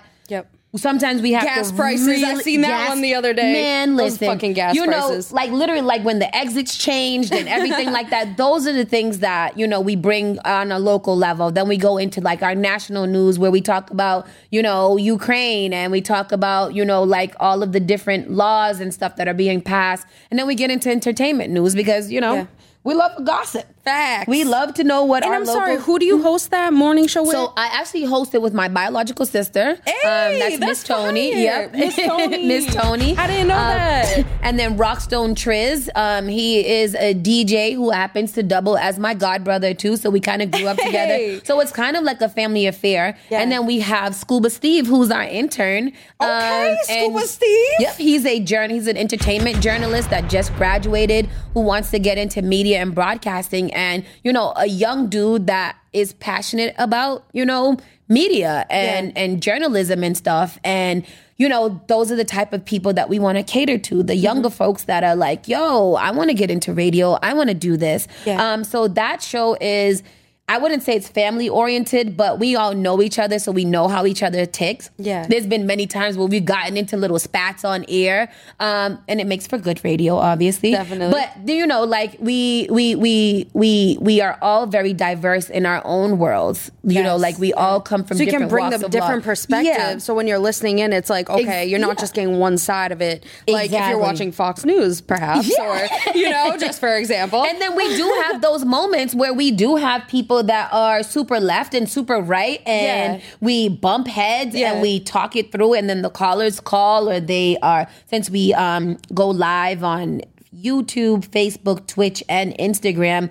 Sometimes 0.77 1.21
we 1.21 1.31
have 1.33 1.43
Gas 1.43 1.71
prices. 1.71 2.07
I 2.07 2.31
really- 2.31 2.43
seen 2.43 2.61
that 2.61 2.89
one 2.89 3.01
the 3.01 3.15
other 3.15 3.33
day. 3.33 3.53
Man, 3.53 3.95
Those 3.95 4.13
listen, 4.13 4.27
fucking 4.27 4.53
gas 4.53 4.75
you 4.75 4.85
prices. 4.85 5.31
know, 5.31 5.35
like 5.35 5.51
literally, 5.51 5.81
like 5.81 6.03
when 6.03 6.19
the 6.19 6.35
exits 6.35 6.77
changed 6.77 7.33
and 7.33 7.47
everything 7.47 7.91
like 7.91 8.09
that. 8.09 8.35
Those 8.37 8.67
are 8.67 8.73
the 8.73 8.85
things 8.85 9.19
that 9.19 9.57
you 9.57 9.67
know 9.67 9.79
we 9.79 9.95
bring 9.95 10.37
on 10.39 10.71
a 10.71 10.79
local 10.79 11.15
level. 11.15 11.51
Then 11.51 11.67
we 11.67 11.77
go 11.77 11.97
into 11.97 12.19
like 12.21 12.41
our 12.43 12.55
national 12.55 13.07
news 13.07 13.39
where 13.39 13.51
we 13.51 13.61
talk 13.61 13.89
about 13.91 14.27
you 14.51 14.61
know 14.61 14.97
Ukraine 14.97 15.71
and 15.73 15.91
we 15.91 16.01
talk 16.01 16.31
about 16.31 16.73
you 16.75 16.83
know 16.83 17.03
like 17.03 17.33
all 17.39 17.63
of 17.63 17.71
the 17.71 17.79
different 17.79 18.31
laws 18.31 18.79
and 18.79 18.93
stuff 18.93 19.15
that 19.15 19.27
are 19.27 19.33
being 19.33 19.61
passed. 19.61 20.05
And 20.29 20.37
then 20.39 20.47
we 20.47 20.55
get 20.55 20.71
into 20.71 20.89
entertainment 20.89 21.53
news 21.53 21.75
because 21.75 22.11
you 22.11 22.19
know 22.19 22.33
Yeah. 22.35 22.45
we 22.83 22.93
love 22.95 23.23
gossip. 23.25 23.65
Facts. 23.85 24.27
We 24.27 24.43
love 24.43 24.73
to 24.75 24.83
know 24.83 25.03
what 25.05 25.23
And 25.23 25.31
our 25.31 25.37
I'm 25.39 25.45
sorry, 25.45 25.77
who 25.77 25.99
do 25.99 26.05
you 26.05 26.21
host 26.23 26.49
that 26.51 26.73
morning 26.73 27.05
show 27.07 27.21
with? 27.21 27.33
So 27.33 27.53
I 27.55 27.67
actually 27.67 28.03
host 28.05 28.33
it 28.33 28.41
with 28.41 28.53
my 28.53 28.67
biological 28.67 29.25
sister. 29.27 29.77
Hey, 29.85 29.91
um, 30.33 30.39
that's, 30.39 30.57
that's 30.57 30.59
Miss 30.59 30.83
Tony. 30.83 31.31
fire. 31.33 31.41
Yep, 31.41 31.73
Miss 31.73 31.95
Tony. 32.07 32.47
Miss 32.47 32.73
Tony. 32.73 33.15
I 33.17 33.27
didn't 33.27 33.47
know 33.49 33.53
Um, 33.55 33.67
that. 33.77 34.25
And 34.45 34.59
then 34.59 34.77
Rockstone 34.77 35.33
Triz. 35.35 35.89
Um, 35.95 36.27
he 36.27 36.65
is 36.67 36.93
a 36.95 37.13
DJ 37.15 37.73
who 37.73 37.89
happens 37.91 38.31
to 38.33 38.43
double 38.43 38.77
as 38.77 38.97
my 38.99 39.13
godbrother 39.15 39.77
too. 39.77 39.97
So 39.97 40.09
we 40.09 40.19
kind 40.19 40.41
of 40.41 40.51
grew 40.51 40.67
up 40.67 40.79
Hey. 40.79 40.85
together. 40.87 41.45
So 41.45 41.59
it's 41.59 41.71
kind 41.71 41.95
of 41.95 42.03
like 42.03 42.21
a 42.21 42.29
family 42.29 42.65
affair. 42.67 43.17
Yeah. 43.29 43.41
And 43.41 43.51
then 43.51 43.65
we 43.67 43.79
have 43.81 44.13
Scuba 44.15 44.49
Steve, 44.49 44.87
who's 44.87 45.11
our 45.11 45.23
intern. 45.23 45.93
Okay, 46.21 46.71
Um, 46.71 46.77
Scuba 46.83 47.17
and- 47.19 47.29
Steve. 47.29 47.67
Yep, 47.79 47.95
he's 47.97 48.25
a 48.25 48.39
journal. 48.39 48.75
He's 48.75 48.87
an 48.87 48.97
entertainment 48.97 49.61
journalist 49.61 50.09
that 50.09 50.29
just 50.29 50.53
graduated, 50.55 51.27
who 51.53 51.61
wants 51.61 51.91
to 51.91 51.99
get 51.99 52.17
into 52.17 52.41
media 52.41 52.79
and 52.81 52.93
broadcasting, 52.95 53.73
and 53.75 54.03
you 54.23 54.31
know, 54.33 54.53
a 54.55 54.65
young 54.67 55.07
dude 55.07 55.47
that 55.47 55.75
is 55.93 56.13
passionate 56.13 56.73
about 56.77 57.25
you 57.33 57.45
know 57.45 57.77
media 58.09 58.65
and 58.69 59.07
Yeah. 59.07 59.23
and 59.23 59.41
journalism 59.43 60.03
and 60.03 60.15
stuff, 60.17 60.59
and. 60.63 61.05
You 61.37 61.49
know, 61.49 61.81
those 61.87 62.13
are 62.13 62.15
the 62.15 62.23
type 62.23 62.53
of 62.53 62.63
people 62.63 62.93
that 62.93 63.09
we 63.09 63.19
want 63.19 63.37
to 63.37 63.43
cater 63.43 63.77
to. 63.77 63.95
Mm-hmm. 63.95 64.05
The 64.05 64.15
younger 64.15 64.49
folks 64.49 64.83
that 64.85 65.03
are 65.03 65.17
like, 65.17 65.49
yo, 65.49 65.95
I 65.95 66.11
want 66.11 66.29
to 66.29 66.33
get 66.33 66.49
into 66.49 66.71
radio. 66.71 67.19
I 67.21 67.33
want 67.33 67.49
to 67.49 67.53
do 67.53 67.75
this. 67.75 68.07
Yeah. 68.25 68.41
Um, 68.53 68.63
so 68.63 68.87
that 68.87 69.21
show 69.21 69.57
is, 69.59 70.01
I 70.47 70.59
wouldn't 70.59 70.83
say 70.83 70.93
it's 70.95 71.07
family 71.09 71.49
oriented, 71.49 72.15
but 72.15 72.37
we 72.37 72.55
all 72.55 72.75
know 72.75 73.01
each 73.01 73.17
other. 73.17 73.39
So 73.39 73.51
we 73.51 73.65
know 73.65 73.87
how 73.87 74.05
each 74.05 74.21
other 74.21 74.45
ticks. 74.45 74.91
Yeah. 74.97 75.25
There's 75.27 75.47
been 75.47 75.65
many 75.65 75.87
times 75.87 76.17
where 76.17 76.27
we've 76.27 76.45
gotten 76.45 76.77
into 76.77 76.97
little 76.97 77.17
spats 77.17 77.65
on 77.65 77.83
air, 77.87 78.31
um, 78.59 78.99
and 79.07 79.19
it 79.19 79.25
makes 79.25 79.47
for 79.47 79.57
good 79.57 79.83
radio, 79.83 80.15
obviously. 80.17 80.69
Definitely. 80.71 81.11
But 81.19 81.47
do 81.47 81.53
you 81.53 81.65
know, 81.65 81.83
like 81.83 82.17
we 82.19 82.67
we 82.69 82.93
we 82.93 83.49
we 83.53 83.97
we 83.99 84.21
are 84.21 84.37
all 84.39 84.67
very 84.67 84.93
diverse 84.93 85.49
in 85.49 85.65
our 85.65 85.81
own 85.83 86.19
worlds. 86.19 86.69
You 86.83 87.01
know, 87.01 87.15
like 87.17 87.39
we 87.39 87.51
all 87.51 87.81
come 87.81 88.03
from 88.03 88.17
so 88.17 88.23
you 88.23 88.31
can 88.31 88.47
bring 88.47 88.69
them 88.69 88.81
different 88.91 89.23
perspectives. 89.23 89.67
Yeah. 89.75 89.97
So 89.97 90.13
when 90.13 90.27
you're 90.27 90.37
listening 90.37 90.77
in, 90.77 90.93
it's 90.93 91.09
like, 91.09 91.27
okay, 91.27 91.61
Ex- 91.63 91.69
you're 91.71 91.79
not 91.79 91.97
yeah. 91.97 92.01
just 92.01 92.13
getting 92.13 92.37
one 92.37 92.59
side 92.59 92.91
of 92.91 93.01
it. 93.01 93.25
Like 93.47 93.71
if 93.71 93.89
you're 93.89 93.97
watching 93.97 94.31
Fox 94.31 94.63
News, 94.63 95.01
perhaps, 95.01 95.49
Yeah. 95.57 95.65
or 96.13 96.13
you 96.15 96.29
know, 96.29 96.55
just 96.57 96.79
for 96.79 96.95
example. 96.95 97.43
And 97.55 97.59
then 97.61 97.75
we 97.75 97.95
do 97.97 98.21
have 98.25 98.41
those 98.41 98.65
moments 98.65 99.15
where 99.15 99.33
we 99.33 99.49
do 99.49 99.77
have 99.77 100.07
people 100.07 100.34
that 100.43 100.69
are 100.71 101.03
super 101.03 101.39
left 101.39 101.73
and 101.73 101.89
super 101.89 102.19
right, 102.19 102.61
and 102.65 103.15
Yeah. 103.21 103.27
we 103.41 103.69
bump 103.69 104.07
heads 104.07 104.55
Yeah. 104.55 104.73
and 104.73 104.81
we 104.81 104.99
talk 104.99 105.35
it 105.35 105.51
through, 105.51 105.73
and 105.73 105.89
then 105.89 106.01
the 106.01 106.09
callers 106.09 106.59
call, 106.59 107.09
or 107.09 107.19
they 107.19 107.57
are 107.61 107.87
since 108.09 108.29
we 108.29 108.53
um, 108.53 108.97
go 109.13 109.29
live 109.29 109.83
on 109.83 110.21
YouTube, 110.55 111.27
Facebook, 111.27 111.87
Twitch, 111.87 112.23
and 112.29 112.57
Instagram. 112.57 113.29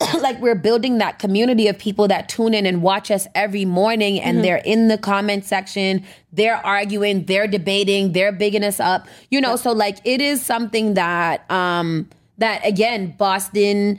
like 0.20 0.40
we're 0.40 0.54
building 0.54 0.98
that 0.98 1.18
community 1.18 1.66
of 1.66 1.76
people 1.76 2.06
that 2.06 2.28
tune 2.28 2.54
in 2.54 2.66
and 2.66 2.82
watch 2.82 3.10
us 3.10 3.26
every 3.34 3.64
morning 3.64 4.20
and 4.20 4.44
they're 4.44 4.62
in 4.64 4.86
the 4.86 4.96
comment 4.96 5.44
section 5.44 6.04
they're 6.32 6.64
arguing 6.64 7.24
they're 7.24 7.48
debating 7.48 8.12
they're 8.12 8.30
bigging 8.30 8.62
us 8.62 8.78
up 8.78 9.08
you 9.28 9.40
know 9.40 9.56
so 9.56 9.72
like 9.72 9.98
it 10.04 10.20
is 10.20 10.40
something 10.40 10.94
that 10.94 11.50
um 11.50 12.08
that 12.36 12.64
again 12.64 13.12
boston 13.18 13.98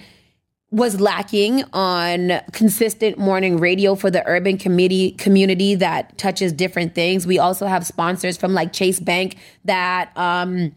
was 0.71 0.99
lacking 1.01 1.63
on 1.73 2.41
consistent 2.51 3.17
morning 3.17 3.57
radio 3.57 3.95
for 3.95 4.11
the 4.11 4.25
urban 4.27 4.57
community 4.57 5.11
community 5.11 5.73
that 5.75 6.15
touches 6.17 6.53
different 6.53 6.93
things. 6.93 7.25
We 7.25 7.39
also 7.39 7.65
have 7.65 7.85
sponsors 7.85 8.37
from 8.37 8.53
like 8.53 8.71
Chase 8.71 8.99
Bank 8.99 9.37
that 9.65 10.11
um 10.15 10.75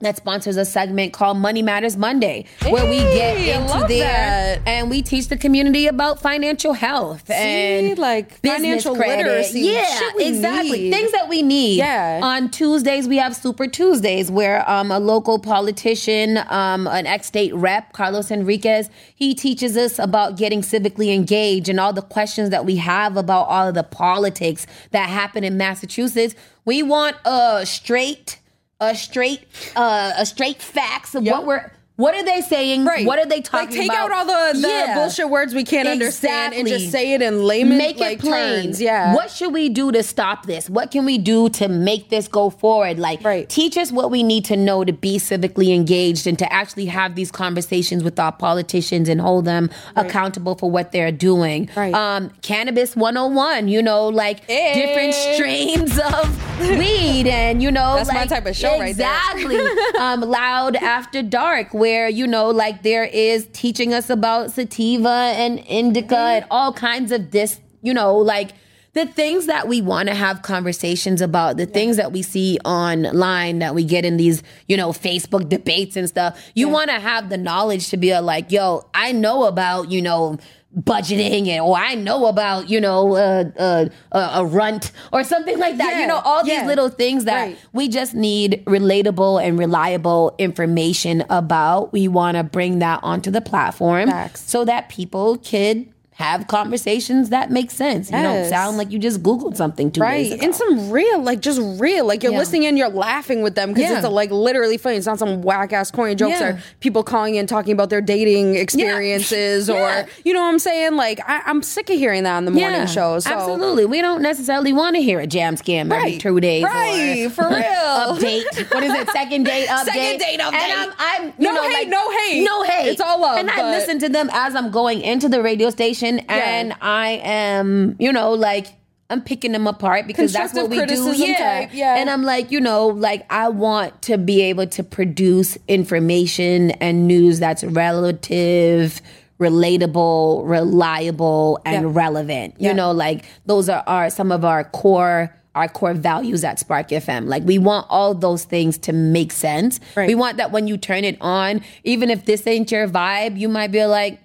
that 0.00 0.16
sponsors 0.16 0.58
a 0.58 0.64
segment 0.64 1.14
called 1.14 1.38
Money 1.38 1.62
Matters 1.62 1.96
Monday, 1.96 2.44
where 2.68 2.88
we 2.88 2.98
get 2.98 3.38
into 3.38 3.86
there 3.88 4.60
and 4.66 4.90
we 4.90 5.00
teach 5.00 5.28
the 5.28 5.38
community 5.38 5.86
about 5.86 6.20
financial 6.20 6.74
health 6.74 7.30
and 7.30 7.96
like, 7.98 8.38
financial 8.42 8.94
credit. 8.94 9.24
literacy, 9.24 9.60
Yeah, 9.60 10.10
exactly. 10.18 10.78
need. 10.82 10.90
Things 10.92 11.12
that 11.12 11.30
we 11.30 11.40
need. 11.42 11.78
Yeah. 11.78 12.20
On 12.22 12.50
Tuesdays, 12.50 13.08
we 13.08 13.16
have 13.16 13.34
Super 13.34 13.66
Tuesdays, 13.66 14.30
where 14.30 14.68
um, 14.70 14.90
a 14.90 14.98
local 14.98 15.38
politician, 15.38 16.38
um, 16.48 16.86
an 16.86 17.06
ex-state 17.06 17.54
rep, 17.54 17.94
Carlos 17.94 18.28
Henriquez, 18.28 18.90
he 19.14 19.34
teaches 19.34 19.78
us 19.78 19.98
about 19.98 20.36
getting 20.36 20.60
civically 20.60 21.14
engaged 21.14 21.70
and 21.70 21.80
all 21.80 21.94
the 21.94 22.02
questions 22.02 22.50
that 22.50 22.66
we 22.66 22.76
have 22.76 23.16
about 23.16 23.44
all 23.44 23.66
of 23.68 23.74
the 23.74 23.82
politics 23.82 24.66
that 24.90 25.08
happen 25.08 25.42
in 25.42 25.56
Massachusetts. 25.56 26.34
We 26.66 26.82
want 26.82 27.16
a 27.24 27.64
straight, 27.64 28.40
a 28.80 28.94
straight, 28.94 29.40
uh, 29.74 30.12
a 30.16 30.26
straight 30.26 30.60
facts 30.60 31.14
of 31.14 31.24
Yep. 31.24 31.32
what 31.34 31.46
we're. 31.46 31.72
What 31.98 32.14
are 32.14 32.22
they 32.22 32.42
saying? 32.42 32.84
Right. 32.84 33.06
What 33.06 33.18
are 33.18 33.24
they 33.24 33.40
talking 33.40 33.68
about? 33.68 33.70
like, 33.70 33.80
take 33.80 33.90
about? 33.90 34.10
out 34.12 34.28
all 34.30 34.52
the, 34.52 34.60
the 34.60 34.68
Yeah. 34.68 34.94
bullshit 34.96 35.30
words 35.30 35.54
we 35.54 35.64
can't 35.64 35.88
understand 35.88 36.52
and 36.52 36.68
just 36.68 36.90
say 36.92 37.14
it 37.14 37.22
in 37.22 37.42
layman 37.42 37.78
make 37.78 37.98
like, 37.98 38.18
it 38.18 38.20
plain. 38.20 38.64
terms. 38.64 38.82
Yeah. 38.82 39.14
What 39.14 39.30
should 39.30 39.54
we 39.54 39.70
do 39.70 39.90
to 39.92 40.02
stop 40.02 40.44
this? 40.44 40.68
What 40.68 40.90
can 40.90 41.06
we 41.06 41.16
do 41.16 41.48
to 41.48 41.68
make 41.68 42.10
this 42.10 42.28
go 42.28 42.50
forward? 42.50 42.98
Like, 42.98 43.24
Right. 43.24 43.48
teach 43.48 43.78
us 43.78 43.90
what 43.92 44.10
we 44.10 44.22
need 44.22 44.44
to 44.44 44.58
know 44.58 44.84
to 44.84 44.92
be 44.92 45.16
civically 45.16 45.74
engaged 45.74 46.26
and 46.26 46.38
to 46.38 46.52
actually 46.52 46.84
have 46.84 47.14
these 47.14 47.30
conversations 47.32 48.04
with 48.04 48.18
our 48.20 48.32
politicians 48.32 49.08
and 49.08 49.18
hold 49.18 49.46
them 49.46 49.70
accountable 49.96 50.54
for 50.54 50.70
what 50.70 50.92
they're 50.92 51.10
doing. 51.10 51.70
Right. 51.74 51.94
Um, 51.94 52.30
Cannabis 52.42 52.94
101, 52.94 53.68
you 53.68 53.80
know, 53.80 54.08
like 54.08 54.40
Hey. 54.46 54.74
different 54.74 55.14
strains 55.14 55.98
of 55.98 56.45
weed 56.60 57.26
and, 57.26 57.62
you 57.62 57.70
know, 57.70 57.96
That's 57.96 58.12
my 58.12 58.26
type 58.26 58.46
of 58.46 58.56
show 58.56 58.78
right 58.78 58.96
there. 58.96 59.12
Exactly. 59.34 59.58
um, 59.98 60.20
Loud 60.22 60.76
After 60.76 61.22
Dark, 61.22 61.74
where, 61.74 62.08
you 62.08 62.26
know, 62.26 62.50
like 62.50 62.82
there 62.82 63.04
is 63.04 63.46
teaching 63.52 63.92
us 63.92 64.08
about 64.08 64.52
sativa 64.52 65.34
and 65.36 65.58
indica 65.66 66.16
and 66.16 66.46
all 66.50 66.72
kinds 66.72 67.12
of 67.12 67.30
this, 67.30 67.60
you 67.82 67.92
know, 67.92 68.16
like 68.16 68.52
the 68.96 69.04
things 69.04 69.44
that 69.44 69.68
we 69.68 69.82
want 69.82 70.08
to 70.08 70.14
have 70.14 70.40
conversations 70.40 71.20
about, 71.20 71.58
the 71.58 71.66
things 71.66 71.98
that 71.98 72.12
we 72.12 72.22
see 72.22 72.58
online 72.64 73.58
that 73.58 73.74
we 73.74 73.84
get 73.84 74.06
in 74.06 74.16
these, 74.16 74.42
you 74.68 74.76
know, 74.78 74.88
Facebook 74.88 75.50
debates 75.50 75.96
and 75.96 76.08
stuff. 76.08 76.42
You 76.54 76.70
want 76.70 76.88
to 76.88 76.98
have 76.98 77.28
the 77.28 77.36
knowledge 77.36 77.90
to 77.90 77.98
be 77.98 78.18
like, 78.18 78.50
yo, 78.50 78.88
I 78.94 79.12
know 79.12 79.44
about, 79.44 79.90
you 79.90 80.00
know, 80.00 80.38
budgeting 80.74 81.48
and 81.48 81.60
or 81.62 81.76
I 81.76 81.94
know 81.94 82.26
about 82.26 82.68
you 82.68 82.80
know 82.80 83.14
uh, 83.16 83.44
uh, 83.58 83.88
uh, 84.12 84.30
a 84.34 84.44
runt 84.44 84.92
or 85.12 85.24
something 85.24 85.58
like 85.58 85.78
that. 85.78 85.92
Yeah, 85.92 86.00
You 86.02 86.06
know 86.06 86.20
all 86.24 86.44
these 86.44 86.52
yeah. 86.54 86.66
little 86.66 86.88
things 86.90 87.24
that 87.24 87.36
Right. 87.46 87.58
we 87.72 87.88
just 87.88 88.14
need 88.14 88.62
relatable 88.66 89.42
and 89.42 89.58
reliable 89.58 90.34
information 90.38 91.24
about. 91.30 91.92
We 91.92 92.08
want 92.08 92.36
to 92.36 92.44
bring 92.44 92.78
that 92.80 93.00
onto 93.02 93.30
the 93.30 93.40
platform 93.40 94.08
Facts. 94.10 94.42
so 94.42 94.64
that 94.64 94.88
people 94.88 95.38
could 95.38 95.86
have 96.18 96.46
conversations 96.46 97.28
that 97.28 97.50
make 97.50 97.70
sense. 97.70 98.10
You 98.10 98.22
don't 98.22 98.48
sound 98.48 98.78
like 98.78 98.90
you 98.90 98.98
just 98.98 99.22
Googled 99.22 99.54
something 99.54 99.90
two 99.90 100.00
days 100.00 100.30
Right, 100.30 100.32
ago. 100.32 100.44
and 100.46 100.54
some 100.54 100.90
real, 100.90 101.20
like 101.22 101.40
just 101.40 101.60
real, 101.78 102.06
like 102.06 102.22
you're 102.22 102.32
Yeah. 102.32 102.38
listening 102.38 102.64
and 102.64 102.78
you're 102.78 102.88
laughing 102.88 103.42
with 103.42 103.54
them 103.54 103.74
because 103.74 103.90
Yeah. 103.90 103.98
it's 103.98 104.08
like 104.08 104.30
literally 104.30 104.78
funny. 104.78 104.96
It's 104.96 105.04
not 105.06 105.18
some 105.18 105.42
whack 105.42 105.74
ass 105.74 105.90
corny 105.90 106.14
jokes 106.14 106.40
Yeah. 106.40 106.46
or 106.54 106.58
people 106.80 107.02
calling 107.02 107.34
in 107.34 107.46
talking 107.46 107.72
about 107.74 107.90
their 107.90 108.00
dating 108.00 108.54
experiences 108.56 109.68
or 109.76 110.06
you 110.24 110.32
know 110.32 110.40
what 110.40 110.48
I'm 110.48 110.58
saying. 110.58 110.96
Like 110.96 111.20
I, 111.28 111.42
I'm 111.44 111.62
sick 111.62 111.90
of 111.90 111.96
hearing 111.98 112.22
that 112.22 112.36
on 112.36 112.46
the 112.46 112.50
morning 112.50 112.86
show. 112.86 113.18
So 113.18 113.30
Absolutely. 113.30 113.84
We 113.84 114.00
don't 114.00 114.22
necessarily 114.22 114.72
want 114.72 114.96
to 114.96 115.02
hear 115.02 115.20
a 115.20 115.26
jam 115.26 115.56
scam 115.56 115.92
every 115.92 116.12
Right. 116.12 116.20
two 116.20 116.40
days. 116.40 116.64
Right, 116.64 117.26
or 117.26 117.30
for 117.30 117.44
real. 117.48 117.60
update. 117.60 118.72
What 118.74 118.82
is 118.84 118.92
it? 118.94 119.10
Second 119.10 119.44
date 119.44 119.66
update. 119.68 119.84
Second 119.84 120.18
date 120.18 120.40
update. 120.40 120.54
And 120.54 120.72
I'm, 120.72 120.92
I'm 120.98 121.24
you 121.26 121.32
No 121.46 121.54
know, 121.56 121.62
hate, 121.64 121.72
like, 121.74 121.88
no 121.88 122.10
hate. 122.10 122.42
No 122.42 122.62
hate. 122.62 122.88
It's 122.88 123.00
all 123.02 123.20
love, 123.20 123.38
And 123.38 123.50
I 123.50 123.70
listen 123.76 123.98
to 123.98 124.08
them 124.08 124.30
as 124.32 124.54
I'm 124.56 124.70
going 124.70 125.02
into 125.02 125.28
the 125.28 125.42
radio 125.42 125.68
station, 125.68 126.05
and 126.28 126.72
I 126.80 127.20
am, 127.22 127.96
you 127.98 128.12
know, 128.12 128.32
like. 128.32 128.66
I'm 129.08 129.22
picking 129.22 129.52
them 129.52 129.68
apart 129.68 130.08
because 130.08 130.32
that's 130.32 130.52
what 130.52 130.68
we 130.68 130.84
do. 130.84 131.12
Yeah. 131.14 131.60
type, 131.60 131.70
yeah. 131.72 131.94
And 131.96 132.10
I'm 132.10 132.24
like, 132.24 132.50
you 132.50 132.60
know, 132.60 132.88
like 132.88 133.24
I 133.30 133.48
want 133.50 134.02
to 134.02 134.18
be 134.18 134.42
able 134.42 134.66
to 134.66 134.82
produce 134.82 135.56
information 135.68 136.72
and 136.72 137.06
news 137.06 137.38
that's 137.38 137.62
relative, 137.62 139.00
relatable, 139.38 140.42
reliable, 140.48 141.60
and 141.64 141.84
Yeah. 141.86 141.90
relevant. 141.94 142.54
You 142.58 142.70
Yeah. 142.70 142.72
know, 142.72 142.90
like 142.90 143.24
those 143.46 143.68
are 143.68 143.84
our 143.86 144.10
some 144.10 144.32
of 144.32 144.44
our 144.44 144.64
core 144.64 145.32
our 145.54 145.68
core 145.68 145.94
values 145.94 146.44
at 146.44 146.58
Spark 146.58 146.88
FM. 146.90 147.28
Like 147.28 147.42
we 147.44 147.58
want 147.58 147.86
all 147.88 148.12
those 148.12 148.44
things 148.44 148.76
to 148.78 148.92
make 148.92 149.32
sense. 149.32 149.80
Right. 149.94 150.06
We 150.06 150.14
want 150.14 150.36
that 150.36 150.52
when 150.52 150.66
you 150.66 150.76
turn 150.76 151.02
it 151.04 151.16
on, 151.20 151.62
even 151.82 152.10
if 152.10 152.26
this 152.26 152.46
ain't 152.46 152.70
your 152.70 152.86
vibe, 152.86 153.38
you 153.38 153.48
might 153.48 153.72
be 153.72 153.82
like, 153.86 154.18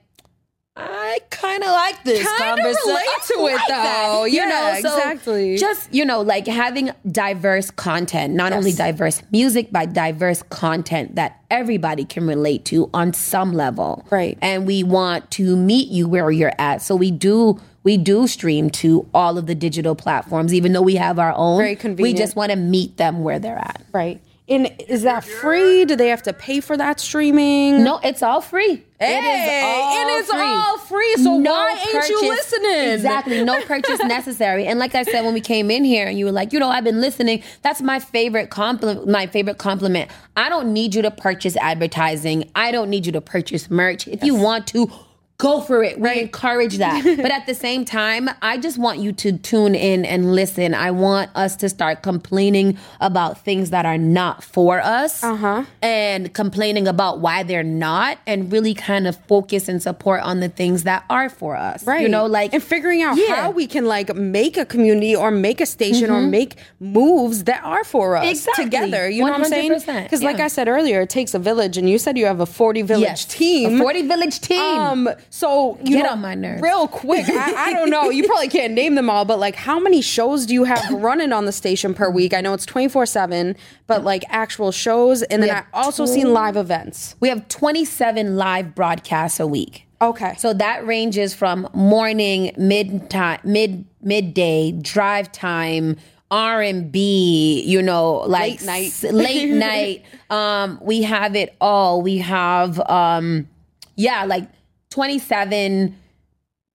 I 0.77 1.19
kind 1.29 1.61
of 1.63 1.69
like 1.69 2.03
this 2.05 2.25
Kinda 2.25 2.37
conversation. 2.63 2.77
relate 2.87 3.05
to 3.27 3.33
it, 3.47 3.53
like 3.55 3.67
though. 3.67 4.23
You 4.23 4.37
Yeah, 4.37 4.45
know, 4.45 4.79
so 4.81 4.97
exactly. 4.97 5.57
Just 5.57 5.93
you 5.93 6.05
know, 6.05 6.21
like 6.21 6.47
having 6.47 6.91
diverse 7.11 7.71
content, 7.71 8.33
not 8.35 8.53
only 8.53 8.71
diverse 8.71 9.21
music, 9.31 9.67
but 9.71 9.91
diverse 9.91 10.41
content 10.43 11.15
that 11.15 11.41
everybody 11.51 12.05
can 12.05 12.25
relate 12.25 12.63
to 12.65 12.89
on 12.93 13.11
some 13.13 13.51
level. 13.53 14.05
Right. 14.09 14.37
And 14.41 14.65
we 14.65 14.83
want 14.83 15.29
to 15.31 15.57
meet 15.57 15.89
you 15.89 16.07
where 16.07 16.31
you're 16.31 16.53
at. 16.57 16.81
So 16.81 16.95
we 16.95 17.11
do 17.11 17.59
we 17.83 17.97
do 17.97 18.27
stream 18.27 18.69
to 18.69 19.07
all 19.13 19.37
of 19.37 19.47
the 19.47 19.55
digital 19.55 19.95
platforms, 19.95 20.53
even 20.53 20.71
though 20.71 20.81
we 20.83 20.95
have 20.95 21.19
our 21.19 21.33
own. 21.35 21.57
Very 21.57 21.75
convenient. 21.75 22.01
We 22.15 22.17
just 22.17 22.35
want 22.37 22.51
to 22.51 22.55
meet 22.55 22.95
them 22.97 23.23
where 23.23 23.39
they're 23.39 23.57
at. 23.57 23.81
Right. 23.91 24.21
And 24.51 24.69
is 24.89 25.03
that 25.03 25.23
free? 25.23 25.85
Do 25.85 25.95
they 25.95 26.09
have 26.09 26.23
to 26.23 26.33
pay 26.33 26.59
for 26.59 26.75
that 26.75 26.99
streaming? 26.99 27.85
No, 27.85 28.01
it's 28.03 28.21
all 28.21 28.41
free. 28.41 28.83
Hey, 28.99 29.17
it 29.17 29.23
is 29.23 29.63
all 29.63 29.97
and 29.97 30.19
it's 30.19 30.29
free. 30.29 30.41
all 30.41 30.77
free. 30.77 31.15
So 31.23 31.35
why 31.37 31.69
ain't 31.79 32.09
you 32.09 32.17
purchase- 32.19 32.51
listening? 32.51 32.89
Exactly, 32.91 33.43
no 33.45 33.61
purchase 33.65 33.99
necessary. 33.99 34.67
And 34.67 34.77
like 34.77 34.93
I 34.93 35.03
said 35.03 35.23
when 35.23 35.33
we 35.33 35.39
came 35.39 35.71
in 35.71 35.85
here, 35.85 36.05
and 36.05 36.19
you 36.19 36.25
were 36.25 36.33
like, 36.33 36.51
you 36.51 36.59
know, 36.59 36.67
I've 36.69 36.83
been 36.83 36.99
listening. 36.99 37.41
That's 37.61 37.81
my 37.81 37.99
favorite 37.99 38.49
compliment. 38.49 39.07
My 39.07 39.25
favorite 39.25 39.57
compliment. 39.57 40.11
I 40.35 40.49
don't 40.49 40.73
need 40.73 40.93
you 40.95 41.01
to 41.03 41.11
purchase 41.11 41.55
advertising. 41.55 42.51
I 42.53 42.71
don't 42.71 42.89
need 42.89 43.05
you 43.05 43.13
to 43.13 43.21
purchase 43.21 43.71
merch. 43.71 44.05
If 44.07 44.21
you 44.21 44.35
want 44.35 44.67
to. 44.67 44.91
Go 45.41 45.59
for 45.59 45.81
it. 45.83 45.99
We 45.99 46.19
encourage 46.19 46.77
that. 46.77 47.03
but 47.17 47.31
at 47.31 47.47
the 47.47 47.55
same 47.55 47.83
time, 47.83 48.29
I 48.43 48.59
just 48.59 48.77
want 48.77 48.99
you 48.99 49.11
to 49.23 49.37
tune 49.39 49.73
in 49.73 50.05
and 50.05 50.35
listen. 50.35 50.75
I 50.75 50.91
want 50.91 51.31
us 51.33 51.55
to 51.57 51.67
start 51.67 52.03
complaining 52.03 52.77
about 52.99 53.43
things 53.43 53.71
that 53.71 53.83
are 53.87 53.97
not 53.97 54.43
for 54.43 54.79
us 54.79 55.23
Uh-huh. 55.23 55.63
and 55.81 56.31
complaining 56.35 56.87
about 56.87 57.21
why 57.21 57.41
they're 57.41 57.63
not 57.63 58.19
and 58.27 58.51
really 58.51 58.75
kind 58.75 59.07
of 59.07 59.15
focus 59.25 59.67
and 59.67 59.81
support 59.81 60.21
on 60.21 60.41
the 60.41 60.49
things 60.49 60.83
that 60.83 61.05
are 61.09 61.27
for 61.27 61.55
us. 61.55 61.87
Right. 61.87 62.01
You 62.03 62.09
know, 62.09 62.27
like 62.27 62.53
and 62.53 62.61
figuring 62.61 63.01
out 63.01 63.17
Yeah. 63.17 63.23
Mm-hmm. 63.25 63.41
how 63.41 63.49
we 63.51 63.65
can 63.65 63.85
like 63.85 64.13
make 64.15 64.57
a 64.57 64.65
community 64.65 65.15
or 65.15 65.31
make 65.31 65.59
a 65.59 65.65
station 65.65 66.11
or 66.11 66.21
make 66.21 66.57
moves 66.79 67.45
that 67.45 67.63
are 67.63 67.83
for 67.83 68.15
us 68.15 68.29
Exactly. 68.29 68.65
together. 68.65 69.09
You 69.09 69.25
know 69.25 69.31
what 69.31 69.39
I'm 69.41 69.45
saying? 69.45 69.71
100%, 69.71 70.03
Because 70.03 70.21
like. 70.21 70.39
I 70.39 70.49
said 70.49 70.67
earlier, 70.67 71.01
it 71.01 71.09
takes 71.09 71.33
a 71.33 71.39
village, 71.39 71.77
and 71.77 71.89
you 71.89 71.97
said 71.97 72.17
you 72.17 72.25
have 72.27 72.39
a 72.39 72.45
40 72.45 72.81
village 72.83 73.01
Yes. 73.03 73.25
team. 73.25 73.75
A 73.75 73.77
40 73.79 74.01
village 74.07 74.39
team. 74.39 74.59
Um, 74.59 75.09
so 75.33 75.77
you 75.81 75.95
Get 75.95 76.03
know, 76.03 76.09
on 76.11 76.19
my 76.21 76.35
nerves. 76.35 76.61
Real 76.61 76.89
quick, 76.89 77.25
I, 77.29 77.69
I 77.69 77.73
don't 77.73 77.89
know. 77.89 78.09
You 78.09 78.25
probably 78.27 78.49
can't 78.49 78.73
name 78.73 78.95
them 78.95 79.09
all, 79.09 79.23
but 79.23 79.39
like, 79.39 79.55
how 79.55 79.79
many 79.79 80.01
shows 80.01 80.45
do 80.45 80.53
you 80.53 80.65
have 80.65 80.83
running 80.91 81.31
on 81.31 81.45
the 81.45 81.53
station 81.53 81.93
per 81.93 82.09
week? 82.09 82.33
I 82.33 82.41
know 82.41 82.53
it's 82.53 82.65
24 82.65 83.05
seven, 83.05 83.55
but 83.87 84.03
like 84.03 84.23
actual 84.27 84.73
shows, 84.73 85.21
and 85.23 85.41
then 85.41 85.49
I 85.49 85.63
also 85.73 86.05
seen 86.05 86.33
live 86.33 86.57
events. 86.57 87.15
we 87.21 87.29
have 87.29 87.47
27 87.47 88.35
live 88.35 88.75
broadcasts 88.75 89.39
a 89.39 89.47
week. 89.47 89.87
Okay. 90.01 90.35
So 90.37 90.51
that 90.53 90.85
ranges 90.85 91.33
from 91.33 91.69
morning, 91.73 92.51
mid 92.57 93.09
time, 93.09 93.39
mid 93.45 93.85
midday, 94.01 94.71
drive 94.73 95.31
time, 95.31 95.95
R 96.29 96.61
and 96.61 96.91
B, 96.91 97.63
you 97.65 97.81
know, 97.81 98.15
like 98.27 98.59
Late 98.59 98.65
night. 98.65 98.87
s- 98.87 99.03
late 99.03 99.49
night. 99.53 100.03
Um, 100.29 100.77
we 100.81 101.03
have 101.03 101.35
it 101.37 101.55
all. 101.61 102.01
We 102.01 102.17
have 102.17 102.79
um, 102.89 103.47
yeah, 103.95 104.25
like 104.25 104.49
27 104.91 105.97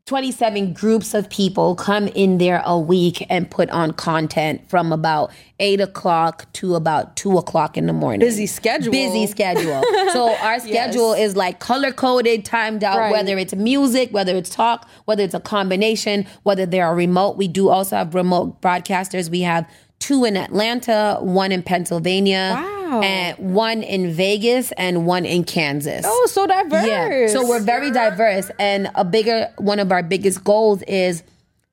27 0.06 0.72
groups 0.72 1.14
of 1.14 1.28
people 1.28 1.74
come 1.74 2.06
in 2.08 2.38
there 2.38 2.62
a 2.64 2.78
week 2.78 3.26
and 3.28 3.50
put 3.50 3.68
on 3.70 3.92
content 3.92 4.62
from 4.70 4.92
about 4.92 5.32
eight 5.58 5.80
o'clock 5.80 6.46
to 6.52 6.76
about 6.76 7.16
two 7.16 7.36
o'clock 7.36 7.76
in 7.76 7.86
the 7.88 7.92
morning. 7.92 8.20
Busy 8.20 8.46
schedule. 8.46 8.92
Busy 8.92 9.26
schedule. 9.26 9.82
so 10.12 10.32
our 10.36 10.60
schedule 10.60 11.12
is 11.12 11.34
like 11.34 11.58
color 11.58 11.90
coded, 11.92 12.44
timed 12.44 12.84
out, 12.84 12.98
Right. 12.98 13.10
whether 13.10 13.36
it's 13.36 13.52
music, 13.56 14.10
whether 14.12 14.36
it's 14.36 14.48
talk, 14.48 14.88
whether 15.06 15.24
it's 15.24 15.34
a 15.34 15.40
combination, 15.40 16.24
whether 16.44 16.66
they 16.66 16.80
are 16.80 16.94
remote. 16.94 17.36
We 17.36 17.48
do 17.48 17.68
also 17.68 17.96
have 17.96 18.14
remote 18.14 18.60
broadcasters. 18.60 19.28
We 19.28 19.40
have 19.40 19.68
two 19.98 20.24
in 20.24 20.36
Atlanta, 20.36 21.18
one 21.20 21.52
in 21.52 21.62
Pennsylvania, 21.62 22.52
Wow. 22.54 23.00
and 23.02 23.36
one 23.54 23.82
in 23.82 24.12
Vegas, 24.12 24.72
and 24.72 25.06
one 25.06 25.24
in 25.24 25.42
Kansas. 25.44 26.04
Oh, 26.06 26.26
so 26.30 26.46
diverse. 26.46 26.86
Yeah. 26.86 27.26
So 27.28 27.46
we're 27.48 27.60
very 27.60 27.90
diverse. 27.90 28.50
And 28.58 28.90
a 28.94 29.04
bigger 29.04 29.48
one 29.58 29.78
of 29.80 29.90
our 29.90 30.02
biggest 30.02 30.44
goals 30.44 30.82
is 30.82 31.22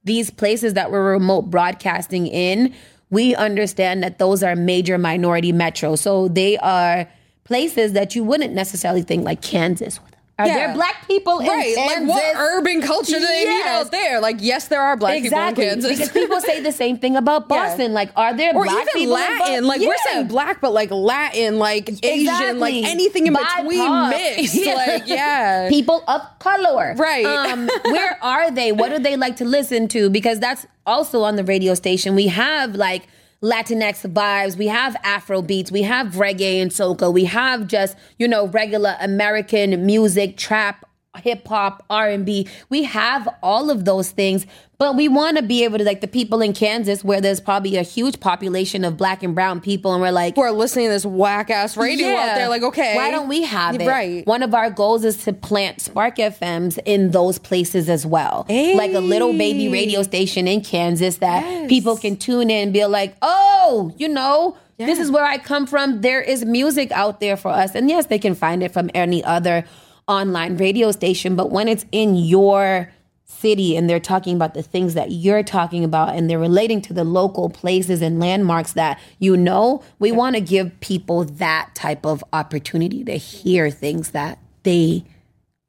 these 0.03 0.29
places 0.31 0.73
that 0.73 0.91
we're 0.91 1.11
remote 1.11 1.43
broadcasting 1.49 2.27
in, 2.27 2.73
we 3.09 3.35
understand 3.35 4.01
that 4.03 4.17
those 4.17 4.41
are 4.41 4.55
major 4.55 4.97
minority 4.97 5.53
metros. 5.53 5.99
So 5.99 6.27
they 6.27 6.57
are 6.57 7.07
places 7.43 7.93
that 7.93 8.15
you 8.15 8.23
wouldn't 8.23 8.53
necessarily 8.53 9.01
think 9.03 9.23
like 9.23 9.41
Kansas. 9.41 9.99
Are 10.39 10.47
Yeah. 10.47 10.53
there 10.65 10.73
black 10.73 11.07
people 11.07 11.39
in 11.41 11.47
Right, 11.47 11.75
Kansas? 11.75 12.07
like 12.07 12.09
what 12.09 12.35
urban 12.35 12.81
culture 12.81 13.19
do 13.19 13.25
they 13.25 13.45
need 13.45 13.65
out 13.67 13.91
there? 13.91 14.19
Like, 14.19 14.37
yes, 14.39 14.67
there 14.67 14.81
are 14.81 14.97
black 14.97 15.17
Exactly. 15.17 15.65
people 15.65 15.77
in 15.77 15.81
Kansas. 15.83 15.91
Because 15.91 16.11
people 16.11 16.41
say 16.41 16.59
the 16.59 16.71
same 16.71 16.97
thing 16.97 17.15
about 17.15 17.45
Yeah. 17.51 17.55
Boston. 17.67 17.93
Like, 17.93 18.09
are 18.15 18.33
there 18.33 18.55
or 18.55 18.63
black 18.63 18.87
even 18.95 19.09
Latin. 19.11 19.67
Like 19.67 19.81
we're 19.81 19.93
saying 20.11 20.27
black, 20.27 20.59
but 20.59 20.73
like 20.73 20.89
Latin, 20.89 21.59
like 21.59 22.03
Asian, 22.03 22.57
like 22.57 22.73
anything 22.73 23.27
in 23.27 23.33
between 23.33 24.09
mixed. 24.09 24.55
Yeah. 24.65 24.73
Like 24.73 25.03
yeah. 25.07 25.69
people 25.69 26.03
of 26.07 26.21
color. 26.39 26.95
Right. 26.97 27.25
Um, 27.25 27.69
where 27.85 28.17
are 28.23 28.49
they? 28.49 28.71
What 28.71 28.89
do 28.89 28.97
they 28.97 29.15
like 29.15 29.35
to 29.35 29.45
listen 29.45 29.87
to? 29.89 30.09
Because 30.09 30.39
that's 30.39 30.65
also 30.87 31.21
on 31.21 31.35
the 31.35 31.43
radio 31.43 31.75
station. 31.75 32.15
We 32.15 32.27
have 32.27 32.73
like 32.73 33.03
Latinx 33.43 34.09
vibes. 34.09 34.57
We 34.57 34.67
have 34.67 34.95
Afro 35.03 35.41
beats. 35.41 35.69
We 35.69 35.81
have 35.81 36.13
reggae 36.13 36.61
and 36.61 36.71
soca. 36.71 37.13
We 37.13 37.25
have 37.25 37.67
just 37.67 37.97
you 38.17 38.27
know 38.27 38.47
regular 38.47 38.95
American 39.01 39.85
music, 39.85 40.37
trap, 40.37 40.85
hip 41.19 41.47
hop, 41.47 41.83
R 41.89 42.09
and 42.09 42.25
B. 42.25 42.47
We 42.69 42.83
have 42.83 43.27
all 43.43 43.69
of 43.69 43.85
those 43.85 44.11
things, 44.11 44.45
but 44.77 44.95
we 44.95 45.07
want 45.07 45.37
to 45.37 45.43
be 45.43 45.63
able 45.63 45.77
to 45.77 45.83
like 45.83 46.01
the 46.01 46.07
people 46.07 46.41
in 46.41 46.53
Kansas 46.53 47.03
where 47.03 47.21
there's 47.21 47.39
probably 47.39 47.77
a 47.77 47.83
huge 47.83 48.19
population 48.19 48.83
of 48.83 48.97
black 48.97 49.23
and 49.23 49.35
brown 49.35 49.61
people, 49.61 49.93
and 49.93 50.01
we're 50.01 50.11
like. 50.11 50.35
Who 50.35 50.41
are 50.41 50.51
listening 50.51 50.87
to 50.87 50.91
this 50.93 51.05
whack 51.05 51.49
ass 51.49 51.77
radio 51.77 52.07
out 52.09 52.35
there? 52.35 52.49
Like, 52.49 52.63
okay, 52.63 52.95
Why 52.95 53.11
don't 53.11 53.27
we 53.29 53.43
have 53.43 53.79
it? 53.79 53.87
Right. 53.87 54.25
One 54.25 54.43
of 54.43 54.53
our 54.53 54.69
goals 54.69 55.05
is 55.05 55.17
to 55.25 55.33
plant 55.33 55.81
Spark 55.81 56.17
FMs 56.17 56.79
in 56.85 57.11
those 57.11 57.37
places 57.37 57.89
as 57.89 58.05
well. 58.05 58.45
Like 58.49 58.93
a 58.93 58.99
little 58.99 59.37
baby 59.37 59.69
radio 59.69 60.03
station 60.03 60.47
in 60.47 60.61
Kansas 60.61 61.17
that 61.17 61.43
Yes. 61.43 61.69
people 61.69 61.97
can 61.97 62.15
tune 62.17 62.49
in 62.49 62.63
and 62.63 62.73
be 62.73 62.85
like, 62.85 63.15
oh, 63.21 63.93
you 63.97 64.07
know, 64.09 64.57
this 64.77 64.99
is 64.99 65.11
where 65.11 65.23
I 65.23 65.37
come 65.37 65.65
from. 65.67 66.01
There 66.01 66.21
is 66.21 66.43
music 66.43 66.91
out 66.91 67.19
there 67.19 67.37
for 67.37 67.49
us. 67.49 67.75
And 67.75 67.89
yes, 67.89 68.07
they 68.07 68.19
can 68.19 68.35
find 68.35 68.63
it 68.63 68.73
from 68.73 68.89
any 68.93 69.23
other 69.23 69.65
online 70.07 70.57
radio 70.57 70.91
station. 70.91 71.35
But 71.35 71.51
when 71.51 71.67
it's 71.67 71.85
in 71.91 72.15
your 72.15 72.91
city 73.25 73.75
and 73.75 73.89
they're 73.89 73.99
talking 73.99 74.35
about 74.35 74.53
the 74.53 74.61
things 74.61 74.93
that 74.93 75.11
you're 75.11 75.43
talking 75.43 75.83
about 75.83 76.15
and 76.15 76.29
they're 76.29 76.39
relating 76.39 76.81
to 76.81 76.93
the 76.93 77.03
local 77.03 77.49
places 77.49 78.01
and 78.01 78.19
landmarks 78.19 78.73
that 78.73 78.99
you 79.19 79.35
know, 79.35 79.83
we 79.99 80.11
want 80.11 80.35
to 80.35 80.41
give 80.41 80.79
people 80.79 81.23
that 81.23 81.73
type 81.73 82.05
of 82.05 82.23
opportunity 82.33 83.03
to 83.03 83.17
hear 83.17 83.69
things 83.69 84.11
that 84.11 84.39
they 84.63 85.03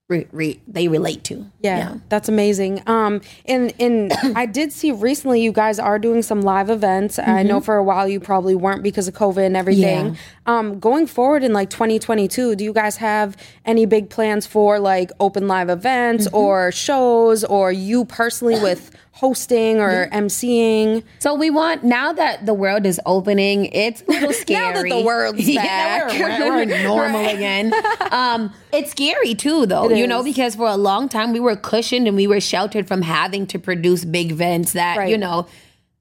re- 0.09 0.27
re- 0.33 0.61
they 0.69 0.89
relate 0.89 1.25
to. 1.25 1.47
Yeah, 1.61 1.97
that's 2.09 2.29
amazing. 2.29 2.83
Um, 2.87 3.21
and 3.47 3.73
and 3.81 4.13
I 4.37 4.47
did 4.47 4.73
see 4.73 4.93
recently 4.93 5.43
you 5.43 5.53
guys 5.53 5.79
are 5.79 5.99
doing 5.99 6.23
some 6.23 6.43
live 6.43 6.71
events. 6.71 7.19
I 7.19 7.43
know 7.43 7.61
for 7.61 7.77
a 7.77 7.85
while 7.85 8.09
you 8.09 8.21
probably 8.21 8.55
weren't 8.55 8.83
because 8.83 9.09
of 9.09 9.15
COVID 9.15 9.45
and 9.45 9.57
everything. 9.57 10.15
Yeah. 10.15 10.21
Um, 10.47 10.79
going 10.79 11.07
forward 11.07 11.43
in 11.43 11.53
like 11.53 11.71
2022, 11.71 12.57
do 12.57 12.65
you 12.65 12.73
guys 12.73 12.97
have 12.99 13.37
any 13.65 13.87
big 13.87 14.11
plans 14.11 14.47
for 14.47 14.79
like 14.79 15.11
open 15.21 15.49
live 15.49 15.71
events 15.71 16.27
or 16.33 16.71
shows 16.71 17.45
or 17.45 17.73
you 17.73 18.05
personally 18.05 18.61
with 18.61 18.91
hosting 19.19 19.79
or 19.81 20.09
emceeing? 20.13 21.03
So 21.21 21.35
we 21.35 21.49
want 21.49 21.85
now 21.85 22.13
that 22.13 22.47
the 22.47 22.53
world 22.55 22.85
is 22.85 23.01
opening, 23.07 23.67
it's 23.67 24.03
a 24.03 24.11
little 24.11 24.33
scary. 24.33 24.61
Now 24.75 24.83
that 24.83 24.89
the 24.89 25.03
world's 25.03 25.49
Yeah, 25.49 25.63
back. 26.09 26.19
we're, 26.41 26.67
we're 26.67 26.83
normal 26.83 27.25
again. 27.29 27.73
Um, 28.11 28.53
it's 28.73 28.91
scary 28.91 29.35
too, 29.35 29.67
though. 29.67 29.89
you 29.91 30.07
know, 30.07 30.23
because 30.23 30.57
for 30.57 30.67
a 30.69 30.77
long 30.77 31.09
time 31.09 31.33
we 31.33 31.41
were 31.41 31.57
cushioned 31.57 32.07
and 32.09 32.17
we 32.17 32.27
were 32.27 32.41
sheltered 32.41 32.89
from 32.89 33.03
having 33.03 33.47
to 33.49 33.59
produce 33.59 34.05
big 34.05 34.33
events 34.33 34.73
that 34.73 34.99
Right. 34.99 35.09
you 35.11 35.17
know 35.19 35.47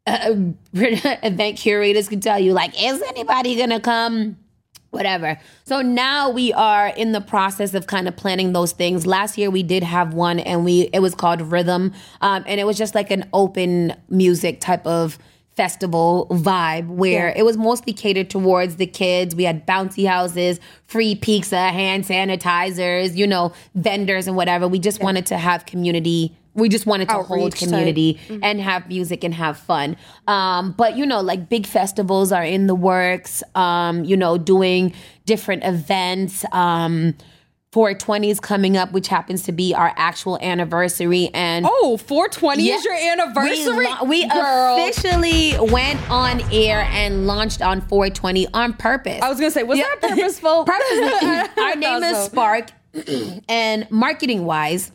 uh, 0.05 0.33
event 0.73 1.57
curators 1.57 2.09
can 2.09 2.19
tell 2.19 2.37
you 2.39 2.51
like, 2.53 2.73
is 2.81 3.01
anybody 3.03 3.55
gonna 3.55 3.79
come? 3.79 4.37
Whatever. 4.93 5.37
So 5.65 5.81
now 5.81 6.29
we 6.29 6.53
are 6.53 6.87
in 6.87 7.11
the 7.11 7.21
process 7.21 7.73
of 7.73 7.87
kind 7.87 8.07
of 8.07 8.15
planning 8.15 8.53
those 8.53 8.71
things. 8.71 9.05
Last 9.05 9.37
year 9.37 9.49
we 9.49 9.63
did 9.63 9.83
have 9.83 10.13
one, 10.13 10.39
and 10.39 10.63
we 10.63 10.89
it 10.93 10.99
was 10.99 11.15
called 11.15 11.41
Rhythm, 11.41 11.93
um, 12.21 12.43
and 12.47 12.59
it 12.59 12.65
was 12.65 12.77
just 12.77 12.93
like 12.95 13.11
an 13.11 13.27
open 13.33 13.95
music 14.09 14.61
type 14.61 14.85
of 14.85 15.17
festival 15.55 16.25
vibe 16.31 16.87
where 16.87 17.27
Yeah. 17.27 17.33
it 17.37 17.43
was 17.43 17.57
mostly 17.57 17.93
catered 17.93 18.27
towards 18.29 18.77
the 18.77 18.87
kids. 18.87 19.35
We 19.35 19.43
had 19.43 19.67
bouncy 19.67 20.07
houses, 20.07 20.59
free 20.87 21.13
pizza, 21.13 21.69
hand 21.69 22.05
sanitizers, 22.05 23.15
you 23.15 23.27
know, 23.27 23.53
vendors 23.75 24.27
and 24.27 24.35
whatever. 24.35 24.67
We 24.67 24.79
just 24.79 25.01
wanted 25.03 25.27
to 25.27 25.37
have 25.37 25.67
community. 25.67 26.35
We 26.55 26.69
just 26.69 26.85
wanted 26.85 27.09
to 27.09 27.15
hold 27.23 27.41
Outreach 27.53 27.55
community 27.67 28.19
and 28.29 28.61
have 28.61 28.87
music 28.87 29.23
and 29.23 29.33
have 29.33 29.57
fun. 29.57 29.97
Um, 30.27 30.71
but 30.73 30.95
you 30.97 31.05
know, 31.05 31.21
like 31.21 31.49
big 31.49 31.65
festivals 31.65 32.31
are 32.31 32.43
in 32.43 32.67
the 32.67 32.75
works. 32.75 33.41
Um, 33.55 34.03
you 34.03 34.15
know, 34.15 34.37
doing 34.37 34.93
different 35.25 35.63
events. 35.63 36.45
Um, 36.51 37.15
420 37.71 38.29
is 38.29 38.39
coming 38.39 38.77
up, 38.77 38.91
which 38.91 39.07
happens 39.07 39.41
to 39.45 39.51
be 39.51 39.73
our 39.73 39.91
actual 39.97 40.37
anniversary. 40.43 41.31
And 41.33 41.65
Oh, 41.67 41.97
420 41.97 42.61
Yeah. 42.67 42.75
is 42.75 42.85
your 42.85 42.93
anniversary? 42.93 43.75
we, 43.75 43.87
lo- 43.87 44.03
we 44.05 44.29
officially 44.31 45.55
went 45.71 45.99
on 46.11 46.39
air 46.51 46.81
and 46.91 47.25
launched 47.25 47.63
on 47.63 47.81
420 47.81 48.47
on 48.53 48.73
purpose. 48.73 49.19
I 49.23 49.29
was 49.29 49.39
gonna 49.39 49.49
say, 49.49 49.63
was 49.63 49.79
that 49.79 49.97
purposeful? 50.01 50.65
Purposely. 50.67 51.29
Our 51.63 51.75
name 51.75 52.03
is 52.03 52.17
so. 52.17 52.25
Spark, 52.25 52.71
and 53.49 53.89
marketing 53.89 54.45
wise, 54.45 54.91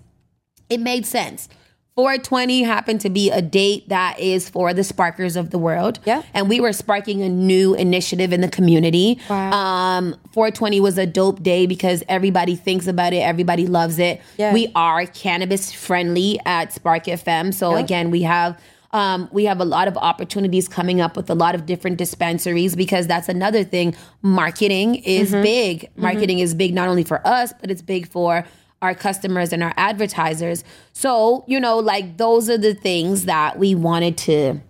it 0.71 0.81
made 0.81 1.07
sense. 1.07 1.49
420 1.97 2.62
happened 2.62 3.01
to 3.01 3.11
be 3.11 3.29
a 3.29 3.43
date 3.43 3.89
that 3.89 4.21
is 4.21 4.49
for 4.49 4.73
the 4.73 4.85
sparkers 4.85 5.35
of 5.35 5.51
the 5.51 5.59
world. 5.59 5.99
Yeah. 6.05 6.23
And 6.33 6.49
we 6.49 6.61
were 6.61 6.73
sparking 6.73 7.23
a 7.23 7.29
new 7.29 7.75
initiative 7.75 8.33
in 8.33 8.41
the 8.41 8.49
community. 8.49 9.19
Wow. 9.29 9.51
Um, 9.53 10.12
420 10.33 10.79
was 10.79 10.97
a 10.97 11.07
dope 11.07 11.43
day 11.43 11.66
because 11.66 12.05
everybody 12.09 12.55
thinks 12.55 12.87
about 12.87 13.14
it, 13.14 13.19
everybody 13.19 13.66
loves 13.66 13.99
it. 13.99 14.21
Yeah. 14.37 14.53
We 14.55 14.71
are 14.77 15.07
cannabis 15.07 15.73
friendly 15.73 16.39
at 16.47 16.73
Spark 16.73 17.07
FM. 17.07 17.53
So 17.53 17.75
again, 17.75 18.12
we 18.12 18.23
have 18.23 18.61
um, 18.93 19.29
we 19.33 19.45
have 19.45 19.61
a 19.61 19.64
lot 19.66 19.87
of 19.89 19.97
opportunities 19.99 20.66
coming 20.69 21.01
up 21.01 21.14
with 21.16 21.29
a 21.29 21.35
lot 21.35 21.55
of 21.57 21.66
different 21.66 21.99
dispensaries 21.99 22.75
because 22.77 23.07
that's 23.09 23.29
another 23.29 23.62
thing. 23.64 23.95
Marketing 24.23 24.95
is 24.95 25.33
Mm-hmm. 25.33 25.43
big. 25.43 25.91
Marketing 25.97 26.39
is 26.39 26.55
big 26.55 26.73
not 26.75 26.89
only 26.89 27.03
for 27.05 27.27
us, 27.27 27.53
but 27.61 27.71
it's 27.73 27.83
big 27.83 28.09
for 28.09 28.47
our 28.83 28.95
customers 28.95 29.53
and 29.53 29.62
our 29.62 29.74
advertisers. 29.76 30.64
So, 30.93 31.45
you 31.47 31.59
know, 31.59 31.79
like 31.79 32.16
those 32.16 32.49
are 32.49 32.59
the 32.59 32.74
things 32.74 33.24
that 33.24 33.59
we 33.59 33.74
wanted 33.74 34.16
to 34.18 34.61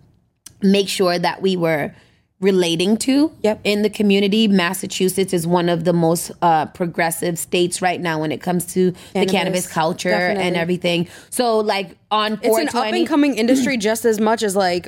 make 0.61 0.89
sure 0.89 1.19
that 1.19 1.41
we 1.41 1.55
were 1.55 1.93
relating 2.41 2.95
to 2.95 3.31
Yep. 3.43 3.59
in 3.65 3.81
the 3.81 3.89
community. 3.89 4.47
Massachusetts 4.47 5.33
is 5.33 5.45
one 5.45 5.67
of 5.69 5.83
the 5.83 5.93
most 5.93 6.31
uh, 6.41 6.67
progressive 6.67 7.37
states 7.37 7.81
right 7.81 7.99
now 7.99 8.21
when 8.21 8.31
it 8.31 8.41
comes 8.41 8.65
to 8.73 8.91
the 8.91 8.97
Cannabis, 9.13 9.31
cannabis 9.31 9.67
culture 9.67 10.09
and 10.09 10.55
everything. 10.55 11.07
So, 11.29 11.59
like 11.59 11.97
on 12.11 12.39
It's 12.41 12.57
an 12.57 12.69
up 12.69 12.85
and 12.85 13.07
coming 13.07 13.35
industry 13.37 13.77
just 13.77 14.03
as 14.05 14.19
much 14.19 14.41
as 14.43 14.55
like 14.55 14.87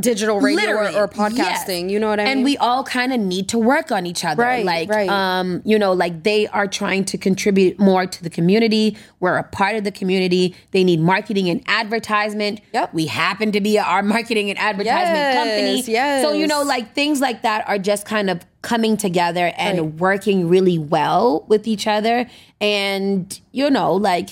digital 0.00 0.40
radio 0.40 0.70
or, 0.72 0.88
or 1.04 1.08
podcasting. 1.08 1.82
yes. 1.82 1.90
You 1.92 1.98
know 2.00 2.08
what 2.08 2.20
I 2.20 2.24
mean? 2.24 2.32
And 2.32 2.44
we 2.44 2.56
all 2.58 2.82
kind 2.84 3.12
of 3.12 3.20
need 3.20 3.48
to 3.50 3.58
work 3.58 3.90
on 3.92 4.04
each 4.06 4.24
other. 4.24 4.42
Right, 4.42 4.64
like, 4.64 4.88
right. 4.88 5.08
um, 5.08 5.62
you 5.64 5.78
know, 5.78 5.92
like 5.92 6.22
they 6.24 6.46
are 6.48 6.66
trying 6.66 7.04
to 7.06 7.18
contribute 7.18 7.78
more 7.78 8.06
to 8.06 8.22
the 8.22 8.30
community. 8.30 8.96
We're 9.20 9.36
a 9.36 9.44
part 9.44 9.76
of 9.76 9.84
the 9.84 9.92
community. 9.92 10.54
They 10.72 10.82
need 10.84 11.00
marketing 11.00 11.48
and 11.48 11.62
advertisement. 11.66 12.60
Yep. 12.72 12.94
We 12.94 13.06
happen 13.06 13.52
to 13.52 13.60
be 13.60 13.78
our 13.78 14.02
marketing 14.02 14.50
and 14.50 14.58
advertisement 14.58 15.14
Yes, 15.16 15.36
company. 15.36 15.82
yes. 15.92 16.22
So, 16.22 16.32
you 16.32 16.46
know, 16.46 16.62
like 16.62 16.94
things 16.94 17.20
like 17.20 17.42
that 17.42 17.66
are 17.68 17.78
just 17.78 18.06
kind 18.06 18.30
of 18.30 18.44
coming 18.62 18.96
together 18.96 19.52
and 19.56 19.78
Right. 19.78 19.94
working 20.00 20.48
really 20.48 20.78
well 20.78 21.44
with 21.48 21.66
each 21.68 21.86
other. 21.86 22.26
And, 22.60 23.40
you 23.52 23.70
know, 23.70 23.94
like 23.94 24.30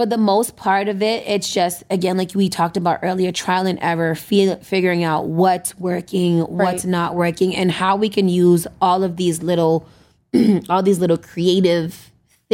for 0.00 0.06
the 0.06 0.16
most 0.16 0.56
part 0.56 0.88
of 0.88 1.02
it, 1.02 1.22
it's 1.26 1.52
just 1.52 1.84
again, 1.90 2.16
like 2.16 2.34
we 2.34 2.48
talked 2.48 2.78
about 2.78 3.00
earlier, 3.02 3.30
trial 3.30 3.66
and 3.66 3.78
error, 3.82 4.14
feel, 4.14 4.56
figuring 4.60 5.04
out 5.04 5.26
what's 5.26 5.78
working, 5.78 6.40
what's 6.40 6.86
Right. 6.86 6.90
not 6.90 7.16
working, 7.16 7.54
and 7.54 7.70
how 7.70 7.96
we 7.96 8.08
can 8.08 8.26
use 8.26 8.66
all 8.80 9.04
of 9.04 9.18
these 9.18 9.42
little, 9.42 9.86
all 10.70 10.82
these 10.82 11.00
little 11.00 11.18
creative 11.18 12.09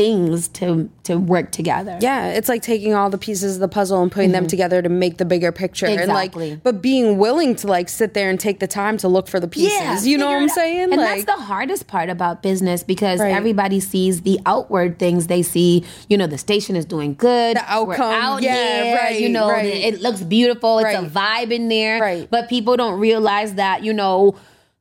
things 0.07 0.47
to 0.49 0.90
to 1.05 1.16
work 1.16 1.51
together. 1.51 1.99
yeah, 2.03 2.28
it's 2.32 2.51
like 2.51 2.61
taking 2.61 2.92
all 2.94 3.09
the 3.09 3.16
pieces 3.16 3.55
of 3.55 3.61
the 3.61 3.68
puzzle 3.68 4.03
and 4.03 4.12
putting 4.12 4.30
them 4.30 4.47
together 4.47 4.82
to 4.82 4.90
make 4.90 5.16
the 5.16 5.24
bigger 5.24 5.51
picture. 5.51 5.86
And 5.86 5.99
Exactly. 5.99 6.51
like, 6.51 6.62
but 6.62 6.82
being 6.82 7.16
willing 7.16 7.57
to 7.57 7.66
like 7.66 7.88
sit 7.88 8.12
there 8.12 8.28
and 8.28 8.38
take 8.38 8.61
the 8.61 8.66
time 8.66 8.99
to 8.99 9.09
look 9.09 9.26
for 9.26 9.40
the 9.40 9.49
pieces. 9.49 9.72
Yeah, 9.72 9.99
you 10.03 10.18
know 10.18 10.26
what 10.26 10.36
I'm 10.36 10.51
saying? 10.51 10.92
And 10.92 10.97
like, 10.97 11.24
that's 11.24 11.38
the 11.38 11.42
hardest 11.44 11.86
part 11.86 12.11
about 12.11 12.42
business 12.42 12.82
because 12.84 13.20
Right. 13.20 13.32
everybody 13.32 13.80
sees 13.80 14.20
the 14.20 14.38
outward 14.44 14.99
things. 14.99 15.28
They 15.28 15.40
see, 15.42 15.82
you 16.11 16.18
know, 16.18 16.26
the 16.26 16.36
station 16.38 16.76
is 16.76 16.84
doing 16.84 17.14
good. 17.14 17.57
The 17.57 17.64
outcome. 17.66 18.12
out 18.12 18.42
Yeah, 18.42 18.82
here, 18.84 18.97
right, 18.97 19.18
You 19.20 19.30
know, 19.30 19.49
right. 19.49 19.64
it 19.64 20.03
looks 20.03 20.20
beautiful. 20.20 20.78
It's 20.80 20.94
a 20.99 21.09
vibe 21.09 21.51
in 21.53 21.68
there. 21.68 22.01
Right. 22.03 22.28
But 22.30 22.51
people 22.51 22.76
don't 22.76 23.01
realize 23.01 23.55
that, 23.55 23.82
you 23.82 23.94
know, 23.94 24.34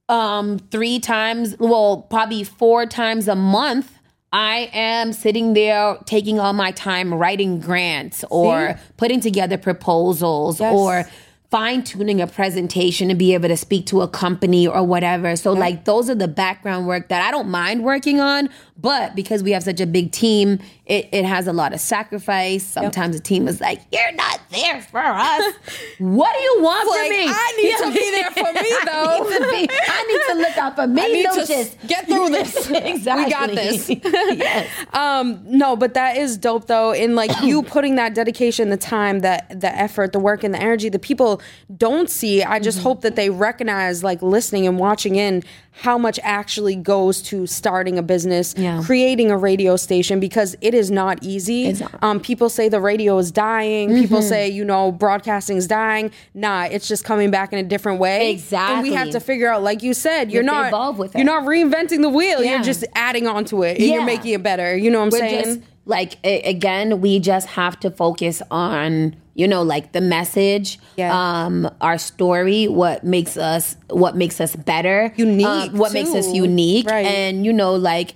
um, 0.10 0.60
three 0.72 1.00
times, 1.00 1.56
well, 1.58 2.02
probably 2.10 2.44
four 2.44 2.86
times 2.86 3.30
a 3.30 3.36
month. 3.36 3.94
I 4.36 4.70
am 4.74 5.14
sitting 5.14 5.54
there 5.54 5.98
taking 6.04 6.42
all 6.42 6.52
my 6.52 6.72
time 6.72 7.14
writing 7.14 7.62
grants 7.62 8.26
or 8.30 8.78
putting 8.98 9.22
together 9.22 9.58
proposals 9.58 10.60
Yes. 10.60 10.74
or 10.74 11.06
fine 11.50 11.84
tuning 11.86 12.20
a 12.20 12.28
presentation 12.28 13.08
to 13.08 13.16
be 13.16 13.34
able 13.34 13.48
to 13.48 13.56
speak 13.56 13.86
to 13.86 14.02
a 14.02 14.10
company 14.10 14.68
or 14.68 14.84
whatever. 14.84 15.38
So, 15.38 15.54
like, 15.54 15.86
those 15.86 16.10
are 16.10 16.16
the 16.16 16.28
background 16.28 16.86
work 16.86 17.08
that 17.08 17.26
I 17.26 17.32
don't 17.32 17.48
mind 17.48 17.86
working 17.86 18.20
on, 18.20 18.50
but 18.78 19.16
because 19.16 19.42
we 19.42 19.52
have 19.52 19.64
such 19.64 19.80
a 19.80 19.86
big 19.88 20.12
team, 20.12 20.60
it, 20.86 21.10
it 21.12 21.26
has 21.26 21.48
a 21.48 21.54
lot 21.54 21.74
of 21.74 21.80
sacrifice. 21.80 22.64
Sometimes 22.64 23.16
the 23.16 23.22
team 23.22 23.48
is 23.48 23.60
like, 23.60 23.82
You're 23.92 24.12
not 24.14 24.40
there 24.52 24.82
for 24.82 25.00
us. 25.04 25.54
what 26.00 26.34
do 26.36 26.40
you 26.42 26.58
want 26.62 26.88
Like, 26.88 27.00
from 27.00 27.10
me? 27.10 27.26
I 27.28 27.54
need 27.58 27.78
to 27.78 28.00
be 28.00 28.12
there 28.12 28.32
for 28.32 28.54
me, 28.54 28.70
though. 28.86 28.92
I 28.92 29.20
need 29.20 29.38
to, 29.38 29.68
be, 29.68 29.76
I 29.88 30.04
need 30.04 30.34
to 30.34 30.48
look 30.48 30.58
out 30.58 30.76
for 30.76 30.88
me. 30.96 31.02
I 31.02 31.08
need 31.08 31.24
to 31.24 31.40
Lucius. 31.40 31.50
s- 31.74 31.78
get 31.88 32.06
through 32.08 32.30
this. 32.30 32.70
exactly. 32.70 33.26
We 33.26 33.32
got 33.32 33.50
this. 33.50 33.90
yes. 33.90 34.70
Um, 34.94 35.40
no, 35.46 35.76
but 35.76 35.96
that 35.96 36.18
is 36.18 36.38
dope 36.38 36.68
though. 36.68 36.92
And 36.94 37.16
like 37.16 37.32
you 37.42 37.64
putting 37.64 37.96
that 37.96 38.14
dedication, 38.14 38.70
the 38.70 38.78
time, 38.78 39.20
that 39.20 39.60
the 39.60 39.76
effort, 39.76 40.14
the 40.14 40.20
work, 40.20 40.44
and 40.44 40.54
the 40.54 40.62
energy, 40.62 40.90
the 40.90 41.00
people 41.00 41.42
don't 41.76 42.10
see. 42.10 42.44
I 42.44 42.60
just 42.60 42.76
Mm-hmm. 42.76 42.84
hope 42.84 43.02
that 43.02 43.16
they 43.16 43.30
recognize, 43.30 44.04
like 44.04 44.22
listening 44.22 44.68
and 44.68 44.78
watching 44.78 45.16
in, 45.16 45.44
how 45.72 45.98
much 45.98 46.20
actually 46.24 46.76
goes 46.76 47.22
to 47.22 47.48
starting 47.48 47.98
a 47.98 48.04
business, 48.04 48.54
Yeah. 48.58 48.82
creating 48.84 49.32
a 49.32 49.38
radio 49.38 49.78
station, 49.78 50.20
because 50.20 50.56
it 50.62 50.74
is 50.76 50.92
not 50.92 51.24
easy. 51.24 51.66
It's 51.66 51.80
not. 51.80 51.92
Mm-hmm. 51.94 52.06
Um, 52.06 52.20
people 52.20 52.50
say 52.50 52.70
the 52.70 52.80
radio 52.82 53.18
is 53.18 53.32
dying. 53.32 53.90
People 53.96 54.22
say 54.22 54.50
you 54.50 54.64
know 54.66 54.92
broadcasting 54.92 55.58
is 55.58 55.68
dying. 55.68 56.12
Nah, 56.34 56.66
it's 56.66 56.88
just 56.88 57.04
coming 57.04 57.32
back 57.32 57.54
in 57.54 57.60
a 57.60 57.64
different 57.64 58.00
way. 58.00 58.32
Exactly. 58.32 58.74
And 58.76 58.84
we 58.84 58.94
have 58.94 59.10
to 59.12 59.20
figure 59.20 59.48
out, 59.52 59.64
like 59.64 59.82
you 59.82 59.94
said, 59.94 60.32
you're 60.32 60.44
not 60.44 60.68
evolve 60.68 60.98
with 60.98 61.16
it. 61.16 61.20
you're 61.20 61.26
not 61.26 61.46
reinventing 61.46 62.02
the 62.02 62.10
wheel. 62.10 62.44
Yeah. 62.44 62.56
You're 62.56 62.64
just 62.64 62.84
adding 62.96 63.28
on 63.28 63.46
to 63.46 63.64
it 63.64 63.78
and 63.78 63.88
you're 63.88 64.06
making 64.06 64.34
it 64.34 64.44
better. 64.44 64.76
You 64.78 64.92
know 64.92 65.00
what 65.00 65.06
I'm 65.06 65.12
We're 65.12 65.30
saying? 65.30 65.44
just 65.44 65.60
like 65.86 66.18
again, 66.24 67.02
we 67.02 67.20
just 67.20 67.48
have 67.48 67.80
to 67.82 67.92
focus 67.92 68.42
on 68.52 69.16
you 69.38 69.48
know 69.48 69.62
like 69.64 69.92
the 69.92 70.02
message, 70.02 70.80
Yeah. 70.96 71.12
um, 71.46 71.70
our 71.82 71.98
story, 71.98 72.68
what 72.68 73.04
makes 73.04 73.36
us 73.38 73.76
what 73.90 74.16
makes 74.16 74.40
us 74.42 74.56
better, 74.56 75.14
Unique, 75.18 75.46
um, 75.46 75.78
what 75.78 75.92
makes 75.94 76.10
us 76.16 76.34
unique, 76.34 76.90
Right. 76.90 77.06
and 77.06 77.46
you 77.46 77.52
know 77.54 77.76
like 77.76 78.16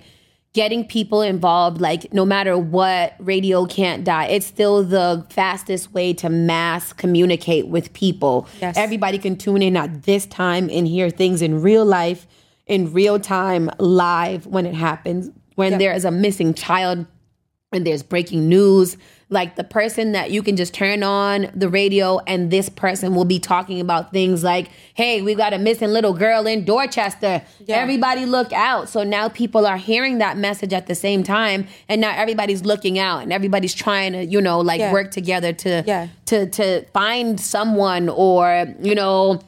getting 0.52 0.84
people 0.84 1.22
involved 1.22 1.80
like 1.80 2.12
no 2.12 2.24
matter 2.24 2.58
what 2.58 3.14
radio 3.20 3.64
can't 3.66 4.02
die 4.04 4.26
it's 4.26 4.46
still 4.46 4.82
the 4.82 5.24
fastest 5.30 5.92
way 5.94 6.12
to 6.12 6.28
mass 6.28 6.92
communicate 6.92 7.68
with 7.68 7.92
people 7.92 8.48
Yes. 8.60 8.76
everybody 8.76 9.16
can 9.18 9.36
tune 9.36 9.62
in 9.62 9.76
at 9.76 10.02
this 10.02 10.26
time 10.26 10.68
and 10.70 10.88
hear 10.88 11.08
things 11.08 11.40
in 11.40 11.62
real 11.62 11.84
life 11.84 12.26
in 12.66 12.92
real 12.92 13.20
time 13.20 13.70
live 13.78 14.46
when 14.46 14.66
it 14.66 14.74
happens 14.74 15.30
when 15.54 15.72
Yep. 15.72 15.78
there 15.78 15.92
is 15.92 16.04
a 16.04 16.10
missing 16.10 16.52
child 16.52 17.06
and 17.72 17.86
there's 17.86 18.02
breaking 18.02 18.48
news 18.48 18.96
like 19.32 19.54
the 19.56 19.64
person 19.64 20.12
that 20.12 20.30
you 20.32 20.42
can 20.42 20.56
just 20.56 20.74
turn 20.74 21.02
on 21.04 21.48
the 21.54 21.68
radio 21.68 22.18
and 22.26 22.50
this 22.50 22.68
person 22.68 23.14
will 23.14 23.24
be 23.24 23.38
talking 23.38 23.80
about 23.80 24.12
things 24.12 24.42
like 24.42 24.68
hey 24.94 25.22
we 25.22 25.34
got 25.34 25.52
a 25.52 25.58
missing 25.58 25.88
little 25.88 26.12
girl 26.12 26.46
in 26.46 26.64
dorchester 26.64 27.40
Yeah. 27.64 27.76
everybody 27.76 28.26
look 28.26 28.52
out 28.52 28.88
so 28.88 29.04
now 29.04 29.28
people 29.28 29.66
are 29.66 29.76
hearing 29.76 30.18
that 30.18 30.36
message 30.36 30.72
at 30.72 30.86
the 30.88 30.94
same 30.96 31.22
time 31.22 31.66
and 31.88 32.00
now 32.00 32.12
everybody's 32.14 32.64
looking 32.64 32.98
out 32.98 33.22
and 33.22 33.32
everybody's 33.32 33.72
trying 33.74 34.12
to 34.12 34.24
you 34.24 34.40
know 34.40 34.58
like 34.60 34.80
Yeah. 34.80 34.92
work 34.92 35.10
together 35.12 35.52
to 35.52 35.84
Yeah. 35.86 36.08
to 36.26 36.46
to 36.50 36.84
find 36.86 37.40
someone 37.40 38.08
or 38.08 38.66
you 38.82 38.94
know 38.94 39.40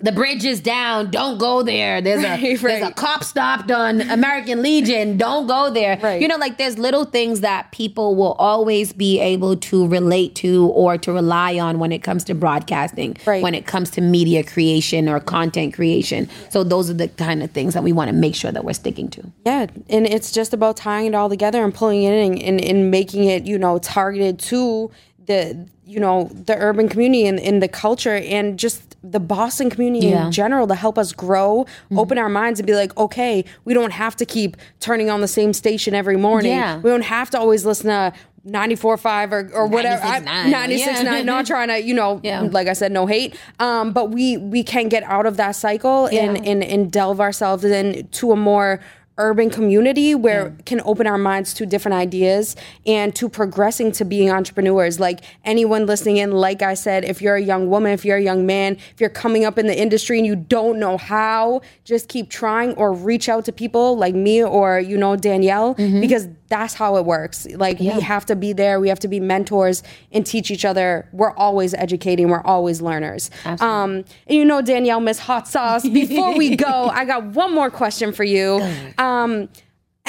the 0.00 0.12
bridge 0.12 0.44
is 0.44 0.60
down. 0.60 1.10
Don't 1.10 1.38
go 1.38 1.62
there. 1.62 2.00
There's 2.00 2.22
a 2.22 2.28
Right, 2.38 2.60
there's 2.60 2.88
a 2.88 2.92
cop 2.92 3.24
stopped 3.24 3.70
on 3.70 4.00
American 4.00 4.62
Legion. 4.62 5.16
Don't 5.16 5.46
go 5.46 5.70
there. 5.70 5.98
Right. 6.00 6.22
You 6.22 6.28
know, 6.28 6.36
like 6.36 6.56
there's 6.56 6.78
little 6.78 7.04
things 7.04 7.40
that 7.40 7.72
people 7.72 8.14
will 8.14 8.34
always 8.34 8.92
be 8.92 9.18
able 9.18 9.56
to 9.56 9.88
relate 9.88 10.36
to 10.36 10.68
or 10.68 10.98
to 10.98 11.12
rely 11.12 11.58
on 11.58 11.78
when 11.78 11.90
it 11.90 12.02
comes 12.02 12.22
to 12.24 12.34
broadcasting. 12.34 13.16
Right. 13.26 13.42
When 13.42 13.54
it 13.54 13.66
comes 13.66 13.90
to 13.92 14.00
media 14.00 14.44
creation 14.44 15.08
or 15.08 15.18
content 15.18 15.74
creation. 15.74 16.28
So 16.50 16.62
those 16.62 16.88
are 16.90 16.94
the 16.94 17.08
kind 17.08 17.42
of 17.42 17.50
things 17.50 17.74
that 17.74 17.82
we 17.82 17.92
want 17.92 18.08
to 18.08 18.14
make 18.14 18.36
sure 18.36 18.52
that 18.52 18.64
we're 18.64 18.74
sticking 18.74 19.08
to. 19.10 19.32
Yeah, 19.44 19.66
and 19.88 20.06
it's 20.06 20.30
just 20.30 20.52
about 20.52 20.76
tying 20.76 21.08
it 21.08 21.14
all 21.14 21.28
together 21.28 21.64
and 21.64 21.74
pulling 21.74 22.04
it 22.04 22.12
in 22.12 22.38
and, 22.40 22.60
and 22.60 22.90
making 22.90 23.24
it, 23.24 23.46
you 23.46 23.58
know, 23.58 23.78
targeted 23.78 24.38
to 24.40 24.90
the, 25.28 25.68
you 25.86 26.00
know, 26.00 26.24
the 26.32 26.56
urban 26.58 26.88
community 26.88 27.26
and, 27.26 27.38
and 27.38 27.62
the 27.62 27.68
culture 27.68 28.16
and 28.16 28.58
just 28.58 28.96
the 29.04 29.20
Boston 29.20 29.70
community 29.70 30.08
Yeah. 30.08 30.16
Mm-hmm. 30.16 30.26
in 30.26 30.32
general 30.32 30.66
to 30.66 30.74
help 30.74 30.98
us 30.98 31.12
grow, 31.12 31.64
open 31.96 32.18
our 32.18 32.28
minds 32.28 32.58
and 32.58 32.66
be 32.66 32.74
like, 32.74 32.96
okay, 32.96 33.44
we 33.64 33.72
don't 33.74 33.92
have 33.92 34.16
to 34.16 34.24
keep 34.26 34.56
turning 34.80 35.08
on 35.08 35.20
the 35.20 35.28
same 35.28 35.52
station 35.52 35.94
every 35.94 36.16
morning. 36.16 36.50
Yeah. 36.52 36.78
We 36.78 36.90
don't 36.90 37.02
have 37.04 37.30
to 37.30 37.38
always 37.38 37.64
listen 37.64 37.86
to 37.86 38.12
94.5 38.46 39.32
or, 39.32 39.50
or 39.54 39.66
whatever. 39.66 40.02
I- 40.04 40.20
96.9, 40.20 40.52
96.9, 40.52 41.04
yeah. 41.04 41.22
not 41.22 41.46
trying 41.46 41.68
to, 41.68 41.80
you 41.80 41.94
know, 41.94 42.20
Yeah. 42.24 42.40
like 42.42 42.66
I 42.68 42.72
said, 42.72 42.90
no 42.92 43.06
hate. 43.06 43.36
Um, 43.60 43.92
but 43.92 44.10
we 44.10 44.36
we 44.36 44.62
can 44.64 44.88
get 44.88 45.02
out 45.04 45.26
of 45.26 45.36
that 45.36 45.52
cycle 45.52 46.06
and, 46.06 46.44
and 46.46 46.64
and 46.64 46.90
delve 46.90 47.20
ourselves 47.20 47.64
into 47.64 48.32
a 48.32 48.36
more 48.36 48.80
urban 49.18 49.50
community 49.50 50.14
where 50.14 50.56
can 50.64 50.80
open 50.84 51.06
our 51.06 51.18
minds 51.18 51.52
to 51.54 51.66
different 51.66 51.94
ideas 51.94 52.56
and 52.86 53.14
to 53.14 53.28
progressing 53.28 53.92
to 53.92 54.04
being 54.04 54.30
entrepreneurs. 54.30 54.98
Like 54.98 55.20
anyone 55.44 55.86
listening 55.86 56.18
in 56.18 56.32
like 56.32 56.62
i 56.62 56.74
said 56.74 57.04
if 57.04 57.20
you're 57.20 57.36
a 57.36 57.42
young 57.42 57.68
woman 57.68 57.92
if 57.92 58.04
you're 58.04 58.16
a 58.16 58.22
young 58.22 58.46
man 58.46 58.76
if 58.92 59.00
you're 59.00 59.10
coming 59.10 59.44
up 59.44 59.58
in 59.58 59.66
the 59.66 59.78
industry 59.78 60.18
and 60.18 60.26
you 60.26 60.36
don't 60.36 60.78
know 60.78 60.96
how 60.96 61.60
just 61.84 62.08
keep 62.08 62.30
trying 62.30 62.72
or 62.74 62.92
reach 62.92 63.28
out 63.28 63.44
to 63.44 63.52
people 63.52 63.96
like 63.96 64.14
me 64.14 64.42
or 64.42 64.78
you 64.78 64.96
know 64.96 65.16
danielle 65.16 65.74
mm-hmm. 65.74 66.00
because 66.00 66.28
that's 66.48 66.74
how 66.74 66.96
it 66.96 67.04
works. 67.04 67.46
Like 67.54 67.78
Yeah. 67.78 67.96
we 67.96 68.02
have 68.02 68.24
to 68.26 68.36
be 68.36 68.52
there. 68.52 68.80
We 68.80 68.88
have 68.88 68.98
to 69.00 69.08
be 69.08 69.20
mentors 69.20 69.82
and 70.12 70.24
teach 70.24 70.50
each 70.50 70.64
other. 70.64 71.08
We're 71.12 71.32
always 71.34 71.74
educating. 71.74 72.28
We're 72.28 72.40
always 72.42 72.80
learners. 72.80 73.30
Um, 73.44 73.58
and 73.60 74.04
you 74.28 74.44
know, 74.44 74.62
Danielle, 74.62 75.00
Miss 75.00 75.18
Hot 75.18 75.46
Sauce. 75.46 75.86
Before 75.88 76.36
we 76.36 76.56
go, 76.68 76.90
I 76.92 77.04
got 77.04 77.24
one 77.26 77.54
more 77.54 77.70
question 77.70 78.12
for 78.12 78.24
you. 78.24 78.60
Um, 78.96 79.48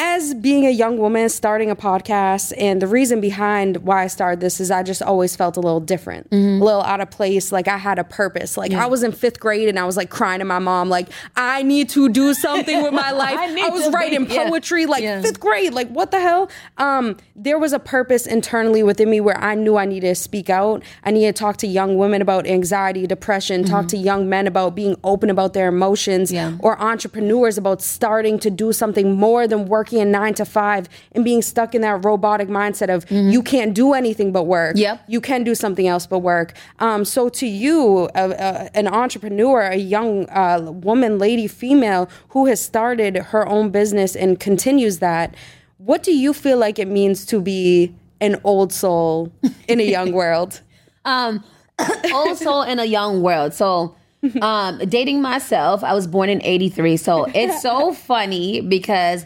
as 0.01 0.33
being 0.33 0.65
a 0.65 0.69
young 0.69 0.97
woman 0.97 1.27
starting 1.27 1.69
a 1.69 1.75
podcast, 1.75 2.53
and 2.57 2.81
the 2.81 2.87
reason 2.87 3.19
behind 3.19 3.77
why 3.77 4.03
I 4.03 4.07
started 4.07 4.39
this 4.39 4.61
is 4.61 4.71
I 4.71 4.81
just 4.81 5.01
always 5.01 5.35
felt 5.35 5.57
a 5.57 5.59
little 5.59 5.81
different, 5.81 6.29
Mm-hmm. 6.29 6.61
a 6.61 6.65
little 6.65 6.81
out 6.81 7.01
of 7.01 7.11
place. 7.11 7.51
Like 7.51 7.67
I 7.67 7.75
had 7.77 7.99
a 7.99 8.03
purpose. 8.05 8.55
Like 8.55 8.71
I 8.73 8.85
was 8.85 9.03
in 9.03 9.11
fifth 9.11 9.39
grade 9.41 9.67
and 9.67 9.77
I 9.77 9.83
was 9.83 9.97
like 9.97 10.09
crying 10.09 10.39
to 10.39 10.45
my 10.45 10.59
mom, 10.59 10.87
like 10.89 11.09
I 11.35 11.63
need 11.63 11.89
to 11.89 12.07
do 12.07 12.33
something 12.33 12.81
with 12.81 12.93
my 12.93 13.11
life. 13.23 13.37
I 13.37 13.65
I, 13.65 13.69
was 13.69 13.83
to 13.83 13.89
be- 13.89 13.95
writing 13.95 14.29
yeah. 14.29 14.47
poetry 14.47 14.85
like 14.85 15.03
Yeah. 15.03 15.21
fifth 15.21 15.39
grade. 15.41 15.73
Like 15.73 15.89
what 15.89 16.11
the 16.11 16.19
hell? 16.21 16.49
Um, 16.77 17.17
there 17.35 17.59
was 17.59 17.73
a 17.73 17.79
purpose 17.79 18.25
internally 18.25 18.83
within 18.83 19.09
me 19.09 19.19
where 19.19 19.37
I 19.37 19.53
knew 19.55 19.75
I 19.77 19.85
needed 19.85 20.07
to 20.07 20.15
speak 20.15 20.49
out. 20.49 20.81
I 21.03 21.11
needed 21.11 21.35
to 21.35 21.39
talk 21.39 21.57
to 21.57 21.67
young 21.67 21.97
women 21.97 22.21
about 22.21 22.47
anxiety, 22.47 23.05
depression, 23.05 23.65
talk 23.65 23.87
to 23.89 23.97
young 23.97 24.29
men 24.29 24.47
about 24.47 24.75
being 24.75 24.95
open 25.03 25.29
about 25.29 25.53
their 25.53 25.67
emotions, 25.67 26.31
Mm-hmm. 26.31 26.35
Yeah. 26.35 26.57
or 26.61 26.79
entrepreneurs 26.81 27.57
about 27.57 27.81
starting 27.81 28.39
to 28.39 28.49
do 28.49 28.71
something 28.71 29.13
more 29.15 29.45
than 29.47 29.65
working 29.89 30.01
a 30.01 30.05
nine 30.05 30.33
to 30.35 30.45
five 30.45 30.87
and 31.13 31.23
being 31.23 31.41
stuck 31.41 31.73
in 31.73 31.81
that 31.81 32.05
robotic 32.05 32.47
mindset 32.47 32.93
of 32.93 33.09
you 33.09 33.41
can't 33.41 33.73
do 33.73 33.93
anything 33.93 34.31
but 34.31 34.43
work. 34.43 34.75
Mm-hmm. 34.75 34.81
Yep. 34.81 35.03
You 35.07 35.21
can 35.21 35.43
do 35.43 35.55
something 35.55 35.87
else 35.87 36.05
but 36.05 36.19
work. 36.19 36.53
Um, 36.79 37.05
so 37.05 37.29
to 37.29 37.47
you, 37.47 38.07
an 38.15 38.87
entrepreneur, 38.87 39.61
a 39.61 39.75
young 39.77 40.29
uh, 40.29 40.71
woman, 40.71 41.17
lady, 41.17 41.47
female 41.47 42.09
who 42.29 42.45
has 42.45 42.61
started 42.61 43.17
her 43.17 43.47
own 43.47 43.71
business 43.71 44.15
and 44.15 44.39
continues 44.39 44.99
that, 44.99 45.35
what 45.77 46.03
do 46.03 46.11
you 46.11 46.33
feel 46.33 46.57
like 46.57 46.77
it 46.77 46.87
means 46.87 47.25
to 47.27 47.41
be 47.41 47.93
an 48.21 48.39
old 48.43 48.71
soul 48.71 49.31
in 49.67 49.79
a 49.79 49.83
young 49.83 50.11
world? 50.19 50.61
um 51.05 51.41
old 52.13 52.37
soul 52.37 52.61
in 52.63 52.77
a 52.77 52.83
young 52.83 53.21
world 53.21 53.53
so 53.53 53.95
um 54.41 54.77
dating 54.79 55.21
myself 55.21 55.81
i 55.81 55.93
was 55.93 56.05
born 56.07 56.27
in 56.27 56.41
83 56.43 56.97
so 56.97 57.25
it's 57.33 57.61
so 57.61 57.93
funny 58.11 58.59
because 58.59 59.25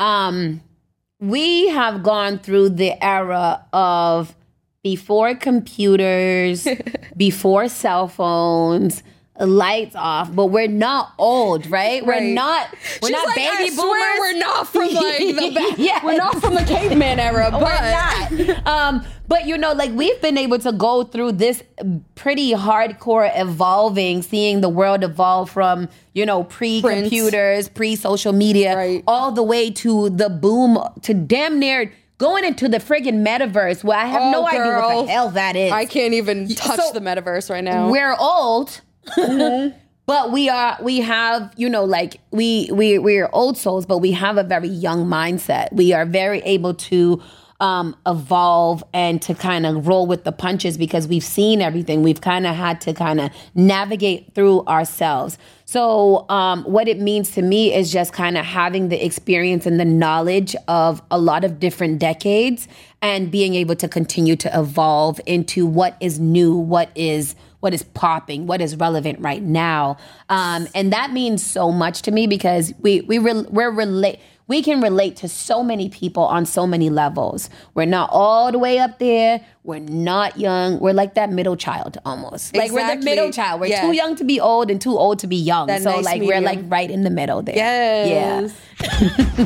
um 0.00 0.60
we 1.20 1.68
have 1.68 2.02
gone 2.02 2.38
through 2.38 2.70
the 2.70 3.02
era 3.04 3.64
of 3.72 4.34
before 4.82 5.34
computers 5.34 6.66
before 7.16 7.68
cell 7.68 8.08
phones 8.08 9.02
lights 9.40 9.96
off 9.96 10.34
but 10.34 10.46
we're 10.46 10.68
not 10.68 11.12
old 11.18 11.66
right, 11.70 12.04
we're 12.04 12.20
not 12.20 12.68
we're 13.02 13.08
She's 13.08 13.10
not 13.10 13.26
like, 13.26 13.36
baby 13.36 13.48
I 13.50 13.58
boomers 13.70 13.78
swear 13.78 14.18
we're 14.20 14.38
not 14.38 14.68
from 14.68 14.88
like 14.94 15.18
the 15.18 15.52
back. 15.54 15.78
Yes. 15.78 16.04
We're 16.04 16.16
not 16.16 16.40
from 16.40 16.54
the 16.54 16.64
caveman 16.64 17.18
era, 17.18 17.48
but 17.50 17.60
we're 17.62 18.56
not. 18.56 18.66
Um, 18.66 19.04
but 19.28 19.46
you 19.46 19.56
know, 19.56 19.72
like 19.72 19.92
we've 19.92 20.20
been 20.20 20.36
able 20.36 20.58
to 20.58 20.72
go 20.72 21.04
through 21.04 21.32
this 21.32 21.62
pretty 22.16 22.52
hardcore 22.52 23.30
evolving, 23.34 24.22
seeing 24.22 24.60
the 24.60 24.68
world 24.68 25.04
evolve 25.04 25.50
from 25.50 25.88
you 26.14 26.26
know 26.26 26.42
pre-computers, 26.44 27.68
pre-social 27.68 28.32
media, 28.32 28.76
Right. 28.76 29.04
all 29.06 29.32
the 29.32 29.42
way 29.42 29.70
to 29.70 30.10
the 30.10 30.28
boom 30.28 30.78
to 31.02 31.14
damn 31.14 31.58
near 31.58 31.92
going 32.18 32.44
into 32.44 32.68
the 32.68 32.76
friggin' 32.78 33.24
metaverse, 33.26 33.82
where 33.82 33.96
I 33.96 34.04
have 34.06 34.20
Oh, 34.22 34.30
no 34.32 34.46
idea 34.46 34.60
what 34.78 35.06
the 35.06 35.10
hell 35.12 35.30
that 35.30 35.56
is. 35.56 35.72
I 35.72 35.86
can't 35.86 36.12
even 36.14 36.48
touch 36.48 36.78
So- 36.78 36.92
the 36.92 37.00
metaverse 37.00 37.48
right 37.48 37.64
now. 37.64 37.90
We're 37.90 38.14
old. 38.18 38.80
But 40.10 40.32
we 40.32 40.48
are 40.48 40.76
we 40.82 40.98
have, 40.98 41.52
you 41.56 41.68
know, 41.68 41.84
like 41.84 42.20
we 42.32 42.68
we 42.72 42.98
we're 42.98 43.30
old 43.32 43.56
souls, 43.56 43.86
but 43.86 43.98
we 43.98 44.10
have 44.10 44.38
a 44.38 44.42
very 44.42 44.66
young 44.66 45.06
mindset. 45.06 45.72
We 45.72 45.92
are 45.92 46.04
very 46.04 46.40
able 46.40 46.74
to 46.74 47.22
um 47.60 47.94
evolve 48.06 48.82
and 48.92 49.22
to 49.22 49.34
kind 49.34 49.66
of 49.66 49.86
roll 49.86 50.08
with 50.08 50.24
the 50.24 50.32
punches 50.32 50.76
because 50.76 51.06
we've 51.06 51.22
seen 51.22 51.62
everything. 51.62 52.02
We've 52.02 52.20
kind 52.20 52.44
of 52.44 52.56
had 52.56 52.80
to 52.80 52.92
kind 52.92 53.20
of 53.20 53.30
navigate 53.54 54.34
through 54.34 54.64
ourselves. 54.64 55.38
So 55.64 56.28
um 56.28 56.64
what 56.64 56.88
it 56.88 56.98
means 56.98 57.30
to 57.32 57.42
me 57.42 57.72
is 57.72 57.92
just 57.92 58.12
kind 58.12 58.36
of 58.36 58.44
having 58.44 58.88
the 58.88 59.04
experience 59.04 59.64
and 59.64 59.78
the 59.78 59.84
knowledge 59.84 60.56
of 60.66 61.00
a 61.12 61.18
lot 61.18 61.44
of 61.44 61.60
different 61.60 62.00
decades 62.00 62.66
and 63.00 63.30
being 63.30 63.54
able 63.54 63.76
to 63.76 63.86
continue 63.86 64.34
to 64.36 64.58
evolve 64.58 65.20
into 65.24 65.66
what 65.66 65.96
is 66.00 66.18
new, 66.18 66.56
what 66.56 66.90
is 66.96 67.36
what 67.60 67.72
is 67.72 67.82
popping, 67.82 68.46
what 68.46 68.60
is 68.60 68.76
relevant 68.76 69.20
right 69.20 69.42
now, 69.42 69.96
um, 70.28 70.66
and 70.74 70.92
that 70.92 71.12
means 71.12 71.44
so 71.44 71.70
much 71.70 72.02
to 72.02 72.10
me 72.10 72.26
because 72.26 72.72
we 72.80 73.02
we 73.02 73.18
re- 73.18 73.46
we're 73.48 73.70
relate 73.70 74.18
we 74.50 74.62
can 74.62 74.80
relate 74.80 75.14
to 75.14 75.28
so 75.28 75.62
many 75.62 75.88
people 75.88 76.24
on 76.24 76.44
so 76.44 76.66
many 76.66 76.90
levels. 76.90 77.48
We're 77.74 77.84
not 77.84 78.10
all 78.12 78.50
the 78.50 78.58
way 78.58 78.80
up 78.80 78.98
there. 78.98 79.46
We're 79.62 79.78
not 79.78 80.38
young. 80.38 80.80
We're 80.80 80.94
like 80.94 81.14
that 81.14 81.30
middle 81.30 81.54
child 81.54 81.98
almost. 82.06 82.56
Like 82.56 82.72
we're 82.72 82.96
the 82.96 83.04
middle 83.04 83.30
child. 83.30 83.60
We're 83.60 83.66
Yeah. 83.66 83.82
too 83.82 83.92
young 83.92 84.16
to 84.16 84.24
be 84.24 84.40
old 84.40 84.70
and 84.70 84.80
too 84.80 84.96
old 84.96 85.18
to 85.18 85.26
be 85.26 85.36
young. 85.36 85.66
That 85.66 85.82
so 85.82 85.90
nice 85.96 86.04
like 86.06 86.22
we're 86.22 86.40
like 86.40 86.60
right 86.68 86.90
in 86.90 87.04
the 87.04 87.10
middle 87.10 87.42
there. 87.42 87.56
Yes. 87.56 88.54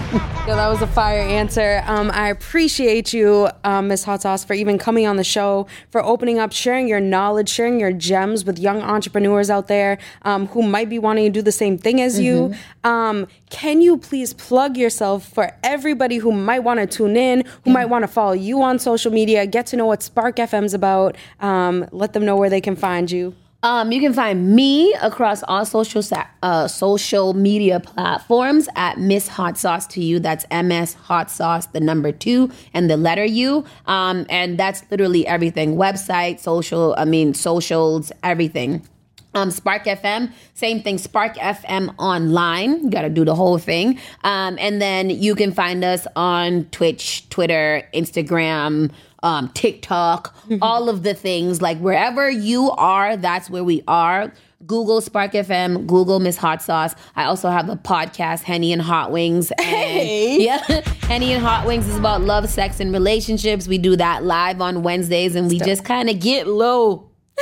Yo, 0.47 0.55
that 0.55 0.69
was 0.69 0.81
a 0.83 0.87
fire 0.87 1.21
answer. 1.21 1.83
Um, 1.87 2.11
I 2.12 2.29
appreciate 2.29 3.12
you, 3.12 3.49
um, 3.65 3.89
Miss 3.89 4.05
Hot 4.05 4.23
Sauce, 4.23 4.45
for 4.45 4.55
even 4.55 4.79
coming 4.79 5.07
on 5.07 5.17
the 5.17 5.25
show, 5.25 5.67
for 5.91 6.05
opening 6.05 6.39
up, 6.39 6.53
sharing 6.53 6.87
your 6.87 7.01
knowledge, 7.01 7.49
sharing 7.49 7.81
your 7.81 7.93
gems 7.93 8.45
with 8.45 8.59
young 8.59 8.83
entrepreneurs 8.83 9.51
out 9.51 9.67
there 9.67 9.99
um, 10.23 10.47
who 10.49 10.62
might 10.62 10.89
be 10.89 11.01
wanting 11.01 11.25
to 11.25 11.31
do 11.31 11.43
the 11.43 11.51
same 11.51 11.77
thing 11.79 12.01
as 12.01 12.21
you. 12.21 12.55
Um, 12.85 13.27
can 13.51 13.81
you 13.81 13.97
please 13.97 14.35
plug 14.35 14.77
yourself 14.77 15.27
for 15.29 15.51
everybody 15.65 16.19
who 16.19 16.31
might 16.31 16.61
want 16.61 16.79
to 16.79 16.87
tune 16.87 17.17
in, 17.17 17.45
who 17.65 17.71
might 17.73 17.87
want 17.87 18.03
to 18.05 18.09
follow 18.09 18.33
you 18.33 18.62
on 18.62 18.79
social 18.79 19.11
media, 19.11 19.47
get 19.47 19.67
to 19.67 19.77
know 19.77 19.87
what 19.87 20.03
Spark 20.05 20.36
FM's 20.36 20.74
about, 20.74 21.16
um, 21.40 21.86
let 21.92 22.12
them 22.12 22.24
know 22.24 22.36
where 22.36 22.50
they 22.50 22.61
can 22.61 22.76
find 22.76 23.11
you. 23.11 23.34
Um, 23.64 23.92
you 23.92 24.00
can 24.00 24.12
find 24.12 24.55
me 24.55 24.92
across 25.00 25.42
all 25.44 25.64
social 25.64 26.02
sa- 26.02 26.26
uh, 26.42 26.68
social 26.68 27.32
media 27.32 27.80
platforms 27.80 28.68
at 28.76 28.98
Miss 28.98 29.26
Hot 29.26 29.57
Sauce 29.57 29.86
to 29.86 30.02
you. 30.02 30.20
That's 30.20 30.44
MS 30.50 30.92
Hot 30.92 31.30
Sauce, 31.30 31.64
the 31.68 31.80
number 31.80 32.12
two 32.12 32.50
and 32.74 32.90
the 32.90 32.98
letter 32.98 33.24
U. 33.24 33.64
Um, 33.86 34.26
and 34.28 34.59
that's 34.59 34.82
literally 34.90 35.26
everything: 35.26 35.76
website, 35.76 36.40
social. 36.40 36.94
I 36.98 37.07
mean, 37.07 37.32
socials, 37.32 38.12
everything. 38.22 38.86
Um, 39.35 39.51
Spark 39.51 39.85
FM, 39.85 40.32
same 40.55 40.82
thing. 40.82 40.99
Spark 40.99 41.37
FM 41.37 41.95
online. 41.99 42.85
You 42.85 42.91
got 42.91 43.03
to 43.03 43.09
do 43.11 43.24
the 43.24 43.35
whole 43.35 43.59
thing. 43.59 43.99
Um, 44.22 44.57
and 44.61 44.80
then 44.80 45.11
you 45.11 45.35
can 45.35 45.53
find 45.53 45.85
us 45.85 46.07
on 46.16 46.66
Twitch, 46.66 47.28
Twitter, 47.30 47.82
Instagram, 47.93 48.91
um, 49.22 49.49
TikTok, 49.55 50.37
all 50.62 50.89
of 50.89 51.03
the 51.03 51.14
things. 51.14 51.61
Like 51.61 51.78
wherever 51.78 52.30
you 52.30 52.70
are, 52.72 53.16
that's 53.16 53.51
where 53.51 53.64
we 53.64 53.82
are. 53.89 54.32
Google 54.66 55.01
Spark 55.03 55.32
FM, 55.32 55.87
Google 55.87 56.20
Miss 56.20 56.37
Hot 56.39 56.62
Sauce. 56.62 56.95
I 57.16 57.24
also 57.24 57.51
have 57.51 57.68
a 57.68 57.76
podcast, 57.76 58.43
Henny 58.43 58.72
and 58.72 58.80
Hot 58.80 59.12
Wings. 59.12 59.51
And 59.59 59.66
Hey. 59.66 60.43
yeah, 60.45 60.59
Henny 61.03 61.32
and 61.32 61.43
Hot 61.45 61.66
Wings 61.66 61.87
is 61.87 61.99
about 61.99 62.22
love, 62.22 62.49
sex, 62.49 62.80
and 62.80 62.93
relationships. 62.93 63.68
We 63.68 63.78
do 63.78 63.97
that 63.97 64.24
live 64.24 64.62
on 64.62 64.82
Wednesdays, 64.82 65.35
and 65.35 65.51
we 65.51 65.59
just 65.59 65.85
kind 65.85 66.09
of 66.09 66.18
get 66.20 66.47
low. 66.47 67.11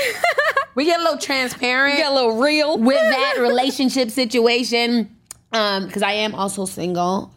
we 0.74 0.84
get 0.84 1.00
a 1.00 1.02
little 1.02 1.18
transparent 1.18 1.94
We 1.94 1.98
Get 1.98 2.10
a 2.10 2.14
little 2.14 2.38
real. 2.40 2.78
with 2.78 2.96
that 2.96 3.36
relationship 3.38 4.10
situation. 4.10 5.16
Um, 5.52 5.86
because 5.86 6.02
I 6.02 6.12
am 6.12 6.34
also 6.34 6.64
single. 6.64 7.34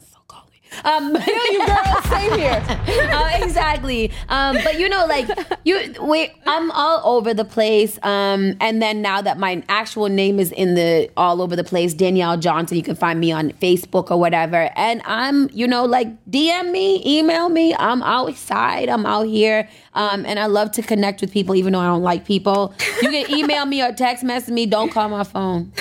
So 0.83 0.95
call 0.95 1.01
me. 1.01 1.15
Um, 1.15 1.23
you 1.51 1.65
girl, 1.65 2.01
same 2.03 2.39
here. 2.39 2.63
uh, 3.11 3.29
exactly. 3.41 4.11
Um, 4.29 4.57
but 4.63 4.79
you 4.79 4.89
know, 4.89 5.05
like 5.05 5.27
you, 5.63 5.93
wait, 5.99 6.33
I'm 6.45 6.71
all 6.71 7.01
over 7.03 7.33
the 7.33 7.45
place. 7.45 7.99
Um, 8.03 8.55
and 8.59 8.81
then 8.81 9.01
now 9.01 9.21
that 9.21 9.37
my 9.37 9.63
actual 9.69 10.09
name 10.09 10.39
is 10.39 10.51
in 10.51 10.75
the 10.75 11.09
all 11.17 11.41
over 11.41 11.55
the 11.55 11.63
place, 11.63 11.93
Danielle 11.93 12.37
Johnson, 12.37 12.77
you 12.77 12.83
can 12.83 12.95
find 12.95 13.19
me 13.19 13.31
on 13.31 13.51
Facebook 13.53 14.11
or 14.11 14.19
whatever. 14.19 14.69
And 14.75 15.01
I'm, 15.05 15.49
you 15.53 15.67
know, 15.67 15.85
like 15.85 16.07
DM 16.25 16.71
me, 16.71 17.01
email 17.05 17.49
me. 17.49 17.75
I'm 17.77 18.01
outside. 18.03 18.89
I'm 18.89 19.05
out 19.05 19.27
here. 19.27 19.67
Um, 19.93 20.25
and 20.25 20.39
I 20.39 20.47
love 20.47 20.71
to 20.73 20.81
connect 20.81 21.21
with 21.21 21.31
people, 21.31 21.55
even 21.55 21.73
though 21.73 21.79
I 21.79 21.87
don't 21.87 22.03
like 22.03 22.25
people. 22.25 22.73
You 23.01 23.09
can 23.09 23.31
email 23.31 23.65
me 23.65 23.81
or 23.81 23.93
text 23.93 24.23
message 24.23 24.53
me. 24.53 24.65
Don't 24.65 24.91
call 24.91 25.07
my 25.09 25.23
phone. 25.23 25.71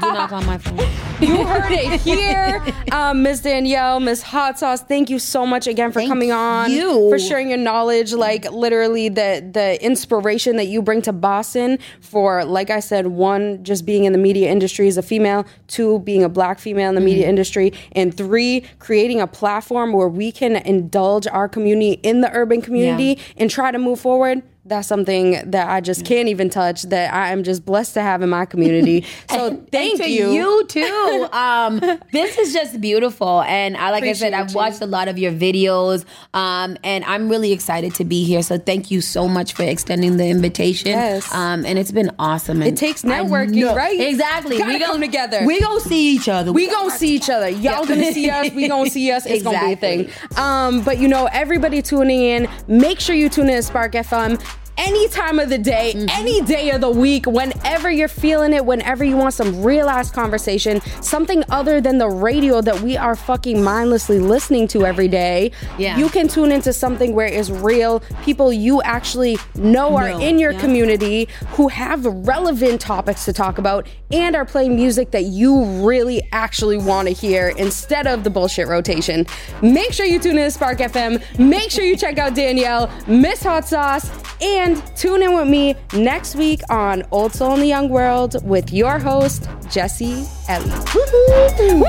Do 0.00 0.12
not 0.12 0.30
call 0.30 0.42
my 0.42 0.58
phone. 0.58 0.88
You 1.20 1.44
heard 1.46 1.72
it 1.72 2.00
here. 2.00 2.62
Um, 2.92 3.22
Miss 3.22 3.40
Danielle, 3.40 4.00
Miss 4.00 4.22
Hot 4.22 4.58
Sauce, 4.58 4.82
thank 4.82 5.10
you 5.10 5.18
so 5.18 5.44
much 5.44 5.66
again 5.66 5.90
for 5.90 6.00
Thank 6.00 6.10
coming 6.10 6.32
on. 6.32 6.70
you. 6.70 7.08
For 7.10 7.18
sharing 7.18 7.48
your 7.48 7.58
knowledge, 7.58 8.12
like 8.12 8.50
literally 8.52 9.08
the 9.08 9.48
the 9.52 9.82
inspiration 9.84 10.56
that 10.56 10.66
you 10.66 10.80
bring 10.80 11.02
to 11.02 11.12
Boston 11.12 11.78
for, 12.00 12.44
like 12.44 12.70
I 12.70 12.80
said, 12.80 13.08
one, 13.08 13.64
just 13.64 13.84
being 13.84 14.04
in 14.04 14.12
the 14.12 14.18
media 14.18 14.50
industry 14.50 14.86
as 14.88 14.96
a 14.96 15.02
female, 15.02 15.44
two, 15.66 15.98
being 16.00 16.22
a 16.22 16.28
black 16.28 16.58
female 16.58 16.88
in 16.88 16.94
the 16.94 17.00
media 17.00 17.28
industry, 17.28 17.72
and 17.92 18.16
three, 18.16 18.64
creating 18.78 19.20
a 19.20 19.26
platform 19.26 19.92
where 19.92 20.08
we 20.08 20.30
can 20.30 20.56
indulge 20.56 21.26
our 21.26 21.48
community 21.48 21.92
in 22.02 22.20
the 22.20 22.30
urban 22.32 22.62
community 22.62 23.18
and 23.36 23.50
try 23.50 23.70
to 23.70 23.78
move 23.78 24.00
forward. 24.00 24.42
That's 24.68 24.86
something 24.86 25.50
that 25.50 25.68
I 25.68 25.80
just 25.80 26.04
can't 26.04 26.28
even 26.28 26.50
touch. 26.50 26.82
That 26.82 27.12
I 27.12 27.32
am 27.32 27.42
just 27.42 27.64
blessed 27.64 27.94
to 27.94 28.02
have 28.02 28.22
in 28.22 28.28
my 28.28 28.44
community. 28.44 29.04
So 29.30 29.62
thank 29.70 30.00
and 30.00 30.04
to 30.04 30.10
you. 30.10 30.30
you 30.32 30.66
too. 30.66 31.28
Um, 31.32 31.78
this 32.12 32.38
is 32.38 32.52
just 32.52 32.80
beautiful, 32.80 33.42
and 33.42 33.76
I, 33.76 33.90
like 33.90 34.04
I 34.04 34.12
said, 34.12 34.32
I've 34.32 34.50
you. 34.50 34.56
watched 34.56 34.80
a 34.80 34.86
lot 34.86 35.06
of 35.06 35.18
your 35.18 35.32
videos, 35.32 36.04
um, 36.34 36.76
and 36.82 37.04
I'm 37.04 37.28
really 37.28 37.52
excited 37.52 37.94
to 37.96 38.04
be 38.04 38.24
here. 38.24 38.42
So 38.42 38.58
thank 38.58 38.90
you 38.90 39.00
so 39.00 39.28
much 39.28 39.52
for 39.52 39.62
extending 39.64 40.16
the 40.16 40.26
invitation. 40.26 40.88
Yes. 40.88 41.32
um, 41.32 41.64
and 41.66 41.78
it's 41.78 41.92
been 41.92 42.10
awesome. 42.18 42.62
And 42.62 42.72
It 42.72 42.76
takes 42.76 43.02
networking, 43.02 43.74
right? 43.74 44.00
Exactly. 44.00 44.58
Gotta 44.58 44.72
we 44.72 44.78
come 44.80 45.00
together. 45.00 45.44
We 45.44 45.60
gonna 45.60 45.80
see 45.80 46.14
each 46.14 46.28
other. 46.28 46.52
we 46.52 46.68
gonna 46.68 46.90
see 46.90 47.14
each 47.14 47.30
other. 47.30 47.48
Y'all 47.48 47.86
gonna 47.86 48.12
see 48.12 48.30
us. 48.30 48.52
We 48.52 48.66
gonna 48.68 48.90
see 48.90 49.10
us. 49.12 49.26
It's 49.26 49.42
gonna 49.42 49.66
be 49.66 49.72
a 49.72 49.76
thing. 49.76 50.10
Um, 50.36 50.82
but 50.82 50.98
you 50.98 51.08
know, 51.08 51.28
everybody 51.32 51.82
tuning 51.82 52.22
in, 52.22 52.48
make 52.66 52.98
sure 52.98 53.14
you 53.14 53.28
tune 53.28 53.48
in 53.48 53.56
to 53.56 53.62
Spark 53.62 53.92
FM. 53.92 54.42
Any 54.78 55.08
time 55.08 55.38
of 55.38 55.48
the 55.48 55.58
day, 55.58 55.92
Mm-hmm. 55.94 56.06
any 56.10 56.40
day 56.42 56.70
of 56.70 56.80
the 56.80 56.90
week, 56.90 57.26
whenever 57.26 57.90
you're 57.90 58.08
feeling 58.08 58.52
it, 58.52 58.64
whenever 58.64 59.04
you 59.04 59.16
want 59.16 59.34
some 59.34 59.62
real 59.62 59.88
ass 59.88 60.10
conversation, 60.10 60.80
something 61.02 61.42
other 61.50 61.80
than 61.80 61.98
the 61.98 62.08
radio 62.08 62.60
that 62.60 62.80
we 62.80 62.96
are 62.96 63.14
fucking 63.16 63.62
mindlessly 63.62 64.18
listening 64.18 64.68
to 64.68 64.86
every 64.86 65.08
day, 65.08 65.50
Yeah. 65.78 65.98
you 65.98 66.08
can 66.08 66.28
tune 66.28 66.52
into 66.52 66.72
something 66.72 67.14
where 67.14 67.26
it's 67.26 67.50
real. 67.50 68.00
People 68.22 68.52
you 68.52 68.80
actually 68.82 69.38
know 69.56 69.96
are 69.96 70.08
in 70.08 70.38
your 70.38 70.52
yeah. 70.52 70.60
community 70.60 71.28
who 71.50 71.68
have 71.68 72.04
relevant 72.04 72.80
topics 72.80 73.24
to 73.24 73.32
talk 73.32 73.58
about 73.58 73.86
and 74.12 74.36
are 74.36 74.44
playing 74.44 74.76
music 74.76 75.10
that 75.10 75.24
you 75.24 75.64
really 75.86 76.22
actually 76.32 76.78
want 76.78 77.08
to 77.08 77.14
hear 77.14 77.48
instead 77.56 78.06
of 78.06 78.24
the 78.24 78.30
bullshit 78.30 78.68
rotation. 78.68 79.26
Make 79.62 79.92
sure 79.92 80.06
you 80.06 80.18
tune 80.18 80.38
in 80.38 80.44
to 80.44 80.50
Spark 80.50 80.78
FM. 80.78 81.20
Make 81.38 81.70
sure 81.70 81.84
you 81.84 81.96
check 81.96 82.18
out 82.18 82.34
Danielle, 82.34 82.90
Miss 83.06 83.42
Hot 83.42 83.66
Sauce, 83.66 84.10
and 84.40 84.67
tune 84.96 85.22
in 85.22 85.34
with 85.34 85.48
me 85.48 85.74
next 85.92 86.36
week 86.36 86.60
on 86.70 87.02
Old 87.10 87.32
Soul 87.32 87.54
in 87.54 87.60
the 87.60 87.66
Young 87.66 87.88
World 87.88 88.36
with 88.46 88.72
your 88.72 88.98
host, 88.98 89.48
Jesse 89.70 90.24
Ellie. 90.48 90.70
Woohoo! 90.70 91.82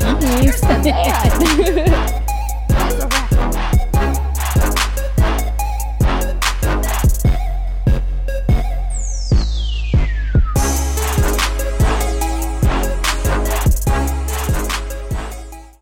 Woohoo! 0.00 2.30